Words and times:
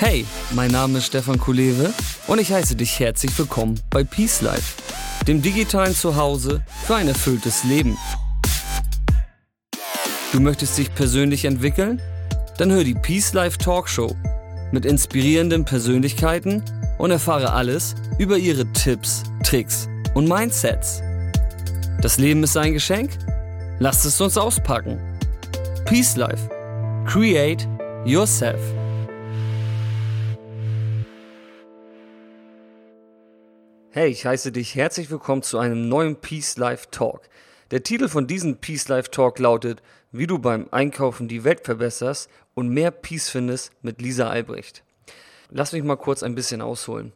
Hey, 0.00 0.24
mein 0.52 0.70
Name 0.70 0.98
ist 0.98 1.06
Stefan 1.06 1.40
Kulewe 1.40 1.92
und 2.28 2.38
ich 2.38 2.52
heiße 2.52 2.76
dich 2.76 3.00
herzlich 3.00 3.36
willkommen 3.36 3.80
bei 3.90 4.04
Peace 4.04 4.42
Life, 4.42 4.80
dem 5.26 5.42
digitalen 5.42 5.92
Zuhause 5.92 6.62
für 6.86 6.94
ein 6.94 7.08
erfülltes 7.08 7.64
Leben. 7.64 7.98
Du 10.30 10.38
möchtest 10.38 10.78
dich 10.78 10.94
persönlich 10.94 11.46
entwickeln? 11.46 12.00
Dann 12.58 12.70
hör 12.70 12.84
die 12.84 12.94
Peace 12.94 13.32
Life 13.32 13.58
Talkshow 13.58 14.14
mit 14.70 14.84
inspirierenden 14.84 15.64
Persönlichkeiten 15.64 16.62
und 16.98 17.10
erfahre 17.10 17.52
alles 17.52 17.96
über 18.18 18.38
ihre 18.38 18.72
Tipps, 18.74 19.24
Tricks 19.42 19.88
und 20.14 20.28
Mindsets. 20.28 21.02
Das 22.02 22.18
Leben 22.18 22.44
ist 22.44 22.56
ein 22.56 22.72
Geschenk? 22.72 23.18
Lasst 23.80 24.06
es 24.06 24.20
uns 24.20 24.38
auspacken. 24.38 25.00
Peace 25.86 26.14
Life. 26.14 26.48
Create 27.04 27.66
yourself. 28.04 28.60
Hey, 34.00 34.10
ich 34.10 34.24
heiße 34.24 34.52
dich 34.52 34.76
herzlich 34.76 35.10
willkommen 35.10 35.42
zu 35.42 35.58
einem 35.58 35.88
neuen 35.88 36.14
Peace 36.14 36.56
Life 36.56 36.86
Talk. 36.92 37.22
Der 37.72 37.82
Titel 37.82 38.06
von 38.06 38.28
diesem 38.28 38.58
Peace 38.58 38.86
Life 38.86 39.10
Talk 39.10 39.40
lautet, 39.40 39.82
wie 40.12 40.28
du 40.28 40.38
beim 40.38 40.68
Einkaufen 40.70 41.26
die 41.26 41.42
Welt 41.42 41.62
verbesserst 41.64 42.30
und 42.54 42.68
mehr 42.68 42.92
Peace 42.92 43.28
findest 43.28 43.72
mit 43.82 44.00
Lisa 44.00 44.30
Albrecht. 44.30 44.84
Lass 45.50 45.72
mich 45.72 45.82
mal 45.82 45.96
kurz 45.96 46.22
ein 46.22 46.36
bisschen 46.36 46.62
ausholen. 46.62 47.10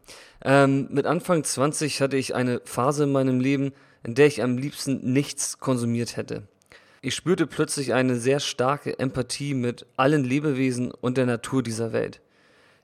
Ähm, 0.45 0.89
mit 0.91 1.07
Anfang 1.07 1.45
20 1.45 2.01
hatte 2.01 2.17
ich 2.17 2.35
eine 2.35 2.61
Phase 2.65 3.05
in 3.05 3.13
meinem 3.13 3.39
Leben, 3.39 3.75
in 4.03 4.17
der 4.17 4.27
ich 4.27 4.43
am 4.43 4.59
liebsten 4.59 5.13
nichts 5.13 5.61
konsumiert 5.61 6.17
hätte. 6.17 6.49
Ich 7.01 7.15
spürte 7.15 7.47
plötzlich 7.47 7.95
eine 7.95 8.17
sehr 8.17 8.41
starke 8.41 8.99
Empathie 8.99 9.55
mit 9.55 9.87
allen 9.97 10.25
Lebewesen 10.25 10.91
und 10.91 11.17
der 11.17 11.27
Natur 11.27 11.63
dieser 11.63 11.93
Welt. 11.93 12.21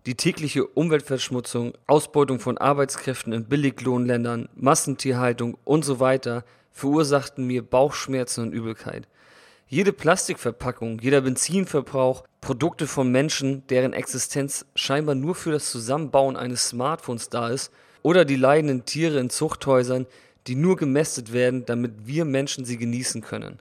Die 0.08 0.14
tägliche 0.14 0.66
Umweltverschmutzung, 0.66 1.74
Ausbeutung 1.86 2.40
von 2.40 2.56
Arbeitskräften 2.56 3.34
in 3.34 3.44
Billiglohnländern, 3.44 4.48
Massentierhaltung 4.54 5.58
und 5.64 5.84
so 5.84 6.00
weiter 6.00 6.46
verursachten 6.70 7.46
mir 7.46 7.60
Bauchschmerzen 7.60 8.44
und 8.44 8.54
Übelkeit. 8.54 9.06
Jede 9.66 9.92
Plastikverpackung, 9.92 10.98
jeder 11.00 11.20
Benzinverbrauch, 11.20 12.24
Produkte 12.40 12.86
von 12.86 13.12
Menschen, 13.12 13.66
deren 13.66 13.92
Existenz 13.92 14.64
scheinbar 14.74 15.14
nur 15.14 15.34
für 15.34 15.52
das 15.52 15.70
Zusammenbauen 15.70 16.38
eines 16.38 16.68
Smartphones 16.68 17.28
da 17.28 17.50
ist, 17.50 17.70
oder 18.00 18.24
die 18.24 18.36
leidenden 18.36 18.86
Tiere 18.86 19.18
in 19.18 19.28
Zuchthäusern, 19.28 20.06
die 20.46 20.54
nur 20.54 20.76
gemästet 20.76 21.34
werden, 21.34 21.66
damit 21.66 22.06
wir 22.06 22.24
Menschen 22.24 22.64
sie 22.64 22.78
genießen 22.78 23.20
können. 23.20 23.58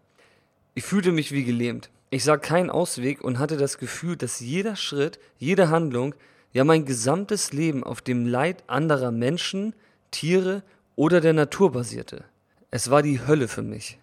Ich 0.76 0.86
fühlte 0.86 1.12
mich 1.12 1.34
wie 1.34 1.44
gelähmt. 1.44 1.90
Ich 2.10 2.24
sah 2.24 2.38
keinen 2.38 2.70
Ausweg 2.70 3.22
und 3.22 3.38
hatte 3.38 3.58
das 3.58 3.78
Gefühl, 3.78 4.16
dass 4.16 4.40
jeder 4.40 4.78
Schritt, 4.78 5.20
jede 5.40 5.70
Handlung, 5.70 6.16
ja 6.54 6.64
mein 6.64 6.86
gesamtes 6.86 7.54
Leben 7.54 7.84
auf 7.84 8.02
dem 8.02 8.26
Leid 8.26 8.64
anderer 8.68 9.12
Menschen, 9.12 9.74
Tiere 10.12 10.64
oder 10.96 11.22
der 11.22 11.34
Natur 11.34 11.72
basierte. 11.72 12.24
Es 12.72 12.90
war 12.90 13.02
die 13.02 13.26
Hölle 13.26 13.48
für 13.48 13.62
mich. 13.62 14.00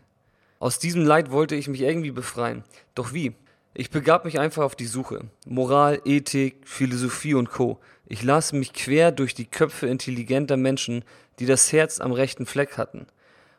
Aus 0.58 0.78
diesem 0.78 1.04
Leid 1.04 1.30
wollte 1.30 1.54
ich 1.54 1.68
mich 1.68 1.82
irgendwie 1.82 2.10
befreien. 2.10 2.64
Doch 2.94 3.12
wie? 3.12 3.34
Ich 3.74 3.90
begab 3.90 4.24
mich 4.24 4.38
einfach 4.38 4.62
auf 4.62 4.76
die 4.76 4.86
Suche. 4.86 5.22
Moral, 5.46 6.00
Ethik, 6.04 6.56
Philosophie 6.64 7.34
und 7.34 7.50
Co. 7.50 7.80
Ich 8.06 8.22
las 8.22 8.52
mich 8.52 8.72
quer 8.72 9.10
durch 9.10 9.34
die 9.34 9.46
Köpfe 9.46 9.88
intelligenter 9.88 10.56
Menschen, 10.56 11.04
die 11.38 11.46
das 11.46 11.72
Herz 11.72 12.00
am 12.00 12.12
rechten 12.12 12.46
Fleck 12.46 12.78
hatten. 12.78 13.06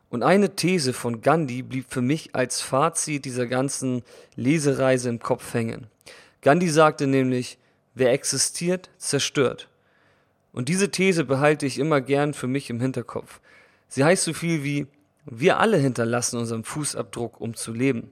Und 0.09 0.23
eine 0.23 0.55
These 0.55 0.93
von 0.93 1.21
Gandhi 1.21 1.61
blieb 1.61 1.87
für 1.89 2.01
mich 2.01 2.33
als 2.33 2.61
Fazit 2.61 3.25
dieser 3.25 3.47
ganzen 3.47 4.03
Lesereise 4.35 5.09
im 5.09 5.19
Kopf 5.19 5.53
hängen. 5.53 5.87
Gandhi 6.41 6.69
sagte 6.69 7.07
nämlich, 7.07 7.57
wer 7.95 8.11
existiert, 8.11 8.89
zerstört. 8.97 9.69
Und 10.53 10.69
diese 10.69 10.91
These 10.91 11.23
behalte 11.23 11.65
ich 11.65 11.79
immer 11.79 12.01
gern 12.01 12.33
für 12.33 12.47
mich 12.47 12.69
im 12.69 12.79
Hinterkopf. 12.79 13.41
Sie 13.87 14.03
heißt 14.03 14.23
so 14.23 14.33
viel 14.33 14.63
wie, 14.63 14.87
wir 15.25 15.59
alle 15.59 15.77
hinterlassen 15.77 16.37
unseren 16.37 16.63
Fußabdruck, 16.63 17.41
um 17.41 17.55
zu 17.55 17.73
leben. 17.73 18.11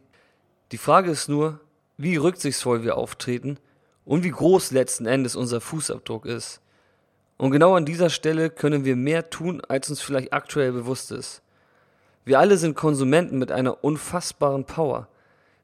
Die 0.71 0.77
Frage 0.77 1.11
ist 1.11 1.29
nur, 1.29 1.59
wie 1.97 2.15
rücksichtsvoll 2.15 2.83
wir 2.83 2.97
auftreten 2.97 3.59
und 4.03 4.23
wie 4.23 4.31
groß 4.31 4.71
letzten 4.71 5.05
Endes 5.05 5.35
unser 5.35 5.61
Fußabdruck 5.61 6.25
ist. 6.25 6.59
Und 7.37 7.51
genau 7.51 7.75
an 7.75 7.85
dieser 7.85 8.09
Stelle 8.09 8.49
können 8.49 8.85
wir 8.85 8.95
mehr 8.95 9.29
tun, 9.29 9.61
als 9.67 9.89
uns 9.89 10.01
vielleicht 10.01 10.33
aktuell 10.33 10.71
bewusst 10.71 11.11
ist. 11.11 11.41
Wir 12.25 12.39
alle 12.39 12.57
sind 12.57 12.75
Konsumenten 12.75 13.37
mit 13.37 13.51
einer 13.51 13.83
unfassbaren 13.83 14.65
Power. 14.65 15.07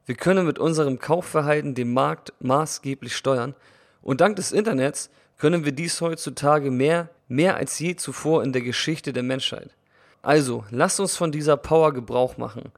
Wir 0.06 0.14
können 0.14 0.46
mit 0.46 0.58
unserem 0.58 0.98
Kaufverhalten 0.98 1.74
den 1.74 1.92
Markt 1.92 2.32
maßgeblich 2.40 3.16
steuern 3.16 3.54
und 4.02 4.20
dank 4.20 4.36
des 4.36 4.52
Internets 4.52 5.10
können 5.38 5.64
wir 5.64 5.72
dies 5.72 6.00
heutzutage 6.00 6.70
mehr, 6.70 7.08
mehr 7.28 7.56
als 7.56 7.78
je 7.78 7.96
zuvor 7.96 8.42
in 8.42 8.52
der 8.52 8.62
Geschichte 8.62 9.12
der 9.12 9.22
Menschheit. 9.22 9.70
Also, 10.22 10.64
lasst 10.70 11.00
uns 11.00 11.16
von 11.16 11.32
dieser 11.32 11.56
Power 11.56 11.94
Gebrauch 11.94 12.36
machen. 12.36 12.72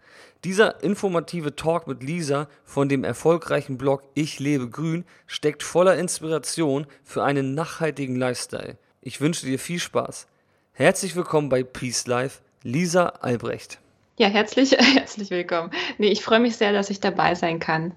Dieser 0.45 0.83
informative 0.83 1.57
Talk 1.57 1.89
mit 1.89 2.03
Lisa 2.03 2.49
von 2.65 2.89
dem 2.89 3.03
erfolgreichen 3.03 3.79
Blog 3.79 4.03
Ich 4.15 4.39
lebe 4.39 4.69
grün 4.69 5.05
steckt 5.27 5.65
voller 5.65 5.97
Inspiration 5.97 6.87
für 7.03 7.25
einen 7.25 7.55
nachhaltigen 7.55 8.15
Lifestyle. 8.15 8.79
Ich 9.01 9.21
wünsche 9.21 9.47
dir 9.47 9.59
viel 9.59 9.81
Spaß. 9.81 10.29
Herzlich 10.73 11.17
willkommen 11.17 11.49
bei 11.49 11.65
Peace 11.65 12.07
Life, 12.07 12.41
Lisa 12.63 13.07
Albrecht. 13.07 13.81
Ja, 14.19 14.29
herzlich, 14.29 14.73
herzlich 14.79 15.31
willkommen. 15.31 15.73
Nee, 15.99 16.13
ich 16.13 16.23
freue 16.23 16.41
mich 16.41 16.57
sehr, 16.57 16.73
dass 16.73 16.91
ich 16.91 17.01
dabei 17.01 17.35
sein 17.35 17.59
kann. 17.59 17.93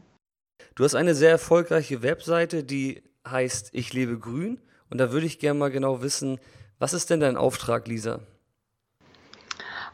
Du 0.74 0.84
hast 0.84 0.96
eine 0.96 1.14
sehr 1.14 1.30
erfolgreiche 1.30 2.02
Webseite, 2.02 2.64
die 2.64 3.04
heißt 3.30 3.70
Ich 3.74 3.94
lebe 3.94 4.18
grün. 4.18 4.60
Und 4.90 5.00
da 5.00 5.12
würde 5.12 5.26
ich 5.26 5.40
gerne 5.40 5.60
mal 5.60 5.72
genau 5.72 6.02
wissen, 6.02 6.40
was 6.80 6.94
ist 6.94 7.10
denn 7.10 7.20
dein 7.20 7.38
Auftrag, 7.38 7.88
Lisa? 7.88 8.20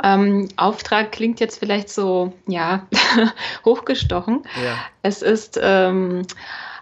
Ähm, 0.03 0.49
Auftrag 0.57 1.11
klingt 1.11 1.39
jetzt 1.39 1.59
vielleicht 1.59 1.89
so, 1.89 2.33
ja, 2.47 2.87
hochgestochen. 3.65 4.43
Ja. 4.63 4.77
Es 5.03 5.21
ist 5.21 5.59
ähm, 5.61 6.23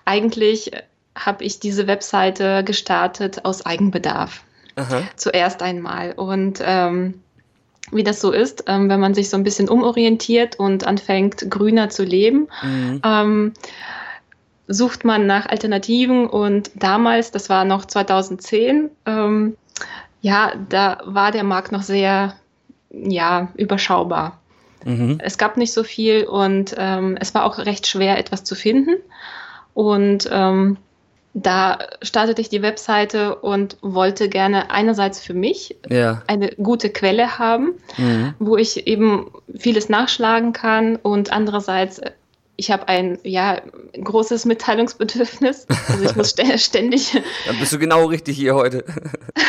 eigentlich 0.05 0.71
habe 1.15 1.43
ich 1.43 1.59
diese 1.59 1.85
Webseite 1.87 2.63
gestartet 2.63 3.43
aus 3.43 3.65
Eigenbedarf. 3.65 4.43
Aha. 4.75 5.01
Zuerst 5.17 5.61
einmal. 5.61 6.13
Und 6.13 6.61
ähm, 6.63 7.21
wie 7.91 8.03
das 8.03 8.21
so 8.21 8.31
ist, 8.31 8.63
ähm, 8.67 8.89
wenn 8.89 8.99
man 8.99 9.13
sich 9.13 9.29
so 9.29 9.35
ein 9.35 9.43
bisschen 9.43 9.67
umorientiert 9.67 10.57
und 10.57 10.85
anfängt, 10.85 11.49
grüner 11.49 11.89
zu 11.89 12.03
leben, 12.03 12.47
mhm. 12.61 13.01
Sucht 14.69 15.03
man 15.03 15.25
nach 15.25 15.47
Alternativen. 15.47 16.27
Und 16.27 16.71
damals, 16.75 17.31
das 17.31 17.49
war 17.49 17.65
noch 17.65 17.85
2010, 17.85 18.89
ähm, 19.05 19.57
ja, 20.21 20.53
da 20.69 20.99
war 21.05 21.31
der 21.31 21.43
Markt 21.43 21.71
noch 21.71 21.81
sehr 21.81 22.35
ja, 22.91 23.49
überschaubar. 23.55 24.39
Mhm. 24.85 25.17
Es 25.21 25.37
gab 25.37 25.57
nicht 25.57 25.73
so 25.73 25.83
viel 25.83 26.23
und 26.23 26.75
ähm, 26.77 27.17
es 27.19 27.33
war 27.33 27.45
auch 27.45 27.57
recht 27.57 27.87
schwer, 27.87 28.17
etwas 28.17 28.43
zu 28.43 28.55
finden. 28.55 28.95
Und 29.73 30.29
ähm, 30.31 30.77
da 31.33 31.79
startete 32.01 32.41
ich 32.41 32.49
die 32.49 32.61
Webseite 32.61 33.35
und 33.35 33.77
wollte 33.81 34.29
gerne 34.29 34.71
einerseits 34.71 35.21
für 35.21 35.33
mich 35.33 35.77
ja. 35.87 36.23
eine 36.27 36.49
gute 36.49 36.89
Quelle 36.89 37.37
haben, 37.37 37.73
mhm. 37.97 38.33
wo 38.39 38.57
ich 38.57 38.87
eben 38.87 39.31
vieles 39.55 39.89
nachschlagen 39.89 40.53
kann 40.53 40.95
und 40.95 41.31
andererseits 41.31 42.01
ich 42.59 42.71
habe 42.71 42.89
ein 42.89 43.17
ja, 43.23 43.61
großes 43.93 44.43
Mitteilungsbedürfnis. 44.43 45.65
Also 45.87 46.03
ich 46.03 46.15
muss 46.15 46.35
ständig. 46.57 47.17
Dann 47.47 47.57
bist 47.57 47.71
du 47.71 47.79
genau 47.79 48.05
richtig 48.05 48.35
hier 48.35 48.53
heute. 48.53 48.83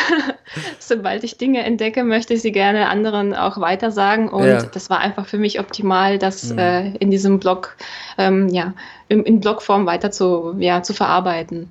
Sobald 0.79 1.25
ich 1.25 1.37
Dinge 1.37 1.63
entdecke, 1.63 2.05
möchte 2.05 2.33
ich 2.33 2.41
sie 2.41 2.53
gerne 2.53 2.87
anderen 2.87 3.35
auch 3.35 3.59
weitersagen. 3.59 4.29
Und 4.29 4.47
ja. 4.47 4.63
das 4.63 4.89
war 4.89 4.99
einfach 4.99 5.27
für 5.27 5.37
mich 5.37 5.59
optimal, 5.59 6.19
das 6.19 6.53
mhm. 6.53 6.59
äh, 6.59 6.95
in 6.97 7.11
diesem 7.11 7.39
Blog, 7.39 7.75
ähm, 8.17 8.47
ja, 8.47 8.73
in, 9.09 9.23
in 9.23 9.41
Blogform 9.41 9.85
weiter 9.85 10.11
zu, 10.11 10.55
ja, 10.57 10.81
zu 10.81 10.93
verarbeiten. 10.93 11.69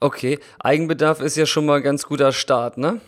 Okay, 0.00 0.40
Eigenbedarf 0.60 1.22
ist 1.22 1.36
ja 1.36 1.46
schon 1.46 1.64
mal 1.64 1.76
ein 1.76 1.82
ganz 1.82 2.04
guter 2.04 2.32
Start, 2.32 2.76
ne? 2.76 3.00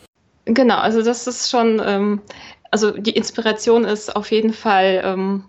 Genau, 0.47 0.77
also 0.77 1.03
das 1.03 1.27
ist 1.27 1.51
schon, 1.51 1.83
ähm, 1.85 2.23
also 2.71 2.93
die 2.93 3.13
Inspiration 3.13 3.85
ist 3.85 4.17
auf 4.17 4.31
jeden 4.31 4.53
Fall 4.55 5.03
ähm, 5.05 5.45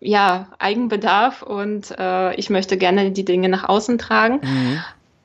ja, 0.00 0.48
Eigenbedarf 0.58 1.42
und 1.42 1.94
äh, 1.98 2.34
ich 2.36 2.50
möchte 2.50 2.76
gerne 2.76 3.10
die 3.10 3.24
Dinge 3.24 3.48
nach 3.48 3.68
außen 3.68 3.98
tragen. 3.98 4.40
Mhm. 4.42 4.80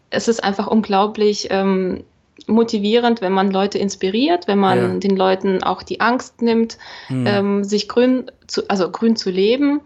Es 0.09 0.27
ist 0.27 0.44
einfach 0.44 0.68
unglaublich 0.68 1.48
ähm, 1.50 2.04
motivierend, 2.45 3.21
wenn 3.21 3.33
man 3.33 3.51
Leute 3.51 3.77
inspiriert, 3.77 4.48
wenn 4.48 4.59
man 4.59 4.77
ja. 4.77 5.00
den 5.00 5.15
Leuten 5.18 5.63
auch 5.63 5.83
die 5.83 6.00
Angst 6.00 6.42
nimmt, 6.42 6.77
mhm. 7.09 7.27
ähm, 7.27 7.63
sich 7.63 7.89
grün 7.89 8.31
zu, 8.48 8.68
also 8.69 8.89
grün 8.92 9.15
zu 9.15 9.30
leben 9.30 9.81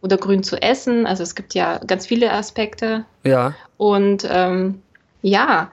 oder 0.00 0.16
grün 0.16 0.42
zu 0.42 0.60
essen. 0.60 1.06
Also 1.06 1.22
es 1.22 1.34
gibt 1.34 1.54
ja 1.54 1.78
ganz 1.78 2.06
viele 2.06 2.32
Aspekte. 2.32 3.04
Ja. 3.24 3.54
Und 3.76 4.26
ähm, 4.28 4.82
ja, 5.22 5.70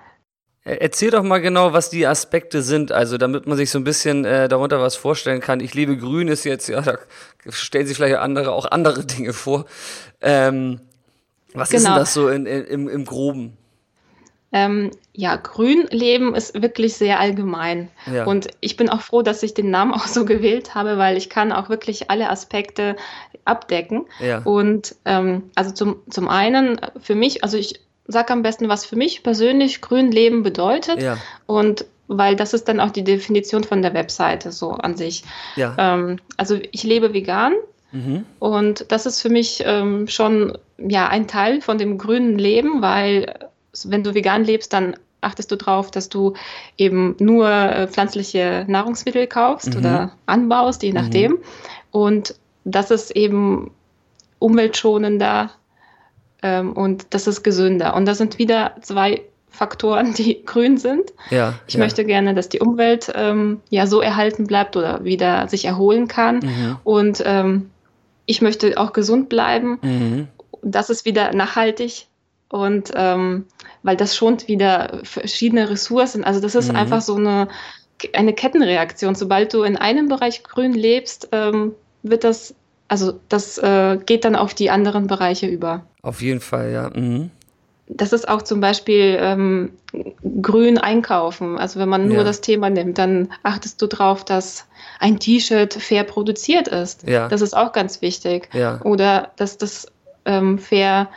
Erzähl 0.77 1.09
doch 1.09 1.23
mal 1.23 1.39
genau, 1.39 1.73
was 1.73 1.89
die 1.89 2.05
Aspekte 2.05 2.61
sind, 2.61 2.91
also 2.91 3.17
damit 3.17 3.47
man 3.47 3.57
sich 3.57 3.71
so 3.71 3.79
ein 3.79 3.83
bisschen 3.83 4.25
äh, 4.25 4.47
darunter 4.47 4.79
was 4.79 4.95
vorstellen 4.95 5.41
kann. 5.41 5.59
Ich 5.59 5.73
liebe 5.73 5.97
Grün 5.97 6.27
ist 6.27 6.43
jetzt, 6.43 6.69
ja, 6.69 6.81
da 6.81 6.97
stellen 7.49 7.87
sich 7.87 7.97
vielleicht 7.97 8.17
andere 8.17 8.51
auch 8.51 8.69
andere 8.69 9.05
Dinge 9.05 9.33
vor. 9.33 9.65
Ähm, 10.21 10.79
was 11.53 11.69
genau. 11.69 11.77
ist 11.77 11.83
denn 11.83 11.93
genau. 11.93 11.99
das 11.99 12.13
so 12.13 12.29
in, 12.29 12.45
in, 12.45 12.63
im, 12.65 12.89
im 12.89 13.05
Groben? 13.05 13.57
Ähm, 14.51 14.91
ja, 15.13 15.35
Grünleben 15.35 16.33
ist 16.33 16.59
wirklich 16.59 16.95
sehr 16.95 17.19
allgemein. 17.19 17.89
Ja. 18.11 18.25
Und 18.25 18.47
ich 18.61 18.77
bin 18.77 18.89
auch 18.89 19.01
froh, 19.01 19.21
dass 19.21 19.43
ich 19.43 19.53
den 19.53 19.69
Namen 19.69 19.93
auch 19.95 20.07
so 20.07 20.25
gewählt 20.25 20.75
habe, 20.75 20.97
weil 20.97 21.17
ich 21.17 21.29
kann 21.29 21.51
auch 21.51 21.69
wirklich 21.69 22.09
alle 22.09 22.29
Aspekte 22.29 22.95
abdecken. 23.45 24.05
Ja. 24.19 24.39
Und 24.43 24.95
ähm, 25.05 25.51
also 25.55 25.71
zum, 25.71 25.97
zum 26.09 26.27
einen 26.27 26.79
für 26.99 27.15
mich, 27.15 27.43
also 27.43 27.57
ich 27.57 27.79
sage 28.09 28.33
am 28.33 28.41
besten, 28.41 28.67
was 28.67 28.85
für 28.85 28.95
mich 28.95 29.23
persönlich 29.23 29.81
Grünleben 29.81 30.43
bedeutet. 30.43 31.01
Ja. 31.01 31.17
Und 31.45 31.85
weil 32.07 32.35
das 32.35 32.53
ist 32.53 32.67
dann 32.67 32.79
auch 32.79 32.89
die 32.89 33.03
Definition 33.03 33.63
von 33.63 33.81
der 33.81 33.93
Webseite 33.93 34.51
so 34.51 34.71
an 34.71 34.97
sich. 34.97 35.23
Ja. 35.55 35.75
Ähm, 35.77 36.17
also 36.37 36.59
ich 36.71 36.83
lebe 36.83 37.13
vegan. 37.13 37.53
Mhm. 37.91 38.25
Und 38.39 38.85
das 38.89 39.05
ist 39.05 39.21
für 39.21 39.29
mich 39.29 39.63
ähm, 39.65 40.07
schon 40.07 40.57
ja 40.77 41.07
ein 41.07 41.27
Teil 41.27 41.61
von 41.61 41.77
dem 41.77 41.97
grünen 41.97 42.37
Leben, 42.37 42.81
weil 42.81 43.33
wenn 43.85 44.03
du 44.03 44.13
vegan 44.15 44.43
lebst, 44.43 44.73
dann 44.73 44.95
achtest 45.21 45.51
du 45.51 45.55
darauf, 45.55 45.91
dass 45.91 46.09
du 46.09 46.33
eben 46.77 47.15
nur 47.19 47.49
äh, 47.49 47.87
pflanzliche 47.87 48.65
Nahrungsmittel 48.67 49.27
kaufst 49.27 49.73
mhm. 49.73 49.79
oder 49.79 50.11
anbaust, 50.25 50.81
je 50.81 50.93
nachdem. 50.93 51.33
Mhm. 51.33 51.39
Und 51.91 52.35
das 52.63 52.89
ist 52.91 53.11
eben 53.11 53.71
umweltschonender 54.39 55.51
ähm, 56.41 56.73
und 56.73 57.07
das 57.11 57.27
ist 57.27 57.43
gesünder. 57.43 57.95
Und 57.95 58.05
das 58.05 58.17
sind 58.17 58.37
wieder 58.39 58.75
zwei 58.81 59.21
Faktoren, 59.49 60.13
die 60.17 60.43
grün 60.45 60.77
sind. 60.77 61.13
Ja, 61.29 61.55
ich 61.67 61.75
ja. 61.75 61.79
möchte 61.79 62.05
gerne, 62.05 62.33
dass 62.33 62.49
die 62.49 62.59
Umwelt 62.59 63.11
ähm, 63.15 63.61
ja 63.69 63.87
so 63.87 64.01
erhalten 64.01 64.47
bleibt 64.47 64.75
oder 64.77 65.03
wieder 65.03 65.47
sich 65.47 65.65
erholen 65.65 66.07
kann. 66.07 66.39
Mhm. 66.39 66.77
Und 66.83 67.23
ähm, 67.25 67.69
ich 68.25 68.41
möchte 68.41 68.77
auch 68.77 68.93
gesund 68.93 69.29
bleiben. 69.29 69.79
Mhm. 69.81 70.27
Das 70.61 70.89
ist 70.89 71.05
wieder 71.05 71.33
nachhaltig 71.33 72.07
und 72.49 72.91
ähm, 72.95 73.45
weil 73.83 73.95
das 73.95 74.15
schont 74.15 74.47
wieder 74.47 74.99
verschiedene 75.03 75.69
Ressourcen. 75.69 76.23
Also 76.23 76.39
das 76.39 76.55
ist 76.55 76.69
mhm. 76.69 76.75
einfach 76.75 77.01
so 77.01 77.15
eine, 77.15 77.47
eine 78.13 78.33
Kettenreaktion. 78.33 79.15
Sobald 79.15 79.53
du 79.53 79.63
in 79.63 79.77
einem 79.77 80.09
Bereich 80.09 80.43
grün 80.43 80.73
lebst, 80.73 81.29
ähm, 81.31 81.73
wird 82.01 82.23
das, 82.23 82.55
also 82.87 83.19
das 83.29 83.57
äh, 83.59 83.97
geht 84.05 84.25
dann 84.25 84.35
auf 84.35 84.53
die 84.53 84.69
anderen 84.69 85.07
Bereiche 85.07 85.47
über. 85.47 85.85
Auf 86.01 86.21
jeden 86.21 86.39
Fall, 86.39 86.71
ja. 86.71 86.89
Mhm. 86.89 87.31
Das 87.87 88.13
ist 88.13 88.29
auch 88.29 88.43
zum 88.43 88.61
Beispiel 88.61 89.17
ähm, 89.19 89.71
grün 90.41 90.77
einkaufen. 90.77 91.57
Also 91.57 91.79
wenn 91.79 91.89
man 91.89 92.07
nur 92.07 92.17
ja. 92.17 92.23
das 92.23 92.41
Thema 92.41 92.69
nimmt, 92.69 92.99
dann 92.99 93.29
achtest 93.41 93.81
du 93.81 93.87
darauf, 93.87 94.23
dass 94.23 94.67
ein 94.99 95.19
T-Shirt 95.19 95.73
fair 95.73 96.03
produziert 96.03 96.67
ist. 96.67 97.07
Ja. 97.07 97.27
Das 97.27 97.41
ist 97.41 97.57
auch 97.57 97.71
ganz 97.71 98.03
wichtig. 98.03 98.49
Ja. 98.53 98.79
Oder 98.83 99.31
dass 99.37 99.57
das 99.57 99.87
ähm, 100.25 100.59
fair 100.59 101.09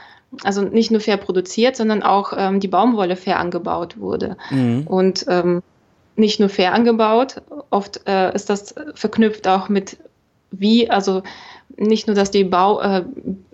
also 0.45 0.63
nicht 0.63 0.91
nur 0.91 1.01
fair 1.01 1.17
produziert, 1.17 1.77
sondern 1.77 2.03
auch 2.03 2.33
ähm, 2.37 2.61
die 2.61 2.69
Baumwolle 2.69 3.17
fair 3.17 3.39
angebaut 3.39 3.99
wurde. 3.99 4.37
Mhm. 4.51 4.87
Und 4.87 5.27
ähm, 5.29 5.63
nicht 6.17 6.41
nur 6.41 6.49
fair 6.49 6.73
angebaut, 6.75 7.43
oft 7.71 8.01
äh, 8.07 8.35
ist 8.35 8.51
das 8.51 8.75
verknüpft 8.95 9.47
auch 9.47 9.69
mit 9.69 9.99
wie, 10.51 10.91
also 10.91 11.23
nicht 11.77 12.07
nur, 12.07 12.17
dass 12.17 12.31
die 12.31 12.45
Bau, 12.45 12.81
äh, 12.81 13.05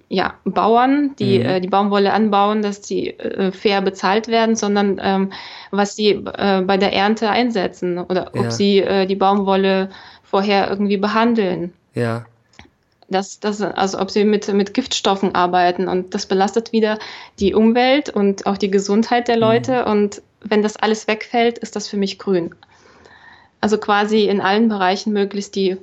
ja, 0.08 0.34
Bauern, 0.44 1.14
die 1.18 1.38
mhm. 1.38 1.44
äh, 1.46 1.60
die 1.60 1.68
Baumwolle 1.68 2.12
anbauen, 2.12 2.62
dass 2.62 2.80
die 2.80 3.10
äh, 3.18 3.52
fair 3.52 3.82
bezahlt 3.82 4.28
werden, 4.28 4.56
sondern 4.56 4.98
ähm, 5.02 5.32
was 5.70 5.96
sie 5.96 6.10
äh, 6.10 6.62
bei 6.62 6.78
der 6.78 6.92
Ernte 6.92 7.28
einsetzen 7.28 7.98
oder 7.98 8.30
ja. 8.34 8.40
ob 8.40 8.50
sie 8.50 8.78
äh, 8.78 9.06
die 9.06 9.16
Baumwolle 9.16 9.90
vorher 10.22 10.68
irgendwie 10.70 10.96
behandeln. 10.96 11.72
Ja 11.94 12.24
dass, 13.08 13.40
dass, 13.40 13.60
also 13.62 13.98
ob 13.98 14.10
sie 14.10 14.24
mit, 14.24 14.52
mit 14.52 14.74
Giftstoffen 14.74 15.34
arbeiten 15.34 15.88
und 15.88 16.14
das 16.14 16.26
belastet 16.26 16.72
wieder 16.72 16.98
die 17.40 17.54
Umwelt 17.54 18.10
und 18.10 18.46
auch 18.46 18.58
die 18.58 18.70
Gesundheit 18.70 19.28
der 19.28 19.38
Leute 19.38 19.82
mhm. 19.82 19.90
und 19.90 20.22
wenn 20.42 20.62
das 20.62 20.76
alles 20.76 21.08
wegfällt, 21.08 21.58
ist 21.58 21.74
das 21.74 21.88
für 21.88 21.96
mich 21.96 22.18
grün. 22.18 22.54
Also 23.60 23.78
quasi 23.78 24.24
in 24.24 24.40
allen 24.40 24.68
Bereichen 24.68 25.12
möglichst 25.12 25.56
die 25.56 25.78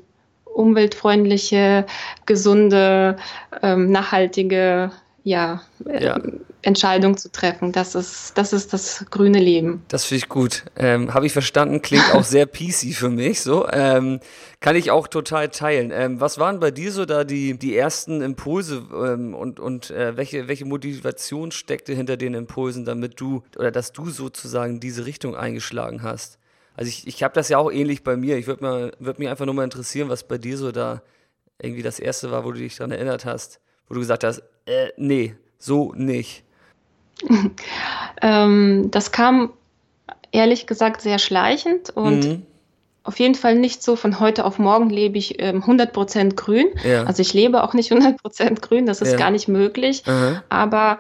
umweltfreundliche, 0.56 1.86
gesunde, 2.26 3.18
ähm, 3.62 3.92
nachhaltige 3.92 4.92
ja, 5.24 5.62
ja. 6.00 6.20
Entscheidung 6.62 7.18
zu 7.18 7.32
treffen. 7.32 7.72
Das 7.72 7.96
ist, 7.96 8.38
das 8.38 8.54
ist 8.54 8.74
das 8.74 9.06
grüne 9.10 9.40
Leben. 9.40 9.84
Das 9.88 10.06
finde 10.06 10.24
ich 10.24 10.30
gut. 10.30 10.64
Ähm, 10.78 11.14
Habe 11.16 11.26
ich 11.26 11.34
verstanden, 11.34 11.82
klingt 11.82 12.14
auch 12.14 12.24
sehr 12.24 12.46
PC 12.46 12.94
für 12.94 13.10
mich. 13.10 13.42
So 13.42 13.68
ähm, 13.72 14.20
kann 14.60 14.76
ich 14.76 14.92
auch 14.92 15.08
total 15.08 15.50
teilen. 15.50 15.92
Ähm, 15.92 16.22
was 16.22 16.38
waren 16.38 16.60
bei 16.60 16.70
dir 16.70 16.92
so 16.92 17.06
da 17.06 17.24
die, 17.24 17.58
die 17.58 17.76
ersten 17.76 18.22
Impulse 18.22 18.84
ähm, 18.94 19.34
und, 19.34 19.60
und 19.60 19.90
äh, 19.90 20.16
welche, 20.16 20.48
welche 20.48 20.66
Motivation 20.66 21.52
steckte 21.52 21.94
hinter 21.94 22.18
den 22.18 22.36
Impulsen, 22.36 22.86
damit 22.86 23.20
du 23.20 23.42
oder 23.58 23.72
dass 23.72 23.94
du 23.94 24.12
sozusagen 24.12 24.80
diese 24.80 25.08
Richtung 25.08 25.36
eingeschlagen 25.36 26.04
hast? 26.04 26.38
Also 26.78 26.90
ich, 26.90 27.08
ich 27.08 27.24
habe 27.24 27.34
das 27.34 27.50
ja 27.50 27.58
auch 27.58 27.72
ähnlich 27.72 28.04
bei 28.04 28.18
mir. 28.18 28.38
Ich 28.38 28.48
würde 28.48 28.92
würd 29.00 29.20
mich 29.20 29.30
einfach 29.30 29.46
nur 29.46 29.54
mal 29.54 29.64
interessieren, 29.64 30.10
was 30.10 30.28
bei 30.28 30.38
dir 30.38 30.58
so 30.58 30.72
da 30.72 31.02
irgendwie 31.62 31.84
das 31.84 32.00
erste 32.00 32.32
war, 32.32 32.44
wo 32.44 32.52
du 32.52 32.60
dich 32.60 32.76
daran 32.76 32.92
erinnert 32.92 33.26
hast, 33.26 33.60
wo 33.88 33.94
du 33.94 34.02
gesagt 34.02 34.24
hast, 34.24 34.44
äh, 34.66 34.90
nee, 34.98 35.36
so 35.58 35.94
nicht? 35.94 36.44
ähm, 38.22 38.90
das 38.92 39.12
kam 39.12 39.54
ehrlich 40.32 40.68
gesagt 40.68 41.02
sehr 41.02 41.18
schleichend 41.18 41.90
und 41.92 42.26
mhm. 42.26 42.46
auf 43.04 43.20
jeden 43.20 43.36
Fall 43.36 43.56
nicht 43.56 43.82
so 43.82 43.96
von 43.96 44.20
heute 44.20 44.44
auf 44.44 44.60
morgen 44.60 44.90
lebe 44.90 45.18
ich 45.18 45.42
ähm, 45.42 45.64
100% 45.64 46.36
grün. 46.36 46.68
Ja. 46.84 47.04
Also 47.04 47.22
ich 47.22 47.34
lebe 47.34 47.64
auch 47.64 47.74
nicht 47.74 47.92
100% 47.94 48.60
grün, 48.60 48.86
das 48.86 49.02
ist 49.02 49.14
ja. 49.14 49.18
gar 49.18 49.32
nicht 49.32 49.48
möglich. 49.48 50.04
Mhm. 50.06 50.42
Aber 50.50 51.00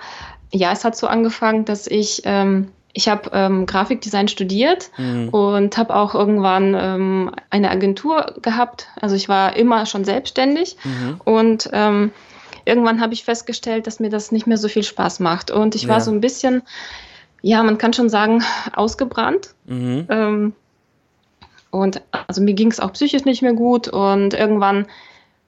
ja, 0.53 0.71
es 0.71 0.85
hat 0.85 0.95
so 0.95 1.07
angefangen, 1.07 1.65
dass 1.65 1.85
ich 1.85 2.21
ähm, 2.23 2.69
ich 2.95 3.09
habe 3.09 3.29
ähm, 3.33 3.65
Grafikdesign 3.65 4.29
studiert 4.29 4.89
mhm. 4.97 5.29
und 5.29 5.77
habe 5.77 5.93
auch 5.93 6.15
irgendwann 6.15 6.75
ähm, 6.79 7.31
eine 7.49 7.69
Agentur 7.69 8.35
gehabt. 8.41 8.87
Also 8.99 9.15
ich 9.15 9.27
war 9.27 9.55
immer 9.57 9.85
schon 9.85 10.05
selbstständig 10.05 10.77
mhm. 10.83 11.19
und 11.25 11.69
ähm, 11.73 12.11
irgendwann 12.63 13.01
habe 13.01 13.13
ich 13.13 13.25
festgestellt, 13.25 13.85
dass 13.85 13.99
mir 13.99 14.09
das 14.09 14.31
nicht 14.31 14.47
mehr 14.47 14.57
so 14.57 14.69
viel 14.69 14.83
Spaß 14.83 15.19
macht. 15.19 15.51
Und 15.51 15.75
ich 15.75 15.89
war 15.89 15.97
ja. 15.97 16.01
so 16.01 16.11
ein 16.11 16.21
bisschen, 16.21 16.63
ja, 17.41 17.61
man 17.63 17.77
kann 17.77 17.91
schon 17.91 18.09
sagen, 18.09 18.43
ausgebrannt. 18.73 19.53
Mhm. 19.65 20.07
Ähm, 20.09 20.53
und 21.71 22.01
also 22.27 22.41
mir 22.41 22.53
ging 22.53 22.71
es 22.71 22.79
auch 22.79 22.93
psychisch 22.93 23.25
nicht 23.25 23.41
mehr 23.41 23.53
gut. 23.53 23.89
Und 23.89 24.33
irgendwann 24.33 24.87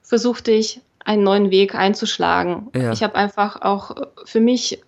versuchte 0.02 0.50
ich, 0.50 0.82
einen 1.02 1.22
neuen 1.22 1.50
Weg 1.50 1.74
einzuschlagen. 1.74 2.68
Ja. 2.76 2.92
Ich 2.92 3.02
habe 3.02 3.14
einfach 3.14 3.62
auch 3.62 3.96
für 4.26 4.40
mich 4.40 4.82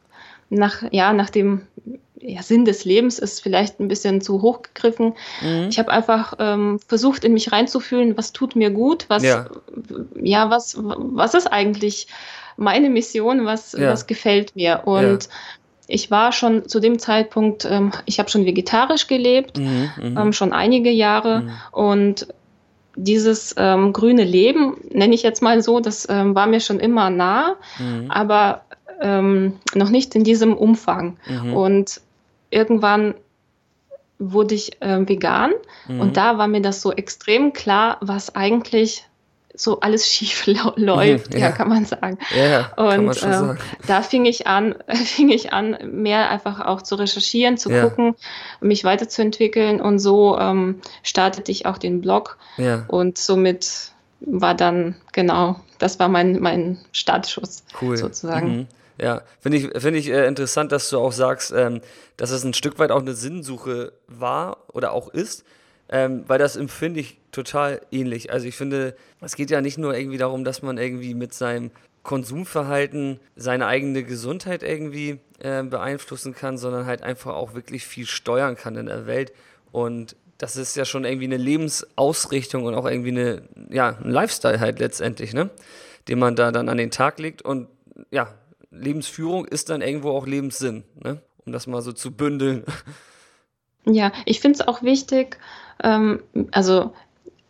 nach, 0.50 0.82
ja, 0.90 1.12
nach 1.12 1.30
dem 1.30 1.62
ja, 2.22 2.42
Sinn 2.42 2.64
des 2.64 2.84
Lebens 2.84 3.18
ist 3.18 3.42
vielleicht 3.42 3.80
ein 3.80 3.88
bisschen 3.88 4.20
zu 4.20 4.42
hoch 4.42 4.62
gegriffen. 4.62 5.14
Mhm. 5.42 5.68
Ich 5.70 5.78
habe 5.78 5.90
einfach 5.90 6.34
ähm, 6.38 6.78
versucht, 6.86 7.24
in 7.24 7.32
mich 7.32 7.52
reinzufühlen, 7.52 8.16
was 8.16 8.32
tut 8.32 8.56
mir 8.56 8.70
gut, 8.70 9.06
was, 9.08 9.22
ja, 9.22 9.46
ja 10.20 10.50
was, 10.50 10.76
was 10.78 11.34
ist 11.34 11.46
eigentlich 11.46 12.08
meine 12.56 12.90
Mission, 12.90 13.46
was, 13.46 13.72
ja. 13.72 13.90
was 13.90 14.06
gefällt 14.06 14.54
mir. 14.54 14.82
Und 14.84 15.24
ja. 15.24 15.30
ich 15.88 16.10
war 16.10 16.32
schon 16.32 16.68
zu 16.68 16.78
dem 16.78 16.98
Zeitpunkt, 16.98 17.64
ähm, 17.64 17.90
ich 18.04 18.18
habe 18.18 18.28
schon 18.28 18.44
vegetarisch 18.44 19.06
gelebt, 19.06 19.58
mhm, 19.58 19.90
mhm, 20.00 20.18
ähm, 20.18 20.32
schon 20.32 20.52
einige 20.52 20.90
Jahre 20.90 21.40
mhm. 21.40 21.50
und 21.72 22.26
dieses 22.96 23.54
ähm, 23.56 23.92
grüne 23.92 24.24
Leben, 24.24 24.76
nenne 24.90 25.14
ich 25.14 25.22
jetzt 25.22 25.42
mal 25.42 25.62
so, 25.62 25.80
das 25.80 26.06
ähm, 26.10 26.34
war 26.34 26.46
mir 26.46 26.60
schon 26.60 26.80
immer 26.80 27.08
nah, 27.08 27.56
mhm. 27.78 28.10
aber 28.10 28.62
ähm, 29.00 29.54
noch 29.74 29.88
nicht 29.88 30.14
in 30.14 30.24
diesem 30.24 30.54
Umfang. 30.54 31.16
Mhm. 31.26 31.54
Und 31.54 32.00
irgendwann 32.50 33.14
wurde 34.18 34.54
ich 34.54 34.80
äh, 34.82 35.08
vegan 35.08 35.52
mhm. 35.88 36.00
und 36.00 36.16
da 36.16 36.38
war 36.38 36.46
mir 36.46 36.60
das 36.60 36.82
so 36.82 36.92
extrem 36.92 37.52
klar, 37.52 37.96
was 38.00 38.34
eigentlich 38.34 39.06
so 39.54 39.80
alles 39.80 40.08
schief 40.12 40.46
läuft, 40.46 41.34
ja. 41.34 41.40
ja. 41.40 41.52
kann 41.52 41.68
man 41.68 41.84
sagen. 41.84 42.18
Ja, 42.36 42.72
und 42.76 43.06
man 43.06 43.06
ähm, 43.06 43.12
sagen. 43.12 43.58
da 43.86 44.02
fing 44.02 44.26
ich 44.26 44.46
an, 44.46 44.74
fing 44.88 45.30
ich 45.30 45.52
an, 45.52 45.76
mehr 45.90 46.30
einfach 46.30 46.60
auch 46.60 46.82
zu 46.82 46.94
recherchieren, 46.96 47.56
zu 47.56 47.70
ja. 47.70 47.82
gucken, 47.82 48.14
mich 48.60 48.84
weiterzuentwickeln 48.84 49.80
und 49.80 49.98
so 49.98 50.38
ähm, 50.38 50.80
startete 51.02 51.50
ich 51.50 51.66
auch 51.66 51.78
den 51.78 52.00
Blog 52.00 52.36
ja. 52.58 52.84
und 52.88 53.18
somit 53.18 53.92
war 54.20 54.54
dann 54.54 54.96
genau, 55.12 55.56
das 55.78 55.98
war 55.98 56.08
mein 56.08 56.40
mein 56.40 56.78
Startschuss 56.92 57.64
cool. 57.80 57.96
sozusagen. 57.96 58.48
Mhm. 58.48 58.66
Ja, 59.00 59.22
finde 59.38 59.58
ich, 59.58 59.82
find 59.82 59.96
ich 59.96 60.10
äh, 60.10 60.26
interessant, 60.26 60.72
dass 60.72 60.90
du 60.90 60.98
auch 60.98 61.12
sagst, 61.12 61.52
ähm, 61.56 61.80
dass 62.18 62.30
es 62.30 62.44
ein 62.44 62.52
Stück 62.52 62.78
weit 62.78 62.90
auch 62.90 63.00
eine 63.00 63.14
Sinnsuche 63.14 63.92
war 64.08 64.58
oder 64.74 64.92
auch 64.92 65.08
ist, 65.08 65.44
ähm, 65.88 66.24
weil 66.26 66.38
das 66.38 66.56
empfinde 66.56 67.00
ich 67.00 67.18
total 67.32 67.80
ähnlich. 67.90 68.30
Also 68.30 68.46
ich 68.46 68.56
finde, 68.56 68.94
es 69.22 69.36
geht 69.36 69.50
ja 69.50 69.62
nicht 69.62 69.78
nur 69.78 69.96
irgendwie 69.96 70.18
darum, 70.18 70.44
dass 70.44 70.60
man 70.60 70.76
irgendwie 70.76 71.14
mit 71.14 71.32
seinem 71.32 71.70
Konsumverhalten 72.02 73.20
seine 73.36 73.66
eigene 73.66 74.04
Gesundheit 74.04 74.62
irgendwie 74.62 75.18
äh, 75.38 75.62
beeinflussen 75.62 76.34
kann, 76.34 76.58
sondern 76.58 76.84
halt 76.84 77.02
einfach 77.02 77.34
auch 77.34 77.54
wirklich 77.54 77.86
viel 77.86 78.06
steuern 78.06 78.54
kann 78.54 78.76
in 78.76 78.86
der 78.86 79.06
Welt. 79.06 79.32
Und 79.72 80.14
das 80.36 80.56
ist 80.56 80.76
ja 80.76 80.84
schon 80.84 81.04
irgendwie 81.04 81.26
eine 81.26 81.38
Lebensausrichtung 81.38 82.64
und 82.64 82.74
auch 82.74 82.86
irgendwie 82.86 83.10
eine, 83.10 83.42
ja, 83.70 83.96
ein 84.02 84.10
Lifestyle 84.10 84.60
halt 84.60 84.78
letztendlich, 84.78 85.32
ne? 85.32 85.48
Den 86.08 86.18
man 86.18 86.36
da 86.36 86.52
dann 86.52 86.68
an 86.68 86.78
den 86.78 86.90
Tag 86.90 87.18
legt. 87.18 87.42
Und 87.42 87.68
ja, 88.10 88.34
Lebensführung 88.70 89.46
ist 89.46 89.68
dann 89.70 89.82
irgendwo 89.82 90.10
auch 90.10 90.26
Lebenssinn. 90.26 90.84
Ne? 91.02 91.20
um 91.50 91.52
das 91.52 91.66
mal 91.66 91.82
so 91.82 91.92
zu 91.92 92.12
bündeln. 92.12 92.64
Ja, 93.86 94.12
ich 94.26 94.40
finde 94.40 94.58
es 94.60 94.68
auch 94.68 94.82
wichtig, 94.82 95.38
ähm, 95.82 96.22
also 96.52 96.92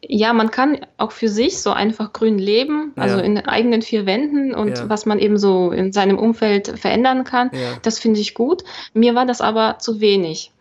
ja, 0.00 0.32
man 0.32 0.52
kann 0.52 0.78
auch 0.96 1.10
für 1.10 1.28
sich 1.28 1.58
so 1.58 1.72
einfach 1.72 2.12
grün 2.12 2.38
leben, 2.38 2.92
also 2.94 3.16
ja. 3.16 3.24
in 3.24 3.36
eigenen 3.36 3.82
vier 3.82 4.06
Wänden 4.06 4.54
und 4.54 4.78
ja. 4.78 4.88
was 4.88 5.06
man 5.06 5.18
eben 5.18 5.38
so 5.38 5.72
in 5.72 5.92
seinem 5.92 6.20
Umfeld 6.20 6.68
verändern 6.78 7.24
kann. 7.24 7.50
Ja. 7.52 7.72
Das 7.82 7.98
finde 7.98 8.20
ich 8.20 8.34
gut. 8.34 8.62
Mir 8.94 9.16
war 9.16 9.26
das 9.26 9.40
aber 9.40 9.80
zu 9.80 10.00
wenig. 10.00 10.52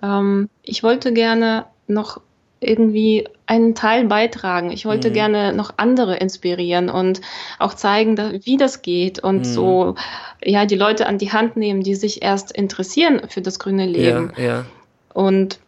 Ähm, 0.00 0.48
ich 0.62 0.84
wollte 0.84 1.12
gerne 1.12 1.66
noch 1.88 2.20
irgendwie 2.66 3.28
einen 3.46 3.74
Teil 3.74 4.06
beitragen. 4.06 4.70
Ich 4.70 4.84
wollte 4.86 5.10
mhm. 5.10 5.14
gerne 5.14 5.52
noch 5.52 5.74
andere 5.76 6.16
inspirieren 6.16 6.88
und 6.88 7.20
auch 7.58 7.74
zeigen, 7.74 8.16
wie 8.44 8.56
das 8.56 8.82
geht 8.82 9.18
und 9.18 9.38
mhm. 9.38 9.44
so 9.44 9.94
ja 10.44 10.66
die 10.66 10.76
Leute 10.76 11.06
an 11.06 11.18
die 11.18 11.32
Hand 11.32 11.56
nehmen, 11.56 11.82
die 11.82 11.94
sich 11.94 12.22
erst 12.22 12.52
interessieren 12.52 13.22
für 13.28 13.40
das 13.40 13.58
grüne 13.58 13.86
Leben. 13.86 14.32
Und 15.14 15.60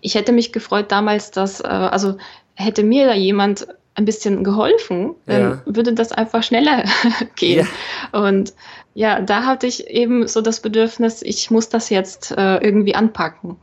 ich 0.00 0.14
hätte 0.14 0.32
mich 0.32 0.52
gefreut 0.52 0.92
damals, 0.92 1.30
dass, 1.30 1.60
äh, 1.60 1.66
also 1.66 2.16
hätte 2.54 2.82
mir 2.82 3.06
da 3.06 3.14
jemand 3.14 3.66
ein 3.94 4.04
bisschen 4.04 4.44
geholfen, 4.44 5.14
dann 5.24 5.40
ja. 5.40 5.62
würde 5.64 5.94
das 5.94 6.12
einfach 6.12 6.42
schneller 6.42 6.84
gehen. 7.36 7.66
Ja. 8.12 8.20
Und 8.20 8.54
ja, 8.94 9.20
da 9.20 9.44
hatte 9.44 9.66
ich 9.66 9.88
eben 9.88 10.28
so 10.28 10.42
das 10.42 10.60
Bedürfnis, 10.60 11.22
ich 11.22 11.50
muss 11.50 11.68
das 11.68 11.90
jetzt 11.90 12.30
äh, 12.32 12.58
irgendwie 12.58 12.94
anpacken. 12.94 13.56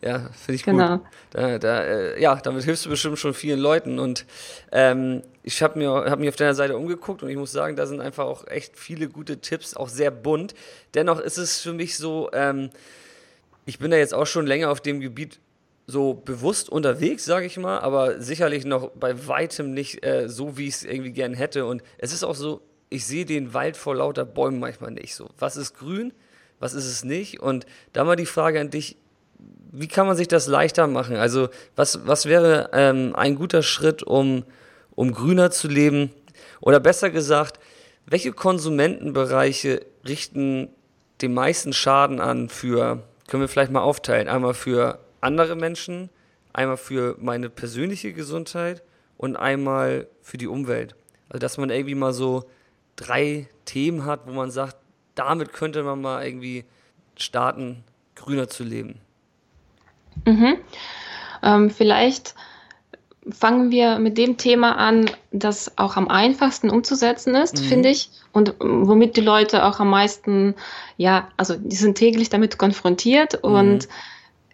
Ja, 0.00 0.30
finde 0.32 0.54
ich 0.54 0.62
genau. 0.62 0.98
gut. 0.98 1.06
Da, 1.30 1.58
da, 1.58 1.82
äh, 1.82 2.22
ja, 2.22 2.36
damit 2.36 2.64
hilfst 2.64 2.86
du 2.86 2.90
bestimmt 2.90 3.18
schon 3.18 3.34
vielen 3.34 3.58
Leuten. 3.58 3.98
Und 3.98 4.26
ähm, 4.70 5.22
ich 5.42 5.62
habe 5.62 5.78
mir, 5.78 5.90
hab 5.90 6.18
mich 6.18 6.28
auf 6.28 6.36
deiner 6.36 6.54
Seite 6.54 6.76
umgeguckt 6.76 7.22
und 7.22 7.30
ich 7.30 7.36
muss 7.36 7.50
sagen, 7.50 7.74
da 7.74 7.86
sind 7.86 8.00
einfach 8.00 8.24
auch 8.24 8.46
echt 8.46 8.78
viele 8.78 9.08
gute 9.08 9.40
Tipps, 9.40 9.74
auch 9.74 9.88
sehr 9.88 10.10
bunt. 10.10 10.54
Dennoch 10.94 11.18
ist 11.18 11.36
es 11.36 11.60
für 11.60 11.72
mich 11.72 11.96
so, 11.96 12.30
ähm, 12.32 12.70
ich 13.66 13.78
bin 13.78 13.90
da 13.90 13.96
jetzt 13.96 14.14
auch 14.14 14.26
schon 14.26 14.46
länger 14.46 14.70
auf 14.70 14.80
dem 14.80 15.00
Gebiet 15.00 15.40
so 15.86 16.14
bewusst 16.14 16.68
unterwegs, 16.68 17.24
sage 17.24 17.46
ich 17.46 17.56
mal, 17.56 17.78
aber 17.80 18.20
sicherlich 18.20 18.66
noch 18.66 18.90
bei 18.90 19.26
weitem 19.26 19.72
nicht 19.72 20.04
äh, 20.04 20.28
so, 20.28 20.58
wie 20.58 20.68
ich 20.68 20.74
es 20.74 20.84
irgendwie 20.84 21.12
gern 21.12 21.34
hätte. 21.34 21.64
Und 21.64 21.82
es 21.96 22.12
ist 22.12 22.24
auch 22.24 22.34
so, 22.34 22.60
ich 22.90 23.06
sehe 23.06 23.24
den 23.24 23.54
Wald 23.54 23.76
vor 23.76 23.96
lauter 23.96 24.24
Bäumen 24.24 24.60
manchmal 24.60 24.90
nicht 24.90 25.14
so. 25.14 25.30
Was 25.38 25.56
ist 25.56 25.74
grün? 25.74 26.12
Was 26.60 26.74
ist 26.74 26.86
es 26.86 27.04
nicht? 27.04 27.40
Und 27.40 27.66
da 27.92 28.04
mal 28.04 28.16
die 28.16 28.26
Frage 28.26 28.60
an 28.60 28.70
dich, 28.70 28.96
wie 29.72 29.88
kann 29.88 30.06
man 30.06 30.16
sich 30.16 30.28
das 30.28 30.46
leichter 30.46 30.86
machen? 30.86 31.16
Also 31.16 31.48
was, 31.76 32.06
was 32.06 32.26
wäre 32.26 32.70
ähm, 32.72 33.14
ein 33.14 33.36
guter 33.36 33.62
Schritt, 33.62 34.02
um, 34.02 34.44
um 34.94 35.12
grüner 35.12 35.50
zu 35.50 35.68
leben? 35.68 36.10
Oder 36.60 36.80
besser 36.80 37.10
gesagt, 37.10 37.60
welche 38.06 38.32
Konsumentenbereiche 38.32 39.84
richten 40.06 40.70
den 41.20 41.34
meisten 41.34 41.72
Schaden 41.72 42.20
an 42.20 42.48
für, 42.48 43.02
können 43.26 43.42
wir 43.42 43.48
vielleicht 43.48 43.72
mal 43.72 43.82
aufteilen, 43.82 44.28
einmal 44.28 44.54
für 44.54 44.98
andere 45.20 45.56
Menschen, 45.56 46.08
einmal 46.52 46.76
für 46.76 47.16
meine 47.20 47.50
persönliche 47.50 48.12
Gesundheit 48.12 48.82
und 49.16 49.36
einmal 49.36 50.06
für 50.22 50.38
die 50.38 50.46
Umwelt. 50.46 50.94
Also 51.28 51.40
dass 51.40 51.58
man 51.58 51.70
irgendwie 51.70 51.94
mal 51.94 52.12
so 52.12 52.44
drei 52.96 53.48
Themen 53.64 54.04
hat, 54.04 54.26
wo 54.26 54.32
man 54.32 54.50
sagt, 54.50 54.76
damit 55.14 55.52
könnte 55.52 55.82
man 55.82 56.00
mal 56.00 56.24
irgendwie 56.24 56.64
starten, 57.16 57.84
grüner 58.14 58.48
zu 58.48 58.64
leben. 58.64 59.00
Mhm. 60.24 60.56
Ähm, 61.42 61.70
vielleicht 61.70 62.34
fangen 63.30 63.70
wir 63.70 63.98
mit 63.98 64.16
dem 64.16 64.36
Thema 64.36 64.76
an, 64.76 65.10
das 65.32 65.76
auch 65.76 65.96
am 65.96 66.08
einfachsten 66.08 66.70
umzusetzen 66.70 67.34
ist, 67.34 67.60
mhm. 67.60 67.64
finde 67.64 67.88
ich, 67.90 68.10
und 68.32 68.54
womit 68.58 69.16
die 69.16 69.20
Leute 69.20 69.64
auch 69.64 69.80
am 69.80 69.90
meisten, 69.90 70.54
ja, 70.96 71.28
also 71.36 71.54
die 71.56 71.76
sind 71.76 71.96
täglich 71.96 72.30
damit 72.30 72.58
konfrontiert 72.58 73.44
mhm. 73.44 73.50
und 73.50 73.88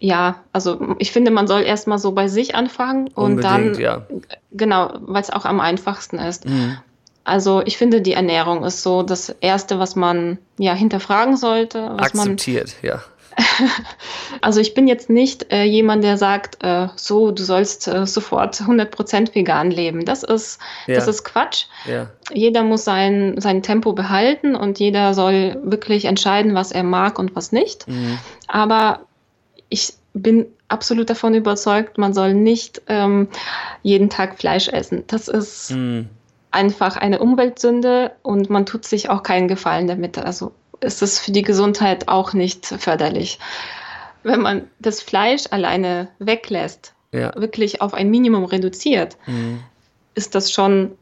ja, 0.00 0.40
also 0.52 0.96
ich 0.98 1.12
finde, 1.12 1.30
man 1.30 1.46
soll 1.46 1.62
erstmal 1.62 1.98
so 1.98 2.12
bei 2.12 2.28
sich 2.28 2.54
anfangen 2.54 3.08
und 3.08 3.36
Unbedingt, 3.36 3.76
dann, 3.76 3.80
ja. 3.80 4.06
genau, 4.52 4.92
weil 5.00 5.22
es 5.22 5.30
auch 5.30 5.44
am 5.44 5.60
einfachsten 5.60 6.18
ist. 6.18 6.46
Mhm. 6.46 6.78
Also 7.22 7.62
ich 7.64 7.78
finde, 7.78 8.02
die 8.02 8.12
Ernährung 8.12 8.64
ist 8.64 8.82
so 8.82 9.02
das 9.02 9.30
Erste, 9.40 9.78
was 9.78 9.96
man 9.96 10.36
ja 10.58 10.74
hinterfragen 10.74 11.38
sollte. 11.38 11.90
Was 11.96 12.08
Akzeptiert, 12.08 12.74
man, 12.82 12.90
ja. 12.90 13.02
also 14.40 14.60
ich 14.60 14.74
bin 14.74 14.88
jetzt 14.88 15.10
nicht 15.10 15.52
äh, 15.52 15.64
jemand, 15.64 16.04
der 16.04 16.16
sagt, 16.16 16.62
äh, 16.62 16.88
so, 16.96 17.30
du 17.30 17.42
sollst 17.42 17.88
äh, 17.88 18.06
sofort 18.06 18.56
100% 18.56 19.34
vegan 19.34 19.70
leben. 19.70 20.04
Das 20.04 20.22
ist, 20.22 20.60
ja. 20.86 20.94
das 20.94 21.08
ist 21.08 21.24
Quatsch. 21.24 21.66
Ja. 21.86 22.08
Jeder 22.32 22.62
muss 22.62 22.84
sein, 22.84 23.40
sein 23.40 23.62
Tempo 23.62 23.92
behalten 23.92 24.54
und 24.54 24.78
jeder 24.78 25.14
soll 25.14 25.58
wirklich 25.62 26.04
entscheiden, 26.06 26.54
was 26.54 26.72
er 26.72 26.84
mag 26.84 27.18
und 27.18 27.34
was 27.36 27.52
nicht. 27.52 27.88
Mhm. 27.88 28.18
Aber 28.46 29.00
ich 29.68 29.94
bin 30.12 30.46
absolut 30.68 31.10
davon 31.10 31.34
überzeugt, 31.34 31.98
man 31.98 32.14
soll 32.14 32.34
nicht 32.34 32.82
ähm, 32.88 33.28
jeden 33.82 34.10
Tag 34.10 34.38
Fleisch 34.38 34.68
essen. 34.68 35.04
Das 35.08 35.28
ist 35.28 35.72
mhm. 35.72 36.08
einfach 36.50 36.96
eine 36.96 37.18
Umweltsünde 37.18 38.12
und 38.22 38.50
man 38.50 38.64
tut 38.64 38.84
sich 38.84 39.10
auch 39.10 39.22
keinen 39.22 39.48
Gefallen 39.48 39.88
damit. 39.88 40.18
Also 40.18 40.52
ist 40.84 41.02
es 41.02 41.18
für 41.18 41.32
die 41.32 41.42
Gesundheit 41.42 42.08
auch 42.08 42.32
nicht 42.32 42.66
förderlich. 42.66 43.38
Wenn 44.22 44.40
man 44.40 44.68
das 44.78 45.00
Fleisch 45.00 45.44
alleine 45.50 46.08
weglässt, 46.18 46.94
ja. 47.12 47.34
wirklich 47.36 47.80
auf 47.80 47.94
ein 47.94 48.10
Minimum 48.10 48.44
reduziert, 48.44 49.16
mhm. 49.26 49.60
ist 50.14 50.34
das 50.34 50.50
schon 50.52 50.92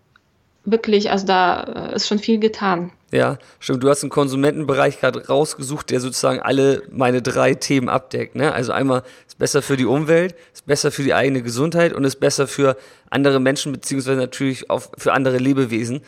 wirklich, 0.65 1.11
also 1.11 1.27
da 1.27 1.91
äh, 1.91 1.97
ist 1.97 2.09
schon 2.09 2.19
viel 2.19 2.39
getan. 2.39 2.93
Ja, 3.11 3.39
stimmt. 3.61 3.83
Du 3.83 3.91
hast 3.91 4.03
einen 4.03 4.11
Konsumentenbereich 4.11 5.01
gerade 5.01 5.27
rausgesucht, 5.27 5.91
der 5.91 6.01
sozusagen 6.01 6.41
alle 6.41 6.83
meine 6.91 7.21
drei 7.21 7.55
Themen 7.55 7.89
abdeckt. 7.91 8.37
Ne? 8.37 8.53
Also 8.53 8.73
einmal 8.73 9.03
ist 9.27 9.39
besser 9.39 9.61
für 9.61 9.77
die 9.77 9.85
Umwelt, 9.85 10.35
ist 10.55 10.67
besser 10.67 10.91
für 10.91 11.03
die 11.03 11.13
eigene 11.13 11.43
Gesundheit 11.43 11.93
und 11.93 12.05
ist 12.05 12.21
besser 12.21 12.47
für 12.47 12.77
andere 13.11 13.39
Menschen 13.39 13.73
beziehungsweise 13.73 14.17
natürlich 14.17 14.71
auch 14.71 14.83
für 14.97 15.13
andere 15.13 15.37
Lebewesen. 15.37 16.01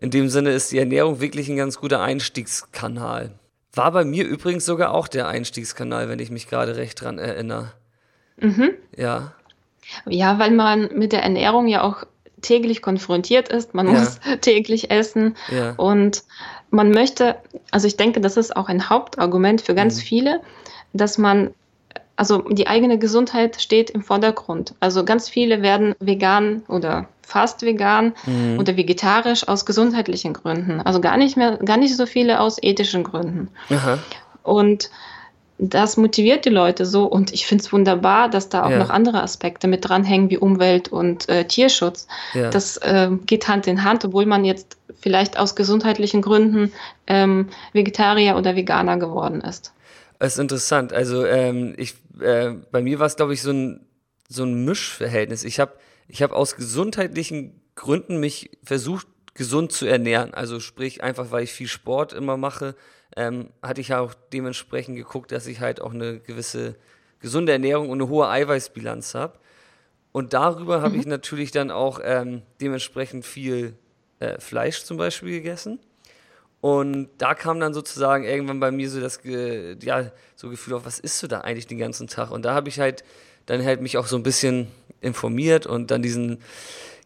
In 0.00 0.10
dem 0.10 0.28
Sinne 0.28 0.50
ist 0.50 0.72
die 0.72 0.78
Ernährung 0.78 1.20
wirklich 1.20 1.48
ein 1.48 1.56
ganz 1.56 1.78
guter 1.78 2.02
Einstiegskanal. 2.02 3.32
War 3.72 3.92
bei 3.92 4.04
mir 4.04 4.26
übrigens 4.26 4.64
sogar 4.64 4.92
auch 4.92 5.08
der 5.08 5.28
Einstiegskanal, 5.28 6.08
wenn 6.08 6.18
ich 6.18 6.30
mich 6.30 6.48
gerade 6.48 6.76
recht 6.76 7.00
dran 7.00 7.18
erinnere. 7.18 7.72
Mhm. 8.38 8.70
Ja. 8.96 9.32
Ja, 10.06 10.38
weil 10.38 10.50
man 10.50 10.90
mit 10.94 11.12
der 11.12 11.22
Ernährung 11.22 11.68
ja 11.68 11.82
auch 11.82 12.04
täglich 12.42 12.82
konfrontiert 12.82 13.48
ist. 13.48 13.74
Man 13.74 13.86
ja. 13.86 13.92
muss 13.92 14.20
täglich 14.40 14.90
essen. 14.90 15.36
Ja. 15.48 15.74
Und 15.76 16.24
man 16.70 16.90
möchte, 16.90 17.36
also 17.70 17.86
ich 17.86 17.96
denke, 17.96 18.20
das 18.20 18.36
ist 18.36 18.56
auch 18.56 18.68
ein 18.68 18.88
Hauptargument 18.88 19.62
für 19.62 19.74
ganz 19.74 19.96
mhm. 19.96 20.02
viele, 20.02 20.40
dass 20.92 21.18
man 21.18 21.54
also 22.16 22.38
die 22.50 22.66
eigene 22.66 22.98
Gesundheit 22.98 23.60
steht 23.60 23.90
im 23.90 24.02
Vordergrund. 24.02 24.74
Also 24.80 25.04
ganz 25.04 25.28
viele 25.28 25.62
werden 25.62 25.94
vegan 26.00 26.62
oder 26.68 27.08
fast 27.22 27.62
vegan 27.62 28.14
mhm. 28.24 28.58
oder 28.58 28.76
vegetarisch 28.76 29.46
aus 29.46 29.66
gesundheitlichen 29.66 30.32
Gründen. 30.32 30.80
Also 30.80 31.00
gar 31.00 31.16
nicht 31.16 31.36
mehr, 31.36 31.58
gar 31.58 31.76
nicht 31.76 31.96
so 31.96 32.06
viele 32.06 32.40
aus 32.40 32.56
ethischen 32.62 33.04
Gründen. 33.04 33.48
Aha. 33.70 33.98
Und 34.42 34.90
das 35.58 35.96
motiviert 35.96 36.44
die 36.44 36.50
Leute 36.50 36.84
so 36.84 37.04
und 37.04 37.32
ich 37.32 37.46
finde 37.46 37.64
es 37.64 37.72
wunderbar, 37.72 38.28
dass 38.28 38.48
da 38.48 38.64
auch 38.64 38.70
ja. 38.70 38.78
noch 38.78 38.90
andere 38.90 39.22
Aspekte 39.22 39.68
mit 39.68 39.88
dranhängen, 39.88 40.28
wie 40.30 40.38
Umwelt 40.38 40.88
und 40.88 41.28
äh, 41.28 41.46
Tierschutz. 41.46 42.06
Ja. 42.34 42.50
Das 42.50 42.76
äh, 42.78 43.10
geht 43.24 43.48
Hand 43.48 43.66
in 43.66 43.82
Hand, 43.82 44.04
obwohl 44.04 44.26
man 44.26 44.44
jetzt 44.44 44.76
vielleicht 45.00 45.38
aus 45.38 45.56
gesundheitlichen 45.56 46.20
Gründen 46.20 46.72
ähm, 47.06 47.48
Vegetarier 47.72 48.36
oder 48.36 48.54
Veganer 48.54 48.98
geworden 48.98 49.40
ist. 49.40 49.72
Das 50.18 50.34
ist 50.34 50.38
interessant. 50.38 50.92
Also 50.92 51.24
ähm, 51.26 51.74
ich, 51.76 51.94
äh, 52.20 52.52
bei 52.70 52.82
mir 52.82 52.98
war 52.98 53.06
es, 53.06 53.16
glaube 53.16 53.34
ich, 53.34 53.42
so 53.42 53.50
ein, 53.50 53.86
so 54.28 54.44
ein 54.44 54.64
Mischverhältnis. 54.64 55.44
Ich 55.44 55.60
habe 55.60 55.74
ich 56.08 56.22
hab 56.22 56.32
aus 56.32 56.56
gesundheitlichen 56.56 57.60
Gründen 57.74 58.18
mich 58.18 58.50
versucht, 58.62 59.06
gesund 59.34 59.72
zu 59.72 59.86
ernähren. 59.86 60.34
Also 60.34 60.60
sprich 60.60 61.02
einfach, 61.02 61.30
weil 61.30 61.44
ich 61.44 61.52
viel 61.52 61.68
Sport 61.68 62.12
immer 62.12 62.36
mache 62.36 62.74
ähm, 63.16 63.50
hatte 63.62 63.80
ich 63.80 63.88
ja 63.88 64.00
auch 64.00 64.14
dementsprechend 64.32 64.96
geguckt, 64.96 65.32
dass 65.32 65.46
ich 65.46 65.60
halt 65.60 65.80
auch 65.80 65.92
eine 65.92 66.20
gewisse 66.20 66.76
gesunde 67.18 67.52
Ernährung 67.52 67.88
und 67.88 68.00
eine 68.00 68.10
hohe 68.10 68.28
Eiweißbilanz 68.28 69.14
habe. 69.14 69.38
Und 70.12 70.34
darüber 70.34 70.82
habe 70.82 70.94
mhm. 70.94 71.00
ich 71.00 71.06
natürlich 71.06 71.50
dann 71.50 71.70
auch 71.70 72.00
ähm, 72.02 72.42
dementsprechend 72.60 73.24
viel 73.24 73.74
äh, 74.20 74.38
Fleisch 74.38 74.84
zum 74.84 74.98
Beispiel 74.98 75.30
gegessen. 75.30 75.80
Und 76.60 77.08
da 77.18 77.34
kam 77.34 77.60
dann 77.60 77.74
sozusagen 77.74 78.24
irgendwann 78.24 78.60
bei 78.60 78.70
mir 78.70 78.90
so 78.90 79.00
das 79.00 79.20
ja, 79.24 80.10
so 80.34 80.48
Gefühl 80.48 80.74
auf, 80.74 80.84
was 80.84 80.98
isst 80.98 81.22
du 81.22 81.26
da 81.26 81.42
eigentlich 81.42 81.66
den 81.66 81.78
ganzen 81.78 82.08
Tag? 82.08 82.30
Und 82.30 82.44
da 82.44 82.54
habe 82.54 82.68
ich 82.68 82.80
halt 82.80 83.04
dann 83.46 83.64
halt 83.64 83.80
mich 83.80 83.96
auch 83.96 84.06
so 84.06 84.16
ein 84.16 84.22
bisschen 84.22 84.68
informiert 85.00 85.66
und 85.66 85.90
dann 85.90 86.02
diesen, 86.02 86.38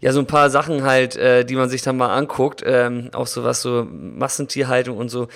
ja, 0.01 0.13
so 0.13 0.21
ein 0.21 0.27
paar 0.27 0.51
Sachen 0.51 0.85
halt, 0.85 1.17
äh, 1.17 1.45
die 1.45 1.57
man 1.57 1.69
sich 1.69 1.83
dann 1.83 1.97
mal 1.97 2.15
anguckt, 2.15 2.63
ähm, 2.65 3.11
auch 3.13 3.27
so 3.27 3.45
was 3.45 3.61
so 3.61 3.87
Massentierhaltung 3.91 4.97
und 4.97 5.11
so, 5.11 5.29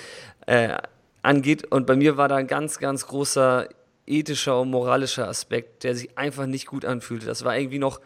äh, 0.47 0.77
angeht. 1.21 1.65
Und 1.71 1.85
bei 1.85 1.95
mir 1.95 2.17
war 2.17 2.27
da 2.27 2.37
ein 2.37 2.47
ganz, 2.47 2.79
ganz 2.79 3.05
großer 3.07 3.67
ethischer 4.07 4.61
und 4.61 4.69
moralischer 4.69 5.27
Aspekt, 5.27 5.83
der 5.83 5.95
sich 5.95 6.17
einfach 6.17 6.45
nicht 6.45 6.67
gut 6.67 6.85
anfühlte. 6.85 7.25
Das 7.25 7.43
war 7.43 7.57
irgendwie 7.57 7.79
noch, 7.79 7.99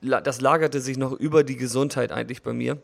das 0.00 0.40
lagerte 0.40 0.80
sich 0.80 0.96
noch 0.96 1.12
über 1.12 1.44
die 1.44 1.56
Gesundheit 1.56 2.12
eigentlich 2.12 2.42
bei 2.42 2.52
mir, 2.52 2.78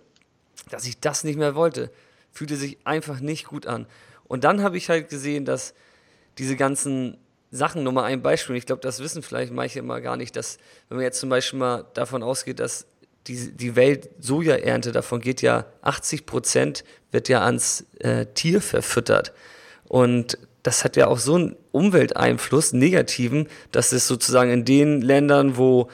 dass 0.70 0.86
ich 0.86 1.00
das 1.00 1.24
nicht 1.24 1.38
mehr 1.38 1.54
wollte. 1.54 1.90
Fühlte 2.32 2.56
sich 2.56 2.78
einfach 2.84 3.20
nicht 3.20 3.46
gut 3.46 3.66
an. 3.66 3.86
Und 4.24 4.44
dann 4.44 4.62
habe 4.62 4.76
ich 4.76 4.88
halt 4.88 5.08
gesehen, 5.08 5.44
dass 5.44 5.74
diese 6.38 6.56
ganzen 6.56 7.18
Sachen, 7.50 7.84
nur 7.84 7.92
mal 7.92 8.04
ein 8.04 8.22
Beispiel, 8.22 8.56
ich 8.56 8.64
glaube, 8.64 8.80
das 8.80 9.00
wissen 9.00 9.22
vielleicht 9.22 9.52
manche 9.52 9.78
immer 9.78 10.00
gar 10.00 10.16
nicht, 10.16 10.34
dass, 10.36 10.56
wenn 10.88 10.96
man 10.96 11.04
jetzt 11.04 11.20
zum 11.20 11.28
Beispiel 11.28 11.58
mal 11.58 11.84
davon 11.92 12.22
ausgeht, 12.22 12.58
dass 12.60 12.86
die, 13.26 13.52
die 13.52 13.76
Welt 13.76 14.08
Sojaernte, 14.18 14.90
davon 14.90 15.20
geht 15.20 15.42
ja 15.42 15.66
80 15.82 16.26
Prozent, 16.26 16.84
wird 17.10 17.28
ja 17.28 17.44
ans 17.44 17.84
äh, 18.00 18.26
Tier 18.26 18.60
verfüttert. 18.60 19.32
Und 19.84 20.38
das 20.62 20.84
hat 20.84 20.96
ja 20.96 21.08
auch 21.08 21.18
so 21.18 21.34
einen 21.34 21.56
Umwelteinfluss, 21.72 22.72
negativen, 22.72 23.48
dass 23.72 23.92
es 23.92 24.06
sozusagen 24.06 24.50
in 24.50 24.64
den 24.64 25.02
Ländern, 25.02 25.56
wo 25.56 25.88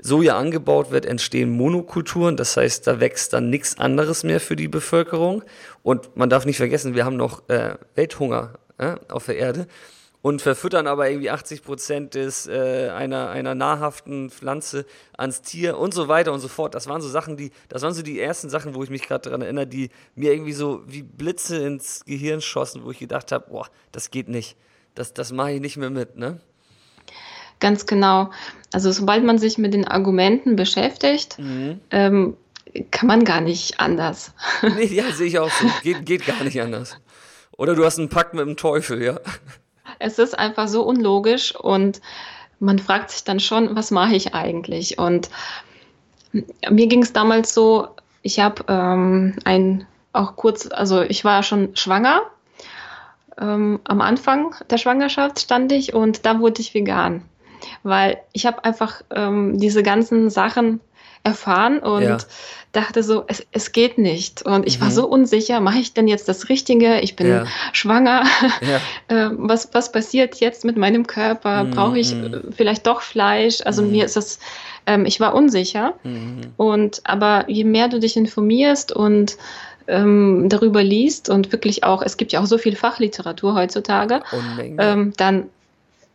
Soja 0.00 0.38
angebaut 0.38 0.90
wird, 0.90 1.06
entstehen 1.06 1.50
Monokulturen. 1.50 2.36
Das 2.36 2.56
heißt, 2.56 2.86
da 2.86 3.00
wächst 3.00 3.32
dann 3.32 3.50
nichts 3.50 3.78
anderes 3.78 4.24
mehr 4.24 4.40
für 4.40 4.56
die 4.56 4.68
Bevölkerung. 4.68 5.42
Und 5.82 6.16
man 6.16 6.30
darf 6.30 6.46
nicht 6.46 6.58
vergessen, 6.58 6.94
wir 6.94 7.04
haben 7.04 7.16
noch 7.16 7.48
äh, 7.48 7.74
Welthunger 7.94 8.54
äh, 8.78 8.94
auf 9.08 9.26
der 9.26 9.36
Erde 9.36 9.66
und 10.22 10.40
verfüttern 10.40 10.86
aber 10.86 11.10
irgendwie 11.10 11.30
80 11.30 11.62
Prozent 11.64 12.14
des 12.14 12.46
äh, 12.46 12.88
einer 12.90 13.30
einer 13.30 13.54
nahrhaften 13.54 14.30
Pflanze 14.30 14.86
ans 15.18 15.42
Tier 15.42 15.76
und 15.76 15.92
so 15.92 16.06
weiter 16.06 16.32
und 16.32 16.40
so 16.40 16.48
fort. 16.48 16.74
Das 16.74 16.86
waren 16.86 17.02
so 17.02 17.08
Sachen, 17.08 17.36
die, 17.36 17.50
das 17.68 17.82
waren 17.82 17.92
so 17.92 18.02
die 18.02 18.20
ersten 18.20 18.48
Sachen, 18.48 18.74
wo 18.74 18.84
ich 18.84 18.90
mich 18.90 19.02
gerade 19.02 19.22
daran 19.22 19.42
erinnere, 19.42 19.66
die 19.66 19.90
mir 20.14 20.32
irgendwie 20.32 20.52
so 20.52 20.82
wie 20.86 21.02
Blitze 21.02 21.56
ins 21.56 22.04
Gehirn 22.04 22.40
schossen, 22.40 22.84
wo 22.84 22.92
ich 22.92 23.00
gedacht 23.00 23.32
habe, 23.32 23.46
boah, 23.50 23.66
das 23.90 24.10
geht 24.12 24.28
nicht, 24.28 24.56
das 24.94 25.12
das 25.12 25.32
mache 25.32 25.52
ich 25.52 25.60
nicht 25.60 25.76
mehr 25.76 25.90
mit, 25.90 26.16
ne? 26.16 26.40
Ganz 27.58 27.86
genau. 27.86 28.30
Also 28.72 28.90
sobald 28.90 29.24
man 29.24 29.38
sich 29.38 29.56
mit 29.56 29.72
den 29.72 29.86
Argumenten 29.86 30.56
beschäftigt, 30.56 31.38
mhm. 31.38 31.80
ähm, 31.90 32.36
kann 32.90 33.06
man 33.06 33.24
gar 33.24 33.40
nicht 33.40 33.80
anders. 33.80 34.32
Nee, 34.62 34.84
ja, 34.84 35.10
sehe 35.12 35.26
ich 35.26 35.38
auch 35.38 35.50
so. 35.50 35.66
Geht, 35.82 36.06
geht 36.06 36.26
gar 36.26 36.42
nicht 36.44 36.60
anders. 36.60 36.96
Oder 37.56 37.74
du 37.74 37.84
hast 37.84 37.98
einen 37.98 38.08
Pakt 38.08 38.34
mit 38.34 38.46
dem 38.46 38.56
Teufel, 38.56 39.02
ja. 39.02 39.20
Es 39.98 40.18
ist 40.18 40.38
einfach 40.38 40.68
so 40.68 40.82
unlogisch 40.82 41.54
und 41.54 42.00
man 42.60 42.78
fragt 42.78 43.10
sich 43.10 43.24
dann 43.24 43.40
schon, 43.40 43.76
was 43.76 43.90
mache 43.90 44.14
ich 44.14 44.34
eigentlich? 44.34 44.98
Und 44.98 45.28
mir 46.32 46.86
ging 46.86 47.02
es 47.02 47.12
damals 47.12 47.52
so, 47.52 47.88
ich 48.22 48.40
habe 48.40 48.64
ähm, 48.68 49.36
ein 49.44 49.86
auch 50.12 50.36
kurz, 50.36 50.68
also 50.70 51.02
ich 51.02 51.24
war 51.24 51.42
schon 51.42 51.74
schwanger. 51.76 52.22
Ähm, 53.38 53.80
am 53.84 54.00
Anfang 54.00 54.54
der 54.70 54.78
Schwangerschaft 54.78 55.40
stand 55.40 55.72
ich 55.72 55.94
und 55.94 56.26
da 56.26 56.38
wurde 56.38 56.60
ich 56.60 56.74
vegan, 56.74 57.22
weil 57.82 58.18
ich 58.32 58.44
habe 58.44 58.64
einfach 58.64 59.02
ähm, 59.10 59.58
diese 59.58 59.82
ganzen 59.82 60.28
Sachen 60.28 60.80
erfahren 61.24 61.78
und 61.78 62.02
ja. 62.02 62.18
dachte 62.72 63.02
so, 63.02 63.24
es, 63.28 63.46
es 63.52 63.72
geht 63.72 63.98
nicht. 63.98 64.42
Und 64.42 64.66
ich 64.66 64.78
mhm. 64.78 64.84
war 64.84 64.90
so 64.90 65.06
unsicher, 65.06 65.60
mache 65.60 65.78
ich 65.78 65.94
denn 65.94 66.08
jetzt 66.08 66.28
das 66.28 66.48
Richtige? 66.48 67.00
Ich 67.00 67.16
bin 67.16 67.28
ja. 67.28 67.46
schwanger. 67.72 68.24
Ja. 68.60 68.80
äh, 69.26 69.30
was, 69.32 69.70
was 69.72 69.92
passiert 69.92 70.36
jetzt 70.36 70.64
mit 70.64 70.76
meinem 70.76 71.06
Körper? 71.06 71.64
Mhm. 71.64 71.70
Brauche 71.70 71.98
ich 71.98 72.14
mhm. 72.14 72.34
äh, 72.34 72.40
vielleicht 72.52 72.86
doch 72.86 73.00
Fleisch? 73.00 73.60
Also 73.64 73.82
mir 73.82 74.02
mhm. 74.02 74.04
ist 74.04 74.16
das, 74.16 74.38
ähm, 74.86 75.04
ich 75.04 75.20
war 75.20 75.34
unsicher. 75.34 75.94
Mhm. 76.02 76.52
Und 76.56 77.00
aber 77.04 77.48
je 77.48 77.64
mehr 77.64 77.88
du 77.88 77.98
dich 77.98 78.16
informierst 78.16 78.92
und 78.92 79.36
ähm, 79.88 80.46
darüber 80.48 80.82
liest 80.82 81.28
und 81.28 81.52
wirklich 81.52 81.84
auch, 81.84 82.02
es 82.02 82.16
gibt 82.16 82.32
ja 82.32 82.40
auch 82.40 82.46
so 82.46 82.58
viel 82.58 82.76
Fachliteratur 82.76 83.54
heutzutage, 83.54 84.22
ähm, 84.78 85.12
dann 85.16 85.48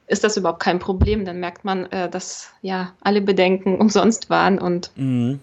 ist 0.08 0.24
das 0.24 0.38
überhaupt 0.38 0.62
kein 0.62 0.80
Problem. 0.80 1.26
Dann 1.26 1.40
merkt 1.40 1.66
man, 1.66 1.86
äh, 1.92 2.10
dass 2.10 2.50
ja 2.62 2.94
alle 3.02 3.22
Bedenken 3.22 3.76
umsonst 3.80 4.30
waren 4.30 4.60
und 4.60 4.92
mhm. 4.96 5.40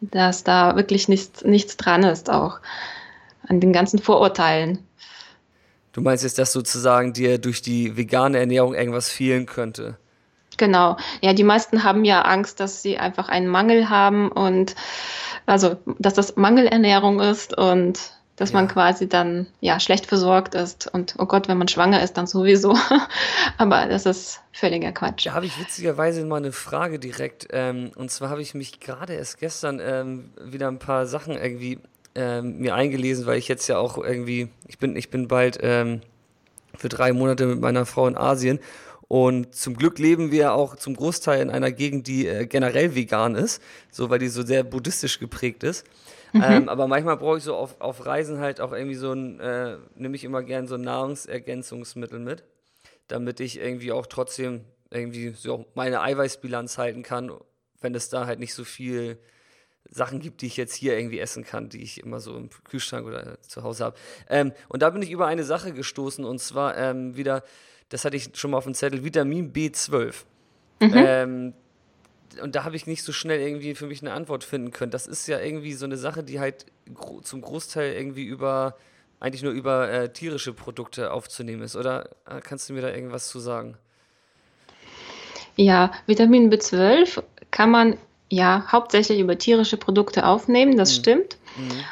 dass 0.00 0.44
da 0.44 0.76
wirklich 0.76 1.08
nichts, 1.08 1.44
nichts 1.44 1.76
dran 1.76 2.02
ist, 2.02 2.30
auch 2.30 2.60
an 3.46 3.60
den 3.60 3.72
ganzen 3.72 3.98
Vorurteilen. 3.98 4.78
Du 5.92 6.02
meinst 6.02 6.24
jetzt, 6.24 6.38
dass 6.38 6.52
sozusagen 6.52 7.12
dir 7.12 7.38
durch 7.38 7.62
die 7.62 7.96
vegane 7.96 8.38
Ernährung 8.38 8.74
irgendwas 8.74 9.08
fehlen 9.08 9.46
könnte? 9.46 9.96
Genau. 10.58 10.96
Ja, 11.22 11.32
die 11.32 11.44
meisten 11.44 11.84
haben 11.84 12.04
ja 12.04 12.22
Angst, 12.22 12.60
dass 12.60 12.82
sie 12.82 12.98
einfach 12.98 13.28
einen 13.28 13.46
Mangel 13.46 13.88
haben 13.88 14.30
und 14.30 14.74
also, 15.46 15.76
dass 15.98 16.14
das 16.14 16.36
Mangelernährung 16.36 17.20
ist 17.20 17.56
und 17.56 18.15
dass 18.36 18.50
ja. 18.50 18.56
man 18.56 18.68
quasi 18.68 19.08
dann 19.08 19.46
ja 19.60 19.80
schlecht 19.80 20.06
versorgt 20.06 20.54
ist 20.54 20.92
und 20.92 21.14
oh 21.18 21.26
Gott, 21.26 21.48
wenn 21.48 21.58
man 21.58 21.68
schwanger 21.68 22.02
ist, 22.02 22.14
dann 22.14 22.26
sowieso. 22.26 22.76
Aber 23.58 23.86
das 23.86 24.06
ist 24.06 24.40
völliger 24.52 24.92
Quatsch. 24.92 25.26
Da 25.26 25.34
habe 25.34 25.46
ich 25.46 25.58
witzigerweise 25.58 26.24
mal 26.24 26.36
eine 26.36 26.52
Frage 26.52 26.98
direkt. 26.98 27.48
Ähm, 27.50 27.90
und 27.96 28.10
zwar 28.10 28.30
habe 28.30 28.42
ich 28.42 28.54
mich 28.54 28.80
gerade 28.80 29.14
erst 29.14 29.38
gestern 29.38 29.80
ähm, 29.82 30.30
wieder 30.40 30.68
ein 30.68 30.78
paar 30.78 31.06
Sachen 31.06 31.34
irgendwie 31.36 31.78
ähm, 32.14 32.58
mir 32.58 32.74
eingelesen, 32.74 33.26
weil 33.26 33.38
ich 33.38 33.48
jetzt 33.48 33.66
ja 33.68 33.78
auch 33.78 33.98
irgendwie, 33.98 34.48
ich 34.68 34.78
bin, 34.78 34.96
ich 34.96 35.10
bin 35.10 35.28
bald 35.28 35.58
ähm, 35.62 36.02
für 36.76 36.88
drei 36.88 37.12
Monate 37.12 37.46
mit 37.46 37.60
meiner 37.60 37.86
Frau 37.86 38.06
in 38.06 38.16
Asien 38.16 38.60
und 39.08 39.54
zum 39.54 39.76
Glück 39.76 39.98
leben 39.98 40.32
wir 40.32 40.52
auch 40.52 40.76
zum 40.76 40.96
Großteil 40.96 41.40
in 41.40 41.50
einer 41.50 41.70
Gegend, 41.70 42.06
die 42.08 42.26
äh, 42.26 42.46
generell 42.46 42.94
vegan 42.94 43.36
ist, 43.36 43.62
so 43.90 44.10
weil 44.10 44.18
die 44.18 44.28
so 44.28 44.44
sehr 44.44 44.64
buddhistisch 44.64 45.20
geprägt 45.20 45.62
ist. 45.62 45.84
Mhm. 46.36 46.42
Ähm, 46.44 46.68
aber 46.68 46.86
manchmal 46.86 47.16
brauche 47.16 47.38
ich 47.38 47.44
so 47.44 47.54
auf, 47.56 47.80
auf 47.80 48.04
Reisen 48.04 48.38
halt 48.38 48.60
auch 48.60 48.72
irgendwie 48.72 48.94
so 48.94 49.12
ein, 49.12 49.40
äh, 49.40 49.78
nehme 49.94 50.16
ich 50.16 50.24
immer 50.24 50.42
gern 50.42 50.66
so 50.66 50.74
ein 50.74 50.82
Nahrungsergänzungsmittel 50.82 52.18
mit, 52.18 52.44
damit 53.08 53.40
ich 53.40 53.58
irgendwie 53.58 53.92
auch 53.92 54.06
trotzdem 54.06 54.64
irgendwie 54.90 55.30
so 55.30 55.64
meine 55.74 56.02
Eiweißbilanz 56.02 56.76
halten 56.78 57.02
kann, 57.02 57.32
wenn 57.80 57.94
es 57.94 58.10
da 58.10 58.26
halt 58.26 58.38
nicht 58.38 58.54
so 58.54 58.64
viel 58.64 59.18
Sachen 59.88 60.20
gibt, 60.20 60.42
die 60.42 60.46
ich 60.46 60.56
jetzt 60.56 60.74
hier 60.74 60.98
irgendwie 60.98 61.20
essen 61.20 61.44
kann, 61.44 61.68
die 61.70 61.82
ich 61.82 62.02
immer 62.02 62.20
so 62.20 62.36
im 62.36 62.50
Kühlschrank 62.64 63.06
oder 63.06 63.40
zu 63.42 63.62
Hause 63.62 63.84
habe. 63.84 63.96
Ähm, 64.28 64.52
und 64.68 64.82
da 64.82 64.90
bin 64.90 65.00
ich 65.00 65.10
über 65.10 65.26
eine 65.26 65.44
Sache 65.44 65.72
gestoßen 65.72 66.24
und 66.24 66.38
zwar 66.40 66.76
ähm, 66.76 67.16
wieder, 67.16 67.44
das 67.88 68.04
hatte 68.04 68.16
ich 68.16 68.30
schon 68.34 68.50
mal 68.50 68.58
auf 68.58 68.64
dem 68.64 68.74
Zettel, 68.74 69.04
Vitamin 69.04 69.52
B12. 69.52 70.24
Mhm. 70.80 70.92
Ähm, 70.94 71.54
und 72.42 72.54
da 72.54 72.64
habe 72.64 72.76
ich 72.76 72.86
nicht 72.86 73.02
so 73.02 73.12
schnell 73.12 73.40
irgendwie 73.40 73.74
für 73.74 73.86
mich 73.86 74.02
eine 74.02 74.12
Antwort 74.12 74.44
finden 74.44 74.70
können. 74.70 74.90
Das 74.90 75.06
ist 75.06 75.26
ja 75.26 75.38
irgendwie 75.40 75.72
so 75.72 75.84
eine 75.84 75.96
Sache, 75.96 76.22
die 76.22 76.40
halt 76.40 76.66
gro 76.94 77.20
zum 77.20 77.40
Großteil 77.40 77.94
irgendwie 77.94 78.24
über, 78.24 78.76
eigentlich 79.20 79.42
nur 79.42 79.52
über 79.52 79.90
äh, 79.90 80.12
tierische 80.12 80.52
Produkte 80.52 81.12
aufzunehmen 81.12 81.62
ist. 81.62 81.76
Oder 81.76 82.10
äh, 82.28 82.40
kannst 82.40 82.68
du 82.68 82.74
mir 82.74 82.82
da 82.82 82.90
irgendwas 82.90 83.28
zu 83.28 83.40
sagen? 83.40 83.76
Ja, 85.56 85.92
Vitamin 86.06 86.52
B12 86.52 87.22
kann 87.50 87.70
man 87.70 87.96
ja 88.28 88.66
hauptsächlich 88.70 89.18
über 89.20 89.38
tierische 89.38 89.76
Produkte 89.76 90.26
aufnehmen, 90.26 90.76
das 90.76 90.90
mhm. 90.92 91.00
stimmt. 91.00 91.38
Mhm. 91.56 91.84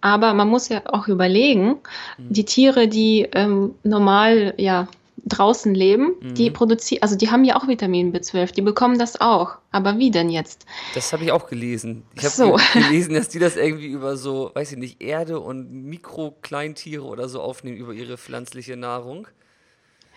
Aber 0.00 0.34
man 0.34 0.48
muss 0.48 0.68
ja 0.68 0.82
auch 0.86 1.08
überlegen, 1.08 1.78
mhm. 2.18 2.32
die 2.32 2.44
Tiere, 2.44 2.88
die 2.88 3.28
ähm, 3.32 3.74
normal 3.84 4.54
ja 4.58 4.88
draußen 5.26 5.74
leben, 5.74 6.14
mhm. 6.20 6.34
die 6.34 6.50
produzieren, 6.50 7.02
also 7.02 7.16
die 7.16 7.30
haben 7.30 7.44
ja 7.44 7.56
auch 7.56 7.66
Vitamin 7.66 8.12
B12, 8.12 8.52
die 8.52 8.62
bekommen 8.62 8.98
das 8.98 9.20
auch. 9.20 9.56
Aber 9.70 9.98
wie 9.98 10.10
denn 10.10 10.30
jetzt? 10.30 10.66
Das 10.94 11.12
habe 11.12 11.24
ich 11.24 11.32
auch 11.32 11.46
gelesen. 11.46 12.04
Ich 12.14 12.24
habe 12.24 12.34
so. 12.34 12.58
gelesen, 12.74 13.14
dass 13.14 13.28
die 13.28 13.38
das 13.38 13.56
irgendwie 13.56 13.86
über 13.86 14.16
so, 14.16 14.50
weiß 14.54 14.72
ich 14.72 14.78
nicht, 14.78 15.02
Erde 15.02 15.40
und 15.40 15.72
Mikrokleintiere 15.84 17.04
oder 17.04 17.28
so 17.28 17.40
aufnehmen 17.40 17.76
über 17.76 17.92
ihre 17.92 18.18
pflanzliche 18.18 18.76
Nahrung. 18.76 19.26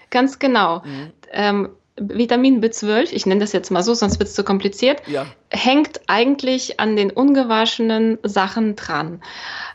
Ganz 0.09 0.39
genau. 0.39 0.83
Mhm. 0.85 1.11
Ähm, 1.31 1.69
Vitamin 1.99 2.61
B12, 2.61 3.11
ich 3.11 3.25
nenne 3.25 3.41
das 3.41 3.53
jetzt 3.53 3.71
mal 3.71 3.81
so, 3.81 3.93
sonst 3.93 4.19
wird 4.19 4.29
es 4.29 4.35
zu 4.35 4.43
kompliziert, 4.43 5.01
ja. 5.07 5.25
hängt 5.49 6.01
eigentlich 6.07 6.79
an 6.79 6.95
den 6.95 7.09
ungewaschenen 7.09 8.19
Sachen 8.21 8.75
dran. 8.75 9.21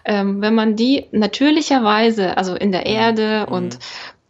Ähm, 0.04 0.40
wenn 0.40 0.54
man 0.54 0.76
die 0.76 1.06
natürlicherweise, 1.10 2.36
also 2.36 2.54
in 2.54 2.70
der 2.70 2.82
mhm. 2.82 2.86
Erde 2.86 3.46
mhm. 3.48 3.54
und 3.54 3.78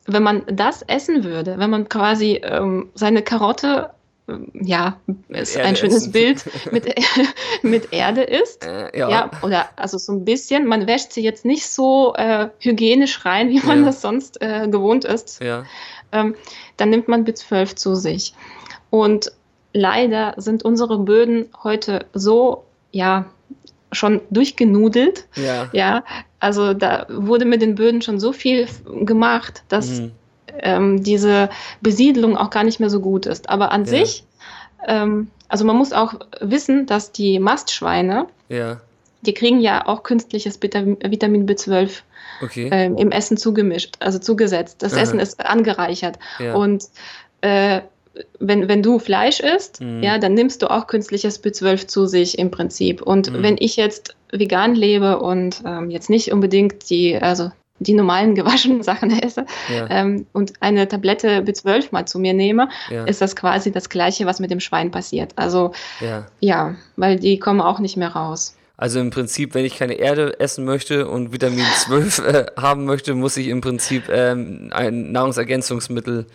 wenn 0.07 0.23
man 0.23 0.43
das 0.47 0.83
essen 0.83 1.25
würde, 1.25 1.59
wenn 1.59 1.71
man 1.71 1.89
quasi 1.89 2.41
ähm, 2.43 2.91
seine 2.95 3.23
Karotte, 3.23 3.91
äh, 4.29 4.35
ja, 4.55 5.01
ist 5.29 5.57
Erde 5.57 5.69
ein 5.69 5.77
schönes 5.77 5.97
essen. 5.97 6.13
Bild, 6.13 6.45
mit, 6.73 6.95
mit 7.63 7.93
Erde 7.93 8.23
isst, 8.23 8.65
äh, 8.65 8.97
ja. 8.99 9.11
ja. 9.11 9.31
oder 9.43 9.69
also 9.77 9.99
so 9.99 10.13
ein 10.13 10.25
bisschen, 10.25 10.67
man 10.67 10.87
wäscht 10.87 11.13
sie 11.13 11.23
jetzt 11.23 11.45
nicht 11.45 11.67
so 11.67 12.15
äh, 12.15 12.49
hygienisch 12.59 13.25
rein, 13.25 13.51
wie 13.51 13.61
man 13.61 13.81
ja. 13.81 13.87
das 13.87 14.01
sonst 14.01 14.41
äh, 14.43 14.69
gewohnt 14.69 15.05
ist, 15.05 15.41
ja. 15.43 15.65
ähm, 16.13 16.35
dann 16.77 16.91
nimmt 16.91 17.09
man 17.09 17.25
B12 17.25 17.77
zu 17.77 17.95
sich. 17.95 18.35
Und 18.91 19.33
leider 19.73 20.35
sind 20.37 20.65
unsere 20.65 20.99
Böden 20.99 21.49
heute 21.63 22.07
so, 22.13 22.65
ja, 22.91 23.27
schon 23.93 24.21
durchgenudelt. 24.31 25.27
Ja. 25.37 25.69
ja. 25.73 26.05
Also 26.43 26.75
da 26.75 27.07
wurde 27.09 27.45
mit 27.45 27.63
den 27.63 27.77
Böden 27.77 28.03
schon 28.03 28.19
so 28.19 28.33
viel 28.33 28.67
gemacht, 29.05 29.63
dass 29.69 30.01
mhm. 30.01 30.11
ähm, 30.59 31.03
diese 31.05 31.49
Besiedlung 31.83 32.37
auch 32.37 32.51
gar 32.51 32.65
nicht 32.65 32.81
mehr 32.81 32.91
so 32.91 32.99
gut 32.99 33.27
ist. 33.27 33.49
Aber 33.49 33.71
an 33.71 33.85
ja. 33.85 33.91
sich, 33.91 34.25
ähm, 34.89 35.29
also 35.47 35.65
man 35.65 35.77
muss 35.77 35.93
auch 35.93 36.15
wissen, 36.41 36.87
dass 36.87 37.13
die 37.13 37.39
Mastschweine, 37.39 38.27
ja. 38.49 38.81
die 39.21 39.35
kriegen 39.35 39.61
ja 39.61 39.87
auch 39.87 40.03
künstliches 40.03 40.61
Vitamin 40.61 41.47
B12 41.47 42.01
okay. 42.43 42.71
ähm, 42.73 42.97
im 42.97 43.13
Essen 43.13 43.37
zugemischt, 43.37 43.95
also 44.01 44.19
zugesetzt. 44.19 44.83
Das 44.83 44.95
Aha. 44.95 45.03
Essen 45.03 45.21
ist 45.21 45.39
angereichert. 45.47 46.19
Ja. 46.41 46.57
Und 46.57 46.87
äh, 47.43 47.83
wenn, 48.41 48.67
wenn 48.69 48.83
du 48.83 48.99
Fleisch 48.99 49.39
isst, 49.39 49.81
mhm. 49.81 50.03
ja, 50.03 50.19
dann 50.19 50.35
nimmst 50.35 50.61
du 50.63 50.73
auch 50.73 50.89
künstliches 50.89 51.41
B12 51.41 51.87
zu 51.87 52.07
sich 52.07 52.37
im 52.37 52.51
Prinzip. 52.51 53.01
Und 53.01 53.31
mhm. 53.31 53.45
wenn 53.45 53.57
ich 53.61 53.77
jetzt 53.77 54.17
vegan 54.33 54.75
lebe 54.75 55.21
und 55.21 55.63
ähm, 55.65 55.91
jetzt 55.91 56.11
nicht 56.11 56.33
unbedingt 56.33 56.89
die, 56.91 57.17
also 57.17 57.53
die 57.79 57.95
normalen 57.95 58.35
gewaschenen 58.37 58.83
Sachen 58.83 59.11
esse 59.11 59.47
ja. 59.73 59.89
ähm, 59.91 60.27
und 60.33 60.55
eine 60.61 60.89
Tablette 60.89 61.43
B12 61.43 61.89
mal 61.91 62.07
zu 62.07 62.19
mir 62.19 62.35
nehme, 62.35 62.69
ja. 62.91 63.05
ist 63.05 63.21
das 63.21 63.37
quasi 63.37 63.71
das 63.71 63.89
Gleiche, 63.89 64.27
was 64.27 64.41
mit 64.41 64.51
dem 64.51 64.61
Schwein 64.61 64.91
passiert. 64.91 65.33
Also 65.37 65.73
ja. 66.01 66.27
ja, 66.41 66.75
weil 66.97 67.19
die 67.19 67.39
kommen 67.39 67.61
auch 67.61 67.79
nicht 67.79 67.97
mehr 67.97 68.11
raus. 68.11 68.57
Also 68.77 68.99
im 68.99 69.11
Prinzip, 69.11 69.55
wenn 69.55 69.65
ich 69.65 69.77
keine 69.77 69.95
Erde 69.95 70.41
essen 70.41 70.65
möchte 70.65 71.07
und 71.07 71.33
Vitamin 71.33 71.65
12 71.77 72.19
äh, 72.19 72.47
haben 72.57 72.85
möchte, 72.85 73.15
muss 73.15 73.37
ich 73.37 73.49
im 73.49 73.61
Prinzip 73.61 74.09
ähm, 74.09 74.71
ein 74.73 75.13
Nahrungsergänzungsmittel 75.13 76.27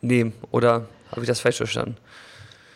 nehmen. 0.00 0.32
Oder 0.50 0.86
habe 1.10 1.22
ich 1.22 1.26
das 1.26 1.40
falsch 1.40 1.58
verstanden? 1.58 1.96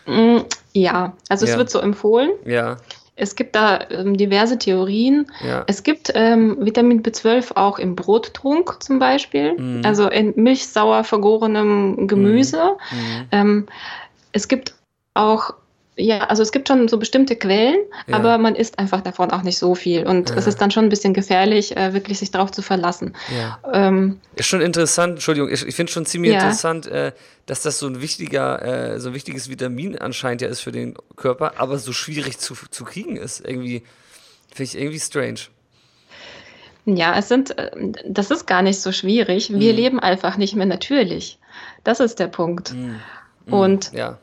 Mm, 0.07 0.41
ja, 0.73 1.15
also 1.29 1.47
es 1.47 1.57
wird 1.57 1.71
so 1.71 1.79
empfohlen. 1.79 2.33
Ja. 2.45 2.77
Es 3.17 3.37
gibt 3.37 3.55
da 3.55 3.79
ähm, 3.91 4.17
diverse 4.17 4.59
Theorien. 4.59 5.31
Ja. 5.47 5.65
Es 5.67 5.83
gibt 5.83 6.11
ähm, 6.15 6.57
Vitamin 6.61 7.03
B12 7.03 7.57
auch 7.57 7.79
im 7.79 7.95
Brottrunk 7.95 8.83
zum 8.83 8.99
Beispiel, 8.99 9.55
mhm. 9.57 9.83
also 9.85 10.09
in 10.09 10.33
milchsauer 10.37 11.05
vergorenem 11.05 12.09
Gemüse. 12.09 12.77
Mhm. 12.91 12.99
mhm. 12.99 13.27
Ähm, 13.31 13.67
es 14.33 14.49
gibt 14.49 14.75
auch 15.15 15.55
ja, 15.97 16.25
also 16.25 16.43
es 16.43 16.51
gibt 16.51 16.67
schon 16.67 16.89
so 16.89 16.99
bestimmte 16.99 17.37
Quellen, 17.37 17.79
ja. 18.09 18.17
aber 18.17 18.37
man 18.39 18.57
isst 18.57 18.79
einfach 18.79 19.01
davon 19.01 19.31
auch 19.31 19.43
nicht 19.43 19.59
so 19.59 19.77
viel. 19.77 20.07
Und 20.07 20.31
ja. 20.31 20.37
es 20.37 20.47
ist 20.47 20.61
dann 20.61 20.73
schon 20.73 20.85
ein 20.85 20.89
bisschen 20.89 21.15
gefährlich, 21.15 21.77
äh, 21.77 21.95
wirklich 21.95 22.19
sich 22.19 22.33
darauf 22.33 22.51
zu 22.51 22.63
verlassen. 22.63 23.15
Ja. 23.37 23.59
Ähm, 23.73 24.21
ist 24.35 24.49
schon 24.49 24.61
interessant, 24.61 25.15
Entschuldigung, 25.15 25.51
ich, 25.51 25.65
ich 25.65 25.75
finde 25.77 25.93
schon 25.93 26.05
ziemlich 26.05 26.33
interessant, 26.33 26.89
äh, 26.89 27.13
dass 27.47 27.63
das 27.63 27.79
so 27.79 27.87
ein 27.87 28.01
wichtiger, 28.01 28.95
äh, 28.95 28.99
so 28.99 29.11
ein 29.11 29.15
wichtiges 29.15 29.49
Vitamin 29.49 29.97
anscheinend 29.97 30.43
ja 30.43 30.49
ist 30.49 30.61
für 30.61 30.73
den 30.73 30.95
Körper, 31.15 31.55
aber 31.59 31.79
so 31.79 31.93
schwierig 31.93 32.39
zu, 32.39 32.55
zu 32.71 32.85
kriegen 32.85 33.17
ist. 33.17 33.47
Irgendwie, 33.47 33.85
finde 34.53 34.65
ich 34.65 34.77
irgendwie 34.77 35.01
strange. 35.01 35.41
Ja, 36.87 37.17
es 37.17 37.29
sind, 37.29 37.57
äh, 37.57 37.71
das 38.05 38.33
ist 38.33 38.47
gar 38.47 38.63
nicht 38.63 38.81
so 38.81 38.91
schwierig. 38.91 39.51
Wir 39.51 39.73
mhm. 39.73 39.79
leben 39.79 40.01
einfach 40.01 40.39
nicht 40.39 40.57
mehr 40.57 40.67
natürlich. 40.67 41.39
Das 41.85 42.01
ist 42.01 42.19
der 42.19 42.27
Punkt. 42.27 42.73
Mhm. 42.73 43.01
Und 43.47 43.93
ja 43.93 44.19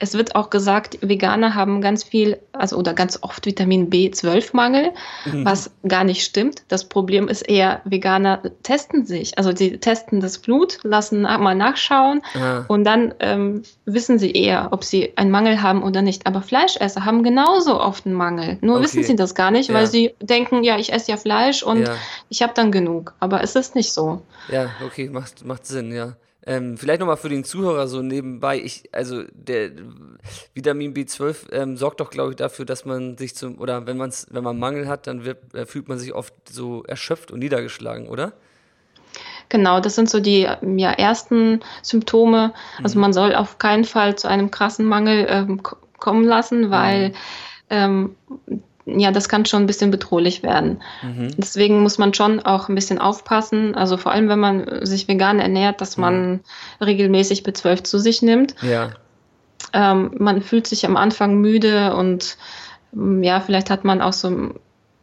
es 0.00 0.14
wird 0.14 0.34
auch 0.34 0.48
gesagt, 0.48 0.98
Veganer 1.02 1.54
haben 1.54 1.80
ganz 1.82 2.02
viel, 2.02 2.38
also 2.52 2.76
oder 2.76 2.94
ganz 2.94 3.18
oft 3.20 3.44
Vitamin 3.44 3.90
B12-Mangel, 3.90 4.92
mhm. 5.26 5.44
was 5.44 5.70
gar 5.86 6.04
nicht 6.04 6.24
stimmt. 6.24 6.62
Das 6.68 6.88
Problem 6.88 7.28
ist 7.28 7.42
eher, 7.42 7.82
Veganer 7.84 8.42
testen 8.62 9.04
sich. 9.04 9.36
Also 9.36 9.54
sie 9.54 9.76
testen 9.76 10.20
das 10.20 10.38
Blut, 10.38 10.78
lassen 10.82 11.22
mal 11.22 11.54
nachschauen 11.54 12.22
ah. 12.34 12.64
und 12.66 12.84
dann 12.84 13.14
ähm, 13.20 13.62
wissen 13.84 14.18
sie 14.18 14.32
eher, 14.32 14.68
ob 14.72 14.84
sie 14.84 15.12
einen 15.16 15.30
Mangel 15.30 15.62
haben 15.62 15.82
oder 15.82 16.00
nicht. 16.00 16.26
Aber 16.26 16.40
Fleischesser 16.40 17.04
haben 17.04 17.22
genauso 17.22 17.78
oft 17.78 18.06
einen 18.06 18.14
Mangel. 18.14 18.56
Nur 18.62 18.76
okay. 18.76 18.84
wissen 18.84 19.02
sie 19.04 19.16
das 19.16 19.34
gar 19.34 19.50
nicht, 19.50 19.68
ja. 19.68 19.74
weil 19.74 19.86
sie 19.86 20.14
denken, 20.20 20.64
ja, 20.64 20.78
ich 20.78 20.94
esse 20.94 21.10
ja 21.10 21.18
Fleisch 21.18 21.62
und 21.62 21.86
ja. 21.86 21.94
ich 22.30 22.42
habe 22.42 22.54
dann 22.54 22.72
genug. 22.72 23.12
Aber 23.20 23.42
es 23.42 23.54
ist 23.54 23.74
nicht 23.74 23.92
so. 23.92 24.22
Ja, 24.50 24.70
okay, 24.84 25.10
macht, 25.10 25.44
macht 25.44 25.66
Sinn, 25.66 25.92
ja. 25.92 26.14
Ähm, 26.50 26.76
vielleicht 26.76 26.98
nochmal 26.98 27.16
für 27.16 27.28
den 27.28 27.44
Zuhörer 27.44 27.86
so 27.86 28.02
nebenbei, 28.02 28.58
ich, 28.58 28.88
also 28.90 29.22
der 29.32 29.70
Vitamin 30.52 30.92
B12 30.94 31.52
ähm, 31.52 31.76
sorgt 31.76 32.00
doch, 32.00 32.10
glaube 32.10 32.30
ich, 32.30 32.36
dafür, 32.36 32.64
dass 32.64 32.84
man 32.84 33.16
sich 33.16 33.36
zum, 33.36 33.56
oder 33.60 33.86
wenn 33.86 33.96
man 33.96 34.12
wenn 34.30 34.42
man 34.42 34.58
Mangel 34.58 34.88
hat, 34.88 35.06
dann 35.06 35.24
wird, 35.24 35.54
äh, 35.54 35.64
fühlt 35.64 35.88
man 35.88 35.96
sich 35.96 36.12
oft 36.12 36.34
so 36.48 36.82
erschöpft 36.82 37.30
und 37.30 37.38
niedergeschlagen, 37.38 38.08
oder? 38.08 38.32
Genau, 39.48 39.78
das 39.78 39.94
sind 39.94 40.10
so 40.10 40.18
die 40.18 40.40
ja, 40.40 40.90
ersten 40.90 41.60
Symptome. 41.82 42.52
Also 42.82 42.98
mhm. 42.98 43.02
man 43.02 43.12
soll 43.12 43.36
auf 43.36 43.58
keinen 43.58 43.84
Fall 43.84 44.16
zu 44.16 44.26
einem 44.26 44.50
krassen 44.50 44.86
Mangel 44.86 45.26
ähm, 45.30 45.62
kommen 46.00 46.24
lassen, 46.24 46.72
weil 46.72 47.10
mhm. 47.10 47.14
ähm, 47.70 48.16
ja, 48.98 49.10
das 49.12 49.28
kann 49.28 49.44
schon 49.44 49.62
ein 49.62 49.66
bisschen 49.66 49.90
bedrohlich 49.90 50.42
werden. 50.42 50.82
Mhm. 51.02 51.30
Deswegen 51.36 51.82
muss 51.82 51.98
man 51.98 52.14
schon 52.14 52.40
auch 52.40 52.68
ein 52.68 52.74
bisschen 52.74 52.98
aufpassen. 52.98 53.74
Also 53.74 53.96
vor 53.96 54.12
allem, 54.12 54.28
wenn 54.28 54.38
man 54.38 54.86
sich 54.86 55.08
vegan 55.08 55.38
ernährt, 55.38 55.80
dass 55.80 55.96
man 55.96 56.30
mhm. 56.30 56.40
regelmäßig 56.80 57.42
B12 57.42 57.84
zu 57.84 57.98
sich 57.98 58.22
nimmt. 58.22 58.54
Ja. 58.62 58.90
Ähm, 59.72 60.12
man 60.18 60.42
fühlt 60.42 60.66
sich 60.66 60.86
am 60.86 60.96
Anfang 60.96 61.40
müde 61.40 61.94
und 61.94 62.36
mm, 62.92 63.22
ja, 63.22 63.40
vielleicht 63.40 63.70
hat 63.70 63.84
man 63.84 64.00
auch 64.00 64.12
so, 64.12 64.54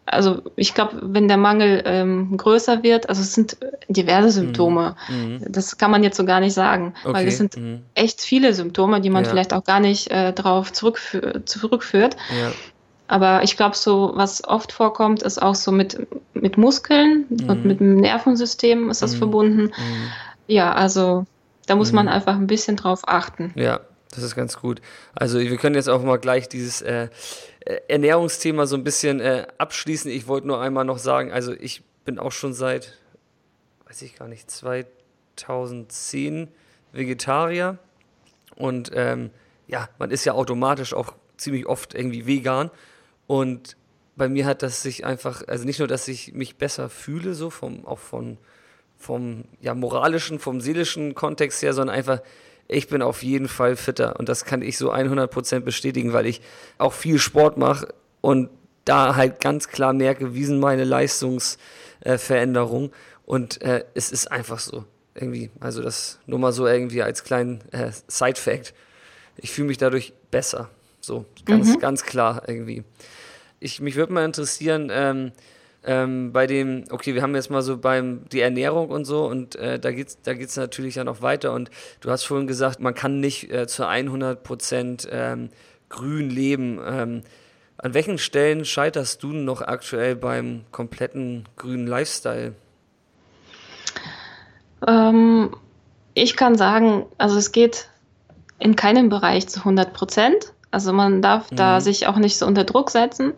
also 0.06 0.42
ich 0.56 0.74
glaube, 0.74 1.00
wenn 1.02 1.28
der 1.28 1.38
Mangel 1.38 1.84
ähm, 1.86 2.36
größer 2.36 2.84
wird, 2.84 3.08
also 3.10 3.22
es 3.22 3.34
sind 3.34 3.58
diverse 3.88 4.32
Symptome. 4.32 4.96
Mhm. 5.10 5.16
mhm. 5.16 5.42
Das 5.48 5.78
kann 5.78 5.92
man 5.92 6.04
jetzt 6.04 6.18
so 6.18 6.26
gar 6.26 6.40
nicht 6.40 6.54
sagen, 6.54 6.94
okay. 7.04 7.14
weil 7.14 7.28
es 7.28 7.38
sind 7.38 7.56
mhm. 7.58 7.84
echt 7.94 8.22
viele 8.22 8.54
Symptome, 8.54 9.02
die 9.02 9.10
man 9.10 9.24
ja. 9.24 9.30
vielleicht 9.30 9.54
auch 9.54 9.64
gar 9.64 9.80
nicht 9.80 10.12
äh, 10.12 10.34
darauf 10.34 10.74
zurückfü 10.74 11.44
zurückführt. 11.46 12.18
Ja. 12.38 12.52
Aber 13.08 13.44
ich 13.44 13.56
glaube, 13.56 13.76
so 13.76 14.12
was 14.16 14.44
oft 14.44 14.72
vorkommt, 14.72 15.24
ist 15.24 15.42
auch 15.42 15.56
so 15.56 15.72
mit, 15.72 16.06
mit 16.34 16.58
Muskeln 16.58 17.26
mhm. 17.30 17.50
und 17.50 17.66
mit 17.66 17.80
dem 17.80 17.96
Nervensystem 17.96 18.90
ist 18.90 19.02
das 19.02 19.14
mhm. 19.14 19.18
verbunden. 19.18 19.62
Mhm. 19.64 20.12
Ja, 20.48 20.74
also 20.74 21.26
da 21.68 21.76
muss 21.76 21.92
man 21.92 22.06
mhm. 22.08 22.12
einfach 22.12 22.36
ein 22.36 22.48
bisschen 22.48 22.76
drauf 22.76 23.02
achten. 23.08 23.54
Ja, 23.56 23.80
das 24.12 24.24
ist 24.24 24.36
ganz 24.36 24.60
gut. 24.60 24.82
Also 25.16 25.40
wir 25.40 25.58
können 25.58 25.76
jetzt 25.76 25.90
auch 25.90 26.04
mal 26.04 26.18
gleich 26.18 26.50
dieses 26.50 26.82
äh, 26.82 27.08
äh 27.62 27.80
Ernährungsthema 27.88 28.66
so 28.66 28.76
ein 28.76 28.84
bisschen 28.84 29.22
äh, 29.22 29.48
abschließen. 29.58 30.12
Ich 30.12 30.28
wollte 30.28 30.48
nur 30.48 30.60
einmal 30.62 30.86
noch 30.86 30.98
sagen, 30.98 31.32
also 31.32 31.54
ich 31.54 31.84
bin 32.04 32.20
auch 32.20 32.32
schon 32.32 32.54
seit, 32.54 32.98
weiß 33.88 34.02
ich 34.02 34.16
gar 34.16 34.28
nicht, 34.28 34.52
2010 34.52 36.50
Vegetarier. 36.92 37.78
Und 38.56 38.92
ähm, 38.94 39.30
ja, 39.68 39.88
man 40.00 40.12
ist 40.12 40.26
ja 40.26 40.34
automatisch 40.34 40.94
auch 40.94 41.14
ziemlich 41.38 41.68
oft 41.68 41.94
irgendwie 41.94 42.26
vegan. 42.26 42.72
Und 43.28 43.78
bei 44.16 44.30
mir 44.30 44.46
hat 44.46 44.64
das 44.64 44.82
sich 44.82 45.06
einfach, 45.06 45.44
also 45.48 45.66
nicht 45.66 45.80
nur, 45.80 45.88
dass 45.88 46.08
ich 46.08 46.34
mich 46.34 46.58
besser 46.58 46.90
fühle, 46.90 47.36
so 47.36 47.50
vom, 47.50 47.86
auch 47.86 48.00
von, 48.00 48.38
vom 48.98 49.44
ja, 49.62 49.76
moralischen, 49.76 50.40
vom 50.40 50.60
seelischen 50.60 51.14
Kontext 51.14 51.62
her, 51.62 51.74
sondern 51.74 51.96
einfach, 51.96 52.22
ich 52.68 52.88
bin 52.88 53.02
auf 53.02 53.24
jeden 53.24 53.48
Fall 53.48 53.76
fitter. 53.76 54.20
Und 54.20 54.28
das 54.28 54.44
kann 54.44 54.62
ich 54.62 54.78
so 54.78 54.92
100% 54.92 55.60
bestätigen, 55.60 56.14
weil 56.14 56.26
ich 56.26 56.42
auch 56.78 56.94
viel 56.94 57.20
Sport 57.20 57.58
mache 57.58 57.94
und 58.22 58.50
da 58.86 59.16
halt 59.16 59.42
ganz 59.42 59.68
klar 59.68 59.94
merke, 59.94 60.34
wie 60.34 60.46
sind 60.46 60.60
meine 60.60 60.84
Leistungsveränderungen. 60.84 62.90
Äh, 62.90 62.94
und 63.26 63.62
äh, 63.62 63.84
es 63.94 64.12
ist 64.12 64.32
einfach 64.32 64.60
so. 64.60 64.86
Irgendwie, 65.14 65.50
also 65.60 65.82
das 65.82 66.20
nur 66.26 66.40
mal 66.40 66.54
so 66.54 66.68
irgendwie 66.68 67.04
als 67.04 67.24
kleinen 67.24 67.62
äh, 67.72 67.92
Side-Fact. 68.08 68.74
Ich 69.38 69.52
fühle 69.52 69.68
mich 69.68 69.78
dadurch 69.78 70.14
besser. 70.32 70.70
So, 71.02 71.26
ganz, 71.46 71.70
mhm. 71.70 71.80
ganz 71.80 72.04
klar 72.04 72.44
irgendwie 72.48 72.84
ich, 73.60 73.80
mich 73.80 73.96
würde 73.96 74.14
mal 74.14 74.26
interessieren, 74.26 74.90
ähm, 74.92 75.32
ähm, 75.84 76.34
bei 76.34 76.48
dem, 76.48 76.84
okay, 76.90 77.16
wir 77.16 77.22
haben 77.22 77.36
jetzt 77.36 77.50
mal 77.50 77.62
so 77.62 77.78
beim 77.78 78.26
die 78.32 78.42
Ernährung 78.42 78.90
und 78.90 79.06
so 79.06 79.26
und 79.26 79.56
äh, 79.56 79.80
da 79.80 79.92
geht 79.92 80.08
es 80.10 80.22
da 80.22 80.34
geht's 80.34 80.58
natürlich 80.58 80.96
ja 80.96 81.04
noch 81.04 81.22
weiter 81.22 81.54
und 81.54 81.72
du 82.02 82.12
hast 82.12 82.24
vorhin 82.26 82.48
gesagt, 82.48 82.80
man 82.80 82.94
kann 82.94 83.20
nicht 83.20 83.52
äh, 83.52 83.68
zu 83.68 83.88
100 83.88 84.44
Prozent 84.44 85.08
ähm, 85.10 85.50
grün 85.90 86.30
leben. 86.30 86.80
Ähm, 86.86 87.22
an 87.78 87.94
welchen 87.94 88.18
Stellen 88.18 88.66
scheiterst 88.66 89.24
du 89.24 89.28
noch 89.28 89.62
aktuell 89.62 90.16
beim 90.16 90.66
kompletten 90.72 91.48
grünen 91.56 91.88
Lifestyle? 91.88 92.54
Ähm, 94.86 95.56
ich 96.16 96.36
kann 96.36 96.56
sagen, 96.56 97.06
also 97.18 97.38
es 97.38 97.52
geht 97.52 97.88
in 98.60 98.76
keinem 98.76 99.10
Bereich 99.10 99.48
zu 99.48 99.60
100 99.60 99.94
Prozent. 99.94 100.54
Also 100.78 100.94
man 100.94 101.24
darf 101.24 101.50
mhm. 101.50 101.56
da 101.56 101.82
sich 101.82 102.06
auch 102.06 102.18
nicht 102.18 102.38
so 102.38 102.46
unter 102.46 102.64
Druck 102.64 102.92
setzen. 102.92 103.34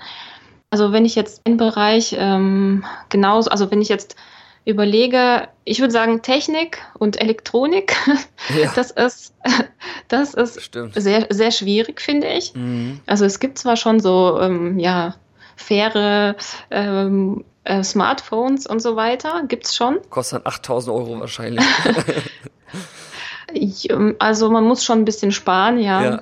Also 0.71 0.91
wenn 0.91 1.05
ich 1.05 1.15
jetzt 1.15 1.39
im 1.45 1.55
Bereich 1.55 2.13
ähm, 2.19 2.83
genauso, 3.07 3.49
also 3.49 3.71
wenn 3.71 3.81
ich 3.81 3.87
jetzt 3.87 4.17
überlege, 4.65 5.47
ich 5.63 5.79
würde 5.79 5.93
sagen 5.93 6.21
Technik 6.21 6.79
und 6.95 7.21
Elektronik, 7.21 7.95
ja. 8.61 8.69
das 8.75 8.91
ist, 8.91 9.33
das 10.09 10.33
ist 10.33 10.69
sehr, 10.95 11.27
sehr 11.29 11.51
schwierig, 11.51 12.01
finde 12.01 12.27
ich. 12.27 12.53
Mhm. 12.55 12.99
Also 13.05 13.23
es 13.23 13.39
gibt 13.39 13.57
zwar 13.57 13.77
schon 13.77 14.01
so, 14.01 14.37
ähm, 14.41 14.77
ja, 14.77 15.15
faire 15.55 16.35
ähm, 16.71 17.45
äh, 17.63 17.81
Smartphones 17.81 18.67
und 18.67 18.81
so 18.81 18.97
weiter, 18.97 19.43
gibt 19.47 19.65
es 19.65 19.77
schon. 19.77 19.99
Kostet 20.09 20.45
8000 20.45 20.93
Euro 20.93 21.21
wahrscheinlich. 21.21 21.63
Ich, 23.53 23.89
ähm, 23.89 24.15
also 24.19 24.49
man 24.49 24.63
muss 24.63 24.83
schon 24.83 24.99
ein 24.99 25.05
bisschen 25.05 25.31
sparen, 25.31 25.79
ja. 25.79 26.03
Ja, 26.03 26.21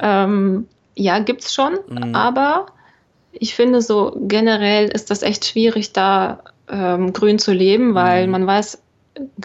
ähm, 0.24 0.68
ja 0.94 1.18
gibt's 1.18 1.54
schon, 1.54 1.78
mhm. 1.88 2.14
aber 2.14 2.66
ich 3.32 3.54
finde 3.54 3.82
so 3.82 4.16
generell 4.20 4.88
ist 4.88 5.10
das 5.10 5.22
echt 5.22 5.44
schwierig, 5.44 5.92
da 5.92 6.40
ähm, 6.68 7.12
grün 7.12 7.38
zu 7.38 7.52
leben, 7.52 7.94
weil 7.94 8.26
mhm. 8.26 8.32
man 8.32 8.46
weiß 8.46 8.78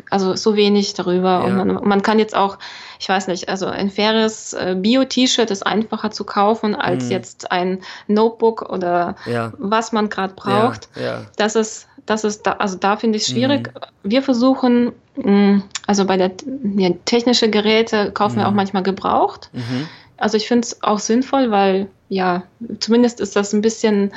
also 0.10 0.36
so 0.36 0.56
wenig 0.56 0.94
darüber 0.96 1.30
ja. 1.30 1.40
und 1.42 1.56
man, 1.58 1.88
man, 1.88 2.02
kann 2.02 2.18
jetzt 2.18 2.36
auch, 2.36 2.58
ich 3.00 3.08
weiß 3.08 3.28
nicht, 3.28 3.50
also 3.50 3.68
ein 3.68 3.92
faires 3.92 4.54
äh, 4.54 4.76
Bio-T-Shirt 4.78 5.52
ist 5.52 5.66
einfacher 5.66 6.10
zu 6.10 6.24
kaufen 6.24 6.74
als 6.74 7.06
mhm. 7.06 7.12
jetzt 7.12 7.52
ein 7.52 7.82
Notebook 8.08 8.64
oder 8.64 9.16
ja. 9.26 9.54
was 9.58 9.92
man 9.92 10.10
gerade 10.10 10.34
braucht. 10.34 10.90
Das 11.38 11.56
ist 11.56 11.88
das 12.10 12.24
ist 12.24 12.44
da, 12.48 12.54
also 12.54 12.78
da 12.78 12.98
finde 12.98 13.18
ich 13.18 13.24
es 13.24 13.30
schwierig. 13.30 13.70
Mhm. 13.74 14.12
Wir 14.12 14.24
versuchen, 14.24 14.92
mm, 15.16 15.60
also 15.86 16.06
bei 16.06 16.18
der 16.18 16.32
ja, 16.76 16.90
technische 17.06 17.50
Geräte 17.50 18.12
kaufen 18.12 18.36
mhm. 18.36 18.40
wir 18.42 18.48
auch 18.48 18.54
manchmal 18.54 18.84
gebraucht. 18.84 19.50
Mhm. 19.54 19.88
Also 20.18 20.38
ich 20.38 20.48
finde 20.48 20.66
es 20.66 20.84
auch 20.84 21.00
sinnvoll, 21.00 21.52
weil 21.52 21.88
ja, 22.10 22.44
zumindest 22.80 23.20
ist 23.20 23.36
das 23.36 23.54
ein 23.54 23.62
bisschen, 23.62 24.12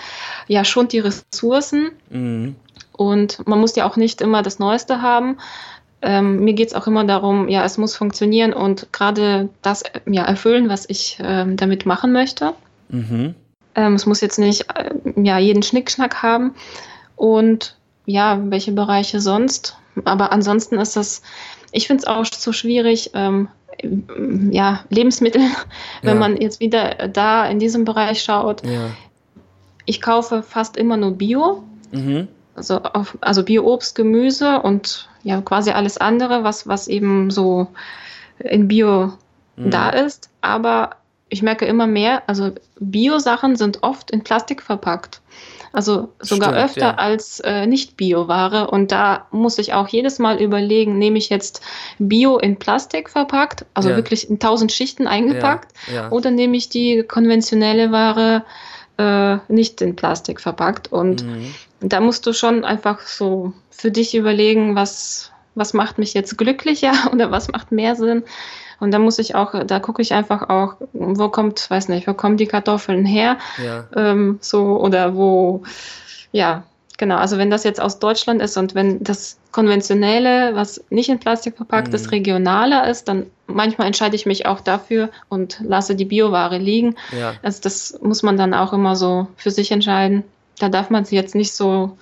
ja, 0.49 0.65
schont 0.65 0.93
die 0.93 1.01
Ressourcen. 1.01 1.91
Mhm. 2.11 2.57
Und 2.93 3.47
man 3.47 3.61
muss 3.61 3.77
ja 3.77 3.89
auch 3.89 3.97
nicht 3.97 4.21
immer 4.21 4.43
das 4.43 4.59
Neueste 4.59 5.03
haben. 5.03 5.37
Ähm, 6.01 6.41
mir 6.45 6.55
geht 6.55 6.69
es 6.69 6.75
auch 6.75 6.87
immer 6.87 7.05
darum, 7.05 7.49
ja, 7.49 7.65
es 7.65 7.79
muss 7.79 7.95
funktionieren 7.95 8.53
und 8.53 8.93
gerade 8.93 9.51
das 9.61 9.85
ja, 10.07 10.25
erfüllen, 10.25 10.69
was 10.69 10.89
ich 10.89 11.19
ähm, 11.23 11.57
damit 11.57 11.87
machen 11.87 12.13
möchte. 12.13 12.55
Mhm. 12.89 13.35
Ähm, 13.75 13.95
es 13.95 14.07
muss 14.07 14.21
jetzt 14.21 14.39
nicht 14.39 14.67
äh, 14.75 14.91
ja, 15.23 15.39
jeden 15.39 15.63
Schnickschnack 15.63 16.23
haben. 16.23 16.55
Und 17.17 17.77
ja, 18.07 18.39
welche 18.45 18.73
Bereiche 18.73 19.21
sonst? 19.21 19.77
Aber 20.05 20.33
ansonsten 20.33 20.79
ist 20.79 20.97
das, 20.97 21.23
ich 21.71 21.87
finde 21.87 22.03
es 22.03 22.09
auch 22.09 22.25
so 22.25 22.53
schwierig, 22.53 23.11
ähm, 23.15 23.49
ja, 24.51 24.85
Lebensmittel, 24.89 25.43
wenn 26.03 26.15
ja. 26.15 26.21
man 26.21 26.37
jetzt 26.37 26.61
wieder 26.61 27.09
da 27.09 27.47
in 27.47 27.59
diesem 27.59 27.85
Bereich 27.85 28.23
schaut. 28.23 28.65
Ja. 28.65 28.91
Ich 29.85 30.01
kaufe 30.01 30.43
fast 30.43 30.77
immer 30.77 30.97
nur 30.97 31.13
Bio. 31.13 31.65
Mhm. 31.91 32.29
Also, 32.55 32.83
auf, 32.83 33.17
also 33.23 33.43
Bio-Obst, 33.45 33.95
Gemüse 33.95 34.61
und 34.61 35.09
ja, 35.23 35.41
quasi 35.41 35.71
alles 35.71 35.97
andere, 35.97 36.45
was, 36.45 36.67
was 36.67 36.87
eben 36.87 37.31
so 37.31 37.69
in 38.39 38.69
Bio 38.69 39.15
mhm. 39.57 39.71
da 39.71 39.89
ist. 39.89 40.29
Aber 40.43 40.97
ich 41.29 41.43
merke 41.43 41.65
immer 41.65 41.87
mehr, 41.87 42.23
also 42.27 42.53
Bio-Sachen 42.79 43.57
sind 43.57 43.83
oft 43.83 44.11
in 44.11 44.23
Plastik 44.23 44.63
verpackt. 44.63 45.23
Also 45.73 46.13
sogar 46.21 46.51
Stimmt, 46.51 46.65
öfter 46.65 46.81
ja. 46.81 46.95
als 46.95 47.41
äh, 47.41 47.67
Nicht-Bio-Ware. 47.67 48.71
Und 48.71 48.93
da 48.93 49.27
muss 49.31 49.59
ich 49.59 49.73
auch 49.73 49.89
jedes 49.89 50.19
Mal 50.19 50.41
überlegen, 50.41 50.99
nehme 50.99 51.19
ich 51.19 51.31
jetzt 51.31 51.63
Bio 51.99 52.39
in 52.39 52.59
Plastik 52.59 53.09
verpackt, 53.09 53.65
also 53.73 53.91
ja. 53.91 53.97
wirklich 53.97 54.29
in 54.29 54.39
tausend 54.39 54.71
Schichten 54.71 55.07
eingepackt, 55.07 55.73
ja, 55.93 56.11
oder 56.11 56.31
nehme 56.31 56.57
ich 56.57 56.69
die 56.69 57.03
konventionelle 57.03 57.91
Ware 57.91 58.45
äh, 58.99 59.39
nicht 59.49 59.81
in 59.81 59.97
Plastik 59.97 60.41
verpackt. 60.41 60.93
Und 60.93 61.25
mhm. 61.25 61.55
da 61.81 62.01
musst 62.01 62.27
du 62.27 62.33
schon 62.33 62.65
einfach 62.65 63.01
so 63.01 63.53
für 63.71 63.91
dich 63.91 64.15
überlegen, 64.15 64.77
was, 64.77 65.33
was 65.55 65.73
macht 65.73 65.99
mich 65.99 66.15
jetzt 66.15 66.37
glücklicher 66.37 66.93
oder 67.13 67.31
was 67.31 67.49
macht 67.49 67.73
mehr 67.73 67.97
Sinn. 67.97 68.25
Und 68.83 68.91
da 68.91 68.99
muss 68.99 69.21
ich 69.21 69.37
auch, 69.37 69.55
da 69.65 69.79
gucke 69.79 70.03
ich 70.03 70.13
einfach 70.13 70.49
auch, 70.49 70.75
wo 70.93 71.29
kommt, 71.29 71.71
weiß 71.71 71.89
nicht, 71.89 72.09
wo 72.09 72.15
kommen 72.15 72.37
die 72.37 72.49
Kartoffeln 72.49 73.05
her? 73.05 73.39
Ja. 73.65 73.85
Ähm, 73.95 74.39
so, 74.41 74.81
oder 74.81 75.15
wo, 75.15 75.63
ja, 76.33 76.65
genau. 76.99 77.15
Also 77.15 77.39
wenn 77.39 77.49
das 77.49 77.63
jetzt 77.63 77.81
aus 77.81 78.01
Deutschland 78.01 78.43
ist 78.43 78.57
und 78.57 78.75
wenn 78.75 79.05
das 79.05 79.39
konventionelle, 79.53 80.57
was 80.57 80.83
nicht 80.91 81.11
in 81.11 81.21
Plastik 81.21 81.59
verpackt 81.59 81.91
mhm. 81.91 81.95
ist, 81.95 82.11
regionaler 82.11 82.89
ist, 82.89 83.07
dann 83.07 83.27
manchmal 83.47 83.87
entscheide 83.87 84.17
ich 84.17 84.27
mich 84.27 84.47
auch 84.47 84.59
dafür 84.59 85.11
und 85.29 85.61
lasse 85.63 85.95
die 85.95 86.05
Bioware 86.05 86.59
liegen. 86.59 86.97
Ja. 87.17 87.35
Also 87.41 87.61
das 87.63 88.01
muss 88.03 88.25
man 88.25 88.37
dann 88.37 88.53
auch 88.53 88.73
immer 88.73 88.97
so 88.97 89.29
für 89.37 89.53
sich 89.53 89.71
entscheiden. 89.71 90.25
Da 90.59 90.69
darf 90.69 90.91
man 90.91 91.05
sich 91.05 91.15
jetzt 91.15 91.37
nicht 91.37 91.55
so 91.55 91.97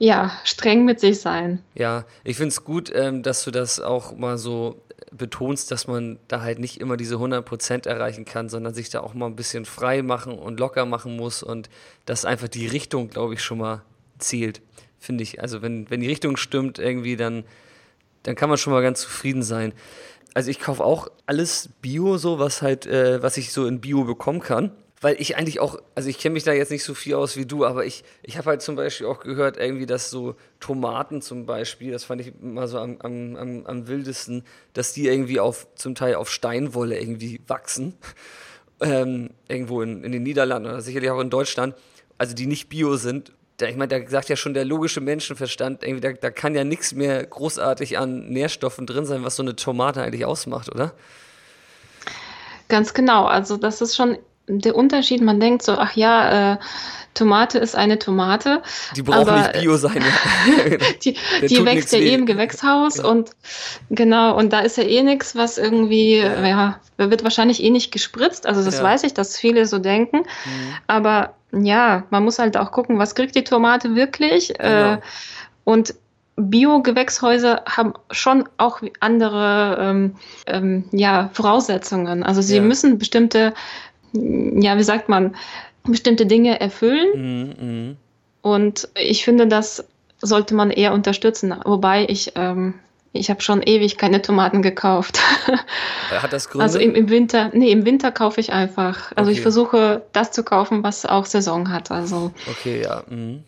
ja, 0.00 0.32
streng 0.44 0.86
mit 0.86 0.98
sich 0.98 1.20
sein. 1.20 1.62
Ja, 1.74 2.04
ich 2.24 2.38
finde 2.38 2.48
es 2.48 2.64
gut, 2.64 2.90
ähm, 2.94 3.22
dass 3.22 3.44
du 3.44 3.50
das 3.50 3.80
auch 3.80 4.16
mal 4.16 4.38
so 4.38 4.80
betonst, 5.10 5.70
dass 5.70 5.86
man 5.86 6.18
da 6.28 6.40
halt 6.40 6.58
nicht 6.58 6.80
immer 6.80 6.96
diese 6.96 7.16
100% 7.16 7.88
erreichen 7.88 8.24
kann, 8.24 8.48
sondern 8.48 8.74
sich 8.74 8.90
da 8.90 9.00
auch 9.00 9.14
mal 9.14 9.26
ein 9.26 9.36
bisschen 9.36 9.64
frei 9.64 10.02
machen 10.02 10.38
und 10.38 10.60
locker 10.60 10.86
machen 10.86 11.16
muss 11.16 11.42
und 11.42 11.68
dass 12.06 12.24
einfach 12.24 12.48
die 12.48 12.66
Richtung, 12.66 13.08
glaube 13.08 13.34
ich, 13.34 13.42
schon 13.42 13.58
mal 13.58 13.82
zielt, 14.18 14.62
finde 14.98 15.22
ich. 15.22 15.40
Also 15.40 15.62
wenn, 15.62 15.90
wenn 15.90 16.00
die 16.00 16.08
Richtung 16.08 16.36
stimmt 16.36 16.78
irgendwie, 16.78 17.16
dann, 17.16 17.44
dann 18.22 18.36
kann 18.36 18.48
man 18.48 18.58
schon 18.58 18.72
mal 18.72 18.82
ganz 18.82 19.00
zufrieden 19.00 19.42
sein. 19.42 19.72
Also 20.34 20.50
ich 20.50 20.60
kaufe 20.60 20.84
auch 20.84 21.08
alles 21.26 21.70
Bio, 21.82 22.16
so 22.16 22.38
was 22.38 22.62
halt, 22.62 22.86
äh, 22.86 23.22
was 23.22 23.36
ich 23.36 23.52
so 23.52 23.66
in 23.66 23.80
Bio 23.80 24.04
bekommen 24.04 24.40
kann 24.40 24.72
weil 25.00 25.16
ich 25.18 25.36
eigentlich 25.36 25.60
auch, 25.60 25.78
also 25.94 26.08
ich 26.08 26.18
kenne 26.18 26.34
mich 26.34 26.44
da 26.44 26.52
jetzt 26.52 26.70
nicht 26.70 26.84
so 26.84 26.94
viel 26.94 27.14
aus 27.14 27.36
wie 27.36 27.46
du, 27.46 27.64
aber 27.64 27.86
ich, 27.86 28.04
ich 28.22 28.36
habe 28.36 28.50
halt 28.50 28.62
zum 28.62 28.76
Beispiel 28.76 29.06
auch 29.06 29.20
gehört, 29.20 29.56
irgendwie, 29.56 29.86
dass 29.86 30.10
so 30.10 30.34
Tomaten 30.60 31.22
zum 31.22 31.46
Beispiel, 31.46 31.90
das 31.92 32.04
fand 32.04 32.20
ich 32.20 32.32
immer 32.40 32.68
so 32.68 32.78
am, 32.78 32.98
am, 33.00 33.36
am, 33.36 33.66
am 33.66 33.88
wildesten, 33.88 34.44
dass 34.74 34.92
die 34.92 35.08
irgendwie 35.08 35.40
auf, 35.40 35.66
zum 35.74 35.94
Teil 35.94 36.16
auf 36.16 36.30
Steinwolle 36.30 36.98
irgendwie 36.98 37.40
wachsen. 37.46 37.94
Ähm, 38.82 39.28
irgendwo 39.46 39.82
in, 39.82 40.04
in 40.04 40.10
den 40.10 40.22
Niederlanden 40.22 40.70
oder 40.70 40.80
sicherlich 40.80 41.10
auch 41.10 41.20
in 41.20 41.28
Deutschland, 41.28 41.74
also 42.16 42.34
die 42.34 42.46
nicht 42.46 42.70
bio 42.70 42.96
sind. 42.96 43.30
Da, 43.58 43.66
ich 43.66 43.76
meine, 43.76 43.88
da 43.88 44.08
sagt 44.08 44.30
ja 44.30 44.36
schon 44.36 44.54
der 44.54 44.64
logische 44.64 45.02
Menschenverstand, 45.02 45.82
irgendwie, 45.82 46.00
da, 46.00 46.14
da 46.14 46.30
kann 46.30 46.54
ja 46.54 46.64
nichts 46.64 46.94
mehr 46.94 47.26
großartig 47.26 47.98
an 47.98 48.30
Nährstoffen 48.30 48.86
drin 48.86 49.04
sein, 49.04 49.22
was 49.22 49.36
so 49.36 49.42
eine 49.42 49.54
Tomate 49.54 50.00
eigentlich 50.00 50.24
ausmacht, 50.24 50.74
oder? 50.74 50.94
Ganz 52.68 52.94
genau. 52.94 53.26
Also 53.26 53.58
das 53.58 53.82
ist 53.82 53.94
schon 53.94 54.16
der 54.58 54.76
Unterschied, 54.76 55.22
man 55.22 55.40
denkt 55.40 55.62
so, 55.62 55.72
ach 55.72 55.94
ja, 55.96 56.54
äh, 56.54 56.56
Tomate 57.14 57.58
ist 57.58 57.74
eine 57.74 57.98
Tomate. 57.98 58.62
Die 58.96 59.02
braucht 59.02 59.28
aber, 59.28 59.38
nicht 59.38 59.60
Bio 59.60 59.76
sein. 59.76 60.02
Ja. 60.02 60.76
die 61.02 61.16
die 61.48 61.64
wächst 61.64 61.92
ja 61.92 61.98
eh 61.98 62.14
im 62.14 62.24
Gewächshaus 62.24 62.98
ja. 62.98 63.04
und 63.04 63.30
genau, 63.90 64.36
und 64.36 64.52
da 64.52 64.60
ist 64.60 64.76
ja 64.76 64.84
eh 64.84 65.02
nichts, 65.02 65.34
was 65.34 65.58
irgendwie, 65.58 66.18
ja. 66.18 66.46
ja, 66.46 66.80
wird 66.96 67.24
wahrscheinlich 67.24 67.62
eh 67.62 67.70
nicht 67.70 67.92
gespritzt. 67.92 68.46
Also 68.46 68.64
das 68.64 68.82
weiß 68.82 69.02
ich, 69.04 69.14
dass 69.14 69.36
viele 69.36 69.66
so 69.66 69.78
denken. 69.78 70.18
Mhm. 70.18 70.74
Aber 70.86 71.34
ja, 71.52 72.04
man 72.10 72.24
muss 72.24 72.38
halt 72.38 72.56
auch 72.56 72.70
gucken, 72.70 72.98
was 72.98 73.14
kriegt 73.14 73.34
die 73.34 73.44
Tomate 73.44 73.96
wirklich. 73.96 74.50
Äh, 74.50 74.62
genau. 74.62 74.92
Äh, 74.94 74.98
und 75.64 75.94
Bio-Gewächshäuser 76.36 77.64
haben 77.68 77.94
schon 78.10 78.48
auch 78.56 78.80
andere 79.00 79.76
ähm, 79.80 80.14
ähm, 80.46 80.84
ja, 80.92 81.30
Voraussetzungen. 81.32 82.22
Also 82.22 82.40
sie 82.40 82.60
müssen 82.60 82.98
bestimmte 82.98 83.52
ja, 84.12 84.76
wie 84.76 84.82
sagt 84.82 85.08
man, 85.08 85.36
bestimmte 85.84 86.26
Dinge 86.26 86.60
erfüllen. 86.60 87.08
Mhm, 87.14 87.88
mh. 87.88 87.96
Und 88.42 88.88
ich 88.94 89.24
finde, 89.24 89.46
das 89.46 89.84
sollte 90.20 90.54
man 90.54 90.70
eher 90.70 90.92
unterstützen. 90.92 91.54
Wobei 91.64 92.06
ich, 92.08 92.32
ähm, 92.36 92.74
ich 93.12 93.30
habe 93.30 93.42
schon 93.42 93.62
ewig 93.62 93.98
keine 93.98 94.22
Tomaten 94.22 94.62
gekauft. 94.62 95.18
Hat 96.10 96.32
das 96.32 96.48
Gründe? 96.48 96.64
Also 96.64 96.78
im, 96.78 96.94
im 96.94 97.08
Winter, 97.10 97.50
nee, 97.52 97.70
im 97.70 97.84
Winter 97.84 98.12
kaufe 98.12 98.40
ich 98.40 98.52
einfach. 98.52 99.12
Also 99.16 99.30
okay. 99.30 99.38
ich 99.38 99.40
versuche 99.42 100.02
das 100.12 100.32
zu 100.32 100.42
kaufen, 100.42 100.82
was 100.82 101.06
auch 101.06 101.26
Saison 101.26 101.70
hat. 101.70 101.90
Also. 101.90 102.32
Okay, 102.50 102.82
ja. 102.82 103.02
Mhm. 103.08 103.44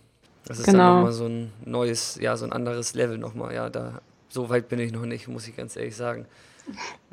Das 0.47 0.59
ist 0.59 0.67
genau. 0.67 0.79
dann 0.79 0.97
nochmal 0.97 1.13
so 1.13 1.27
ein 1.27 1.53
neues, 1.65 2.19
ja, 2.21 2.37
so 2.37 2.45
ein 2.45 2.53
anderes 2.53 2.95
Level 2.95 3.17
nochmal. 3.17 3.55
Ja, 3.55 3.71
da, 3.71 4.01
so 4.29 4.51
weit 4.51 4.69
bin 4.69 4.81
ich 4.81 4.93
noch 4.93 5.07
nicht, 5.07 5.29
muss 5.29 5.47
ich 5.47 5.57
ganz 5.57 5.77
ehrlich 5.77 5.97
sagen. 5.97 6.27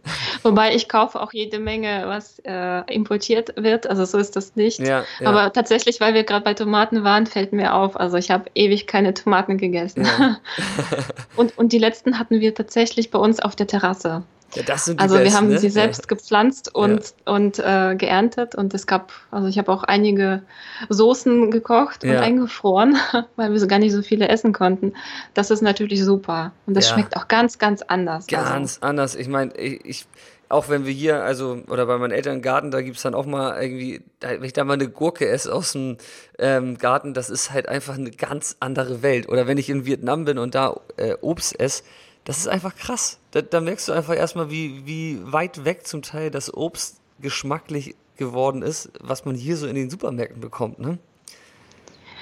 Wobei 0.44 0.76
ich 0.76 0.90
kaufe 0.90 1.20
auch 1.22 1.34
jede 1.34 1.60
Menge, 1.60 2.04
was 2.06 2.40
äh, 2.46 2.94
importiert 2.94 3.54
wird. 3.56 3.88
Also 3.88 4.06
so 4.06 4.18
ist 4.18 4.36
das 4.36 4.56
nicht. 4.56 4.80
Ja, 4.80 5.04
ja. 5.20 5.28
Aber 5.28 5.54
tatsächlich, 5.54 6.00
weil 6.00 6.14
wir 6.14 6.24
gerade 6.24 6.44
bei 6.44 6.54
Tomaten 6.54 7.04
waren, 7.04 7.26
fällt 7.26 7.54
mir 7.54 7.74
auf. 7.74 8.00
Also 8.00 8.18
ich 8.18 8.32
habe 8.32 8.50
ewig 8.56 8.88
keine 8.88 9.14
Tomaten 9.14 9.58
gegessen. 9.58 10.06
Ja. 10.06 10.38
und, 11.36 11.58
und 11.58 11.72
die 11.72 11.80
letzten 11.80 12.20
hatten 12.20 12.40
wir 12.40 12.54
tatsächlich 12.54 13.12
bei 13.12 13.20
uns 13.20 13.40
auf 13.40 13.56
der 13.56 13.68
Terrasse. 13.68 14.24
Ja, 14.56 14.64
das 14.64 14.86
sind 14.86 15.00
die 15.00 15.04
also 15.04 15.16
besten, 15.16 15.30
wir 15.30 15.38
haben 15.38 15.48
ne? 15.50 15.60
sie 15.60 15.70
selbst 15.70 16.02
ja. 16.04 16.08
gepflanzt 16.08 16.74
und, 16.74 17.14
ja. 17.26 17.34
und 17.34 17.60
äh, 17.60 17.96
geerntet 17.96 18.56
und 18.56 18.74
es 18.74 18.88
gab, 18.88 19.12
also 19.32 19.48
ich 19.48 19.58
habe 19.58 19.72
auch 19.72 19.84
einige 19.84 20.42
Soßen 20.90 21.52
gekocht 21.52 22.04
und 22.04 22.12
eingefroren, 22.12 22.98
weil 23.36 23.52
wir 23.52 23.60
so 23.60 23.68
gar 23.68 23.80
nicht 23.80 23.94
so 23.94 24.02
viele 24.02 24.30
essen 24.30 24.54
konnten. 24.54 24.94
Das 25.34 25.52
ist 25.52 25.62
natürlich 25.62 26.04
super 26.04 26.52
und 26.66 26.76
das 26.76 26.90
schmeckt 26.90 27.16
auch 27.16 27.28
ganz, 27.28 27.58
ganz 27.58 27.82
anders. 27.82 28.28
Ganz 28.28 28.78
also. 28.78 28.80
anders. 28.82 29.16
Ich 29.16 29.28
meine, 29.28 29.56
ich, 29.56 29.86
ich, 29.86 30.06
auch 30.50 30.68
wenn 30.68 30.86
wir 30.86 30.94
hier, 30.94 31.24
also, 31.24 31.62
oder 31.68 31.86
bei 31.86 31.98
meinen 31.98 32.12
Eltern 32.12 32.38
im 32.38 32.42
Garten, 32.42 32.72
da 32.72 32.82
gibt 32.82 32.98
es 32.98 33.04
dann 33.04 33.14
auch 33.14 33.28
mal 33.28 33.62
irgendwie, 33.62 34.02
wenn 34.20 34.44
ich 34.44 34.54
da 34.54 34.64
mal 34.64 34.74
eine 34.74 34.90
Gurke 34.90 35.28
esse 35.28 35.54
aus 35.54 35.74
dem 35.74 35.98
ähm, 36.40 36.80
Garten, 36.80 37.14
das 37.14 37.30
ist 37.30 37.52
halt 37.52 37.70
einfach 37.70 37.96
eine 37.96 38.10
ganz 38.10 38.58
andere 38.60 39.04
Welt. 39.04 39.30
Oder 39.30 39.46
wenn 39.46 39.60
ich 39.60 39.70
in 39.70 39.86
Vietnam 39.86 40.26
bin 40.26 40.40
und 40.40 40.56
da 40.56 40.80
äh, 40.98 41.14
Obst 41.22 41.60
esse, 41.60 41.84
das 42.24 42.38
ist 42.38 42.48
einfach 42.48 42.76
krass. 42.76 43.20
Da, 43.32 43.42
da 43.42 43.62
merkst 43.62 43.88
du 43.88 43.94
einfach 43.94 44.16
erstmal, 44.16 44.52
wie, 44.52 44.86
wie 44.86 45.20
weit 45.24 45.66
weg 45.66 45.88
zum 45.88 46.02
Teil 46.02 46.32
das 46.32 46.54
Obst 46.54 47.00
geschmacklich 47.20 47.96
geworden 48.18 48.62
ist, 48.62 48.92
was 49.00 49.26
man 49.26 49.36
hier 49.36 49.58
so 49.58 49.68
in 49.68 49.76
den 49.76 49.90
Supermärkten 49.90 50.42
bekommt, 50.42 50.80
ne? 50.80 51.00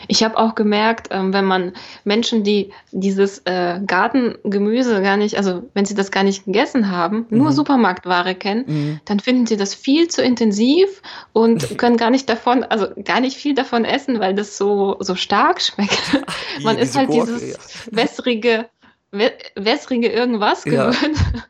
Ich 0.08 0.24
habe 0.24 0.38
auch 0.38 0.56
gemerkt, 0.56 1.08
ähm, 1.12 1.34
wenn 1.34 1.46
man 1.46 1.74
Menschen, 2.04 2.44
die 2.44 2.72
dieses 2.92 3.40
äh, 3.46 3.80
Gartengemüse 3.86 5.02
gar 5.02 5.18
nicht, 5.18 5.38
also 5.38 5.64
wenn 5.74 5.86
sie 5.86 5.96
das 5.96 6.12
gar 6.12 6.24
nicht 6.24 6.46
gegessen 6.46 6.92
haben, 6.92 7.26
mhm. 7.30 7.38
nur 7.38 7.52
Supermarktware 7.52 8.36
kennen, 8.36 8.66
mhm. 8.68 9.00
dann 9.06 9.20
finden 9.20 9.48
sie 9.48 9.58
das 9.58 9.74
viel 9.74 10.08
zu 10.08 10.22
intensiv 10.22 11.02
und 11.34 11.78
können 11.78 11.98
gar 11.98 12.12
nicht 12.12 12.30
davon, 12.30 12.64
also 12.64 12.88
gar 13.04 13.20
nicht 13.20 13.38
viel 13.38 13.56
davon 13.56 13.86
essen, 13.86 14.20
weil 14.20 14.36
das 14.36 14.58
so, 14.58 14.98
so 15.00 15.16
stark 15.16 15.62
schmeckt. 15.62 16.24
man 16.64 16.78
ist 16.78 16.96
halt 16.96 17.10
Gurke, 17.10 17.34
dieses 17.34 17.52
ja. 17.52 17.58
wässrige 17.92 18.70
wässrige 19.12 20.10
irgendwas 20.10 20.64
gewöhnt. 20.64 21.18
Ja. 21.18 21.44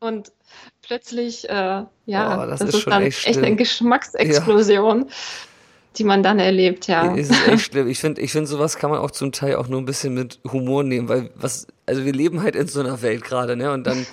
Und 0.00 0.32
plötzlich, 0.82 1.48
äh, 1.48 1.52
ja, 1.52 1.88
oh, 2.42 2.46
das, 2.46 2.60
das, 2.60 2.68
ist, 2.68 2.74
ist 2.76 2.86
dann 2.86 3.02
echt, 3.02 3.26
echt 3.26 3.38
eine 3.38 3.56
Geschmacksexplosion. 3.56 5.00
Ja. 5.02 5.14
Die 5.96 6.04
man 6.04 6.22
dann 6.22 6.38
erlebt, 6.38 6.86
ja. 6.86 7.16
Es 7.16 7.30
ist 7.30 7.48
echt 7.48 7.60
schlimm. 7.72 7.88
Ich 7.88 7.98
finde, 7.98 8.20
ich 8.20 8.30
finde, 8.30 8.46
sowas 8.46 8.76
kann 8.76 8.90
man 8.90 9.00
auch 9.00 9.10
zum 9.10 9.32
Teil 9.32 9.56
auch 9.56 9.66
nur 9.66 9.80
ein 9.80 9.84
bisschen 9.84 10.14
mit 10.14 10.38
Humor 10.52 10.84
nehmen, 10.84 11.08
weil 11.08 11.30
was, 11.34 11.66
also 11.86 12.04
wir 12.04 12.12
leben 12.12 12.42
halt 12.42 12.54
in 12.54 12.68
so 12.68 12.80
einer 12.80 13.02
Welt 13.02 13.24
gerade, 13.24 13.56
ne? 13.56 13.72
Und 13.72 13.84
dann 13.84 14.06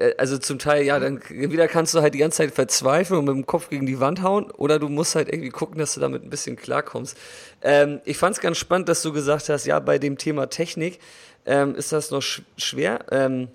äh, 0.00 0.14
also 0.18 0.38
zum 0.38 0.58
Teil, 0.58 0.84
ja, 0.84 0.98
dann 0.98 1.20
wieder 1.28 1.68
kannst 1.68 1.94
du 1.94 2.00
halt 2.00 2.14
die 2.14 2.18
ganze 2.18 2.38
Zeit 2.38 2.54
verzweifeln 2.54 3.20
und 3.20 3.26
mit 3.26 3.34
dem 3.34 3.46
Kopf 3.46 3.68
gegen 3.68 3.86
die 3.86 4.00
Wand 4.00 4.22
hauen 4.22 4.50
oder 4.50 4.78
du 4.78 4.88
musst 4.88 5.14
halt 5.14 5.28
irgendwie 5.28 5.50
gucken, 5.50 5.78
dass 5.78 5.94
du 5.94 6.00
damit 6.00 6.24
ein 6.24 6.30
bisschen 6.30 6.56
klarkommst. 6.56 7.16
Ähm, 7.62 8.00
ich 8.04 8.16
fand 8.16 8.36
es 8.36 8.40
ganz 8.40 8.56
spannend, 8.56 8.88
dass 8.88 9.02
du 9.02 9.12
gesagt 9.12 9.48
hast, 9.48 9.66
ja, 9.66 9.78
bei 9.78 9.98
dem 9.98 10.18
Thema 10.18 10.48
Technik 10.48 10.98
ähm, 11.46 11.74
ist 11.74 11.92
das 11.92 12.10
noch 12.10 12.22
sch 12.22 12.42
schwer. 12.56 13.04
Ähm, 13.10 13.48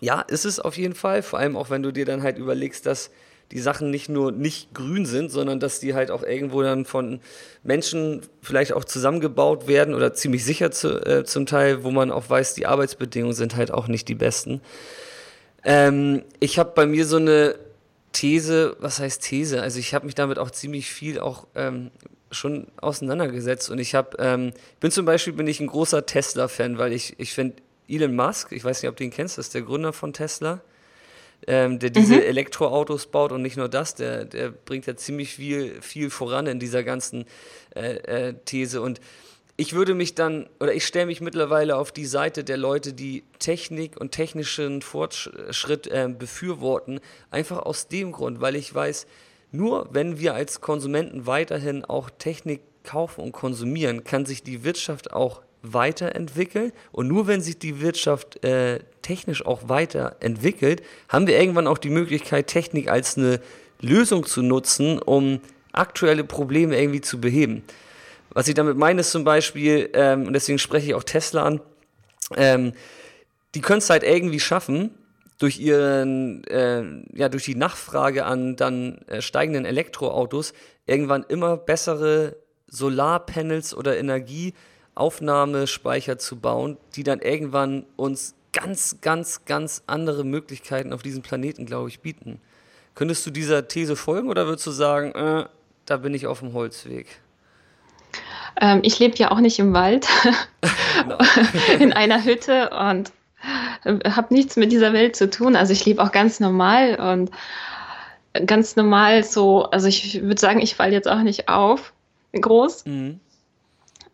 ja, 0.00 0.20
ist 0.20 0.44
es 0.44 0.60
auf 0.60 0.76
jeden 0.76 0.94
Fall, 0.94 1.22
vor 1.22 1.38
allem 1.38 1.56
auch 1.56 1.70
wenn 1.70 1.82
du 1.82 1.92
dir 1.92 2.04
dann 2.04 2.22
halt 2.22 2.38
überlegst, 2.38 2.86
dass 2.86 3.10
die 3.52 3.60
Sachen 3.60 3.90
nicht 3.90 4.08
nur 4.08 4.32
nicht 4.32 4.74
grün 4.74 5.06
sind, 5.06 5.30
sondern 5.30 5.60
dass 5.60 5.78
die 5.78 5.94
halt 5.94 6.10
auch 6.10 6.22
irgendwo 6.22 6.62
dann 6.62 6.84
von 6.84 7.20
Menschen 7.62 8.22
vielleicht 8.42 8.72
auch 8.72 8.84
zusammengebaut 8.84 9.68
werden 9.68 9.94
oder 9.94 10.14
ziemlich 10.14 10.44
sicher 10.44 10.70
zu, 10.70 11.04
äh, 11.04 11.24
zum 11.24 11.46
Teil, 11.46 11.84
wo 11.84 11.90
man 11.90 12.10
auch 12.10 12.28
weiß, 12.28 12.54
die 12.54 12.66
Arbeitsbedingungen 12.66 13.34
sind 13.34 13.56
halt 13.56 13.70
auch 13.70 13.86
nicht 13.86 14.08
die 14.08 14.14
besten. 14.14 14.60
Ähm, 15.62 16.22
ich 16.40 16.58
habe 16.58 16.72
bei 16.74 16.86
mir 16.86 17.06
so 17.06 17.16
eine 17.16 17.56
These, 18.12 18.76
was 18.80 18.98
heißt 18.98 19.22
These? 19.22 19.62
Also 19.62 19.78
ich 19.78 19.94
habe 19.94 20.06
mich 20.06 20.14
damit 20.14 20.38
auch 20.38 20.50
ziemlich 20.50 20.90
viel 20.90 21.20
auch 21.20 21.46
ähm, 21.54 21.90
schon 22.34 22.66
auseinandergesetzt 22.76 23.70
und 23.70 23.78
ich 23.78 23.94
habe, 23.94 24.16
ähm, 24.18 24.52
bin 24.80 24.90
zum 24.90 25.06
Beispiel 25.06 25.32
bin 25.32 25.46
ich 25.46 25.60
ein 25.60 25.66
großer 25.66 26.06
Tesla-Fan, 26.06 26.78
weil 26.78 26.92
ich, 26.92 27.14
ich 27.18 27.32
finde 27.32 27.56
Elon 27.88 28.14
Musk, 28.14 28.52
ich 28.52 28.64
weiß 28.64 28.82
nicht, 28.82 28.90
ob 28.90 28.96
du 28.96 29.04
ihn 29.04 29.10
kennst, 29.10 29.38
das 29.38 29.46
ist 29.46 29.54
der 29.54 29.62
Gründer 29.62 29.92
von 29.92 30.12
Tesla 30.12 30.60
ähm, 31.46 31.78
der 31.78 31.90
diese 31.90 32.14
mhm. 32.14 32.22
Elektroautos 32.22 33.06
baut 33.06 33.32
und 33.32 33.42
nicht 33.42 33.56
nur 33.56 33.68
das, 33.68 33.94
der, 33.94 34.24
der 34.24 34.50
bringt 34.50 34.86
ja 34.86 34.96
ziemlich 34.96 35.34
viel, 35.34 35.80
viel 35.82 36.10
voran 36.10 36.46
in 36.46 36.58
dieser 36.58 36.82
ganzen 36.82 37.26
äh, 37.74 37.96
äh, 38.28 38.34
These. 38.44 38.80
Und 38.80 39.00
ich 39.56 39.74
würde 39.74 39.94
mich 39.94 40.14
dann, 40.14 40.48
oder 40.58 40.74
ich 40.74 40.86
stelle 40.86 41.06
mich 41.06 41.20
mittlerweile 41.20 41.76
auf 41.76 41.92
die 41.92 42.06
Seite 42.06 42.44
der 42.44 42.56
Leute, 42.56 42.92
die 42.92 43.24
Technik 43.38 44.00
und 44.00 44.12
technischen 44.12 44.82
Fortschritt 44.82 45.86
äh, 45.86 46.08
befürworten, 46.08 47.00
einfach 47.30 47.58
aus 47.58 47.88
dem 47.88 48.12
Grund, 48.12 48.40
weil 48.40 48.56
ich 48.56 48.74
weiß, 48.74 49.06
nur 49.54 49.88
wenn 49.92 50.18
wir 50.18 50.34
als 50.34 50.60
Konsumenten 50.60 51.26
weiterhin 51.26 51.84
auch 51.84 52.10
Technik 52.10 52.60
kaufen 52.82 53.22
und 53.22 53.32
konsumieren, 53.32 54.04
kann 54.04 54.26
sich 54.26 54.42
die 54.42 54.64
Wirtschaft 54.64 55.12
auch 55.12 55.42
weiterentwickeln. 55.62 56.72
Und 56.92 57.08
nur 57.08 57.26
wenn 57.26 57.40
sich 57.40 57.58
die 57.58 57.80
Wirtschaft 57.80 58.44
äh, 58.44 58.80
technisch 59.02 59.46
auch 59.46 59.68
weiterentwickelt, 59.68 60.82
haben 61.08 61.26
wir 61.26 61.38
irgendwann 61.38 61.66
auch 61.66 61.78
die 61.78 61.90
Möglichkeit, 61.90 62.48
Technik 62.48 62.90
als 62.90 63.16
eine 63.16 63.40
Lösung 63.80 64.26
zu 64.26 64.42
nutzen, 64.42 64.98
um 64.98 65.40
aktuelle 65.72 66.24
Probleme 66.24 66.78
irgendwie 66.78 67.00
zu 67.00 67.20
beheben. 67.20 67.62
Was 68.30 68.48
ich 68.48 68.54
damit 68.54 68.76
meine, 68.76 69.00
ist 69.00 69.12
zum 69.12 69.24
Beispiel, 69.24 69.90
ähm, 69.94 70.26
und 70.26 70.32
deswegen 70.32 70.58
spreche 70.58 70.88
ich 70.88 70.94
auch 70.94 71.04
Tesla 71.04 71.44
an, 71.44 71.60
ähm, 72.36 72.72
die 73.54 73.60
können 73.60 73.78
es 73.78 73.88
halt 73.88 74.02
irgendwie 74.02 74.40
schaffen, 74.40 74.90
durch 75.44 75.60
ihren, 75.60 76.42
äh, 76.44 76.82
ja, 77.12 77.28
durch 77.28 77.44
die 77.44 77.54
Nachfrage 77.54 78.24
an 78.24 78.56
dann 78.56 78.96
äh, 79.08 79.20
steigenden 79.20 79.66
Elektroautos 79.66 80.54
irgendwann 80.86 81.22
immer 81.28 81.58
bessere 81.58 82.36
Solarpanels 82.66 83.76
oder 83.76 83.98
Energieaufnahmespeicher 83.98 86.16
zu 86.16 86.40
bauen, 86.40 86.78
die 86.96 87.02
dann 87.02 87.20
irgendwann 87.20 87.84
uns 87.96 88.34
ganz, 88.54 89.02
ganz, 89.02 89.44
ganz 89.44 89.82
andere 89.86 90.24
Möglichkeiten 90.24 90.94
auf 90.94 91.02
diesem 91.02 91.20
Planeten, 91.20 91.66
glaube 91.66 91.90
ich, 91.90 92.00
bieten. 92.00 92.40
Könntest 92.94 93.26
du 93.26 93.30
dieser 93.30 93.68
These 93.68 93.96
folgen 93.96 94.30
oder 94.30 94.46
würdest 94.46 94.66
du 94.66 94.70
sagen, 94.70 95.12
äh, 95.12 95.44
da 95.84 95.98
bin 95.98 96.14
ich 96.14 96.26
auf 96.26 96.40
dem 96.40 96.54
Holzweg? 96.54 97.20
Ähm, 98.58 98.80
ich 98.82 98.98
lebe 98.98 99.18
ja 99.18 99.30
auch 99.30 99.40
nicht 99.40 99.58
im 99.58 99.74
Wald, 99.74 100.08
in 101.78 101.92
einer 101.92 102.24
Hütte 102.24 102.70
und 102.70 103.12
habe 103.84 104.34
nichts 104.34 104.56
mit 104.56 104.72
dieser 104.72 104.92
Welt 104.92 105.16
zu 105.16 105.30
tun. 105.30 105.56
Also 105.56 105.72
ich 105.72 105.84
lebe 105.84 106.02
auch 106.02 106.12
ganz 106.12 106.40
normal 106.40 106.96
und 106.96 107.30
ganz 108.46 108.76
normal 108.76 109.24
so, 109.24 109.64
also 109.64 109.86
ich 109.86 110.22
würde 110.22 110.40
sagen, 110.40 110.60
ich 110.60 110.74
falle 110.74 110.92
jetzt 110.92 111.08
auch 111.08 111.22
nicht 111.22 111.48
auf, 111.48 111.92
groß. 112.32 112.86
Mhm. 112.86 113.20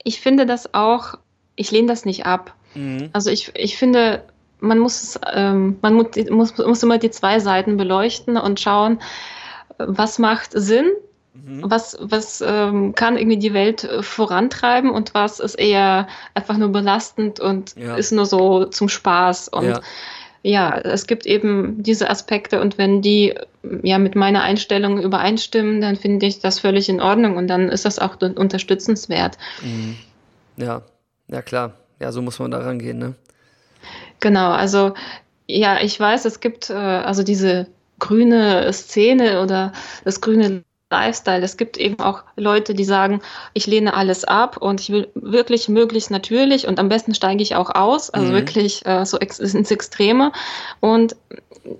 Ich 0.04 0.20
finde 0.20 0.46
das 0.46 0.74
auch, 0.74 1.14
ich 1.56 1.70
lehne 1.70 1.88
das 1.88 2.04
nicht 2.04 2.26
ab. 2.26 2.54
Mhm. 2.74 3.10
Also 3.12 3.30
ich, 3.30 3.52
ich 3.54 3.76
finde, 3.76 4.22
man 4.60 4.78
muss, 4.78 5.18
ähm, 5.32 5.78
man 5.82 5.94
muss, 5.94 6.08
muss, 6.30 6.58
muss 6.58 6.82
immer 6.82 6.98
die 6.98 7.10
zwei 7.10 7.40
Seiten 7.40 7.76
beleuchten 7.76 8.36
und 8.36 8.60
schauen, 8.60 9.00
was 9.78 10.18
macht 10.18 10.50
Sinn. 10.52 10.90
Was, 11.32 11.96
was 12.00 12.42
ähm, 12.44 12.94
kann 12.94 13.16
irgendwie 13.16 13.38
die 13.38 13.54
Welt 13.54 13.88
vorantreiben 14.00 14.90
und 14.90 15.14
was 15.14 15.40
ist 15.40 15.54
eher 15.54 16.08
einfach 16.34 16.56
nur 16.56 16.70
belastend 16.70 17.40
und 17.40 17.76
ja. 17.76 17.96
ist 17.96 18.12
nur 18.12 18.26
so 18.26 18.64
zum 18.64 18.88
Spaß. 18.88 19.48
Und 19.48 19.66
ja. 19.66 19.80
ja. 20.42 20.78
es 20.78 21.06
gibt 21.06 21.26
eben 21.26 21.82
diese 21.82 22.10
Aspekte 22.10 22.60
und 22.60 22.78
wenn 22.78 23.00
die 23.00 23.34
ja 23.82 23.98
mit 23.98 24.16
meiner 24.16 24.42
Einstellung 24.42 25.00
übereinstimmen, 25.00 25.80
dann 25.80 25.96
finde 25.96 26.26
ich 26.26 26.40
das 26.40 26.58
völlig 26.58 26.88
in 26.88 27.00
Ordnung 27.00 27.36
und 27.36 27.46
dann 27.46 27.68
ist 27.68 27.84
das 27.84 27.98
auch 27.98 28.20
unterstützenswert. 28.20 29.38
Mhm. 29.62 29.96
Ja, 30.56 30.82
ja 31.28 31.42
klar. 31.42 31.74
Ja, 32.00 32.12
so 32.12 32.22
muss 32.22 32.38
man 32.38 32.50
da 32.50 32.58
rangehen, 32.58 32.98
ne? 32.98 33.14
Genau, 34.20 34.50
also 34.50 34.94
ja, 35.46 35.80
ich 35.80 35.98
weiß, 35.98 36.24
es 36.24 36.40
gibt 36.40 36.70
äh, 36.70 36.74
also 36.74 37.22
diese 37.22 37.66
grüne 37.98 38.72
Szene 38.72 39.42
oder 39.42 39.72
das 40.04 40.20
grüne 40.20 40.64
Lifestyle. 40.90 41.42
Es 41.42 41.57
gibt 41.57 41.76
eben 41.76 42.00
auch 42.00 42.22
Leute, 42.37 42.74
die 42.74 42.85
sagen, 42.85 43.22
ich 43.55 43.66
lehne 43.66 43.94
alles 43.94 44.24
ab 44.24 44.57
und 44.57 44.81
ich 44.81 44.90
will 44.90 45.09
wirklich 45.14 45.68
möglichst 45.68 46.11
natürlich 46.11 46.66
und 46.66 46.79
am 46.79 46.88
besten 46.88 47.14
steige 47.14 47.42
ich 47.42 47.55
auch 47.55 47.74
aus, 47.74 48.11
also 48.11 48.29
mhm. 48.29 48.37
wirklich 48.37 48.85
äh, 48.87 49.07
so 49.07 49.18
ex 49.18 49.38
ins 49.38 49.70
Extreme. 49.70 50.33
Und 50.81 51.16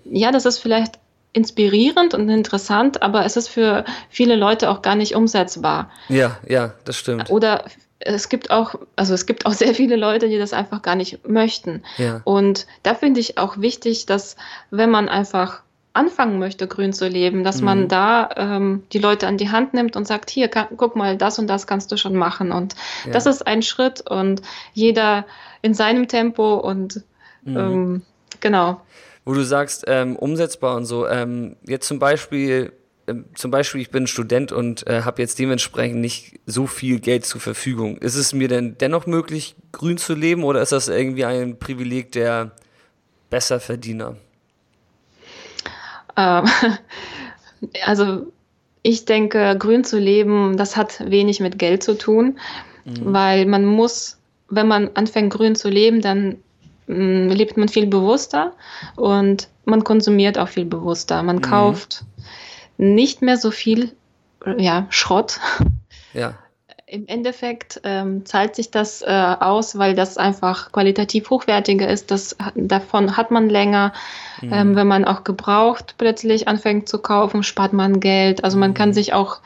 ja, 0.05 0.31
das 0.31 0.46
ist 0.46 0.59
vielleicht 0.59 0.94
inspirierend 1.33 2.14
und 2.14 2.29
interessant, 2.29 3.03
aber 3.03 3.25
es 3.25 3.37
ist 3.37 3.49
für 3.49 3.85
viele 4.09 4.37
Leute 4.37 4.70
auch 4.70 4.83
gar 4.83 4.96
nicht 4.96 5.14
umsetzbar. 5.14 5.90
Ja, 6.09 6.38
ja, 6.49 6.75
das 6.85 6.96
stimmt. 6.96 7.31
Oder 7.31 7.64
es 8.01 8.29
gibt 8.29 8.51
auch, 8.51 8.75
also 8.96 9.14
es 9.14 9.27
gibt 9.27 9.46
auch 9.46 9.53
sehr 9.55 9.75
viele 9.75 9.96
Leute, 9.96 10.29
die 10.29 10.38
das 10.38 10.53
einfach 10.53 10.83
gar 10.83 10.94
nicht 10.94 11.29
möchten. 11.29 11.83
Ja. 11.99 12.20
Und 12.25 12.66
da 12.83 12.94
finde 12.94 13.20
ich 13.20 13.38
auch 13.38 13.59
wichtig, 13.59 14.07
dass 14.07 14.37
wenn 14.70 14.90
man 14.90 15.09
einfach 15.09 15.62
anfangen 15.92 16.38
möchte, 16.38 16.68
grün 16.68 16.92
zu 16.92 17.09
leben, 17.09 17.42
dass 17.42 17.59
mhm. 17.59 17.64
man 17.64 17.88
da 17.88 18.31
ähm, 18.37 18.85
die 18.92 18.98
Leute 18.98 19.26
an 19.26 19.38
die 19.38 19.50
Hand 19.50 19.74
nimmt 19.74 19.96
und 19.96 20.07
sagt, 20.07 20.31
hier, 20.31 20.48
kann, 20.48 20.68
guck 20.76 20.94
mal, 20.96 21.16
das 21.16 21.38
und 21.38 21.46
das 21.48 21.66
kannst 21.66 21.90
du 21.90 21.96
schon 21.96 22.14
machen. 22.14 22.53
Und 22.53 22.74
ja. 23.07 23.12
das 23.12 23.26
ist 23.26 23.46
ein 23.46 23.62
Schritt 23.62 24.09
und 24.09 24.42
jeder 24.72 25.26
in 25.62 25.74
seinem 25.74 26.07
Tempo 26.07 26.55
und 26.55 27.03
mhm. 27.42 27.57
ähm, 27.57 28.03
genau. 28.40 28.81
Wo 29.24 29.35
du 29.35 29.44
sagst, 29.44 29.85
ähm, 29.87 30.16
umsetzbar 30.16 30.76
und 30.76 30.87
so, 30.87 31.09
ähm, 31.09 31.57
jetzt 31.66 31.87
zum 31.87 31.98
Beispiel 31.98 32.72
ähm, 33.07 33.24
zum 33.35 33.50
Beispiel, 33.50 33.81
ich 33.81 33.90
bin 33.90 34.07
Student 34.07 34.53
und 34.53 34.87
äh, 34.87 35.03
habe 35.03 35.20
jetzt 35.20 35.38
dementsprechend 35.38 36.00
nicht 36.00 36.38
so 36.46 36.66
viel 36.66 37.00
Geld 37.00 37.26
zur 37.26 37.40
Verfügung. 37.40 37.98
Ist 37.98 38.14
es 38.14 38.33
mir 38.33 38.46
denn 38.46 38.79
dennoch 38.79 39.07
möglich, 39.07 39.57
grün 39.72 39.98
zu 39.98 40.14
leben 40.14 40.44
oder 40.44 40.62
ist 40.62 40.72
das 40.72 40.88
irgendwie 40.88 41.24
ein 41.24 41.59
Privileg 41.59 42.12
der 42.12 42.53
Besserverdiener? 43.29 44.16
Ähm, 46.20 46.44
also 47.85 48.26
ich 48.83 49.04
denke, 49.04 49.56
grün 49.59 49.85
zu 49.85 49.98
leben, 49.98 50.56
das 50.56 50.76
hat 50.76 51.11
wenig 51.11 51.40
mit 51.40 51.59
Geld 51.59 51.83
zu 51.83 51.96
tun, 51.96 52.38
mhm. 52.85 53.12
weil 53.12 53.46
man 53.46 53.64
muss, 53.64 54.18
wenn 54.48 54.68
man 54.68 54.90
anfängt 54.94 55.33
grün 55.33 55.54
zu 55.54 55.68
leben, 55.68 56.00
dann 56.00 56.37
mh, 56.87 56.96
mm, 56.96 57.28
lebt 57.30 57.56
man 57.56 57.68
viel 57.68 57.87
bewusster 57.87 58.54
und 58.96 59.48
man 59.64 59.85
konsumiert 59.85 60.38
auch 60.38 60.48
viel 60.48 60.64
bewusster. 60.64 61.22
Man 61.22 61.37
mhm. 61.37 61.42
kauft 61.42 62.04
nicht 62.78 63.22
mehr 63.22 63.37
so 63.37 63.50
viel 63.50 63.92
ja, 64.56 64.87
Schrott. 64.90 65.40
Ja. 66.14 66.35
Im 66.90 67.07
Endeffekt 67.07 67.81
ähm, 67.85 68.26
zahlt 68.26 68.57
sich 68.57 68.72
das 68.72 69.00
äh, 69.00 69.07
aus, 69.07 69.79
weil 69.79 69.94
das 69.94 70.18
einfach 70.18 70.72
qualitativ 70.72 71.31
hochwertiger 71.31 71.88
ist. 71.88 72.11
Das, 72.11 72.37
davon 72.57 73.16
hat 73.16 73.31
man 73.31 73.48
länger. 73.48 73.92
Mhm. 74.42 74.53
Ähm, 74.53 74.76
wenn 74.76 74.88
man 74.88 75.05
auch 75.05 75.22
gebraucht 75.22 75.94
plötzlich 75.98 76.48
anfängt 76.48 76.88
zu 76.88 76.98
kaufen, 76.98 77.44
spart 77.44 77.72
man 77.72 78.00
Geld. 78.00 78.42
Also 78.42 78.59
man 78.59 78.70
mhm. 78.70 78.74
kann 78.74 78.92
sich 78.92 79.12
auch 79.12 79.38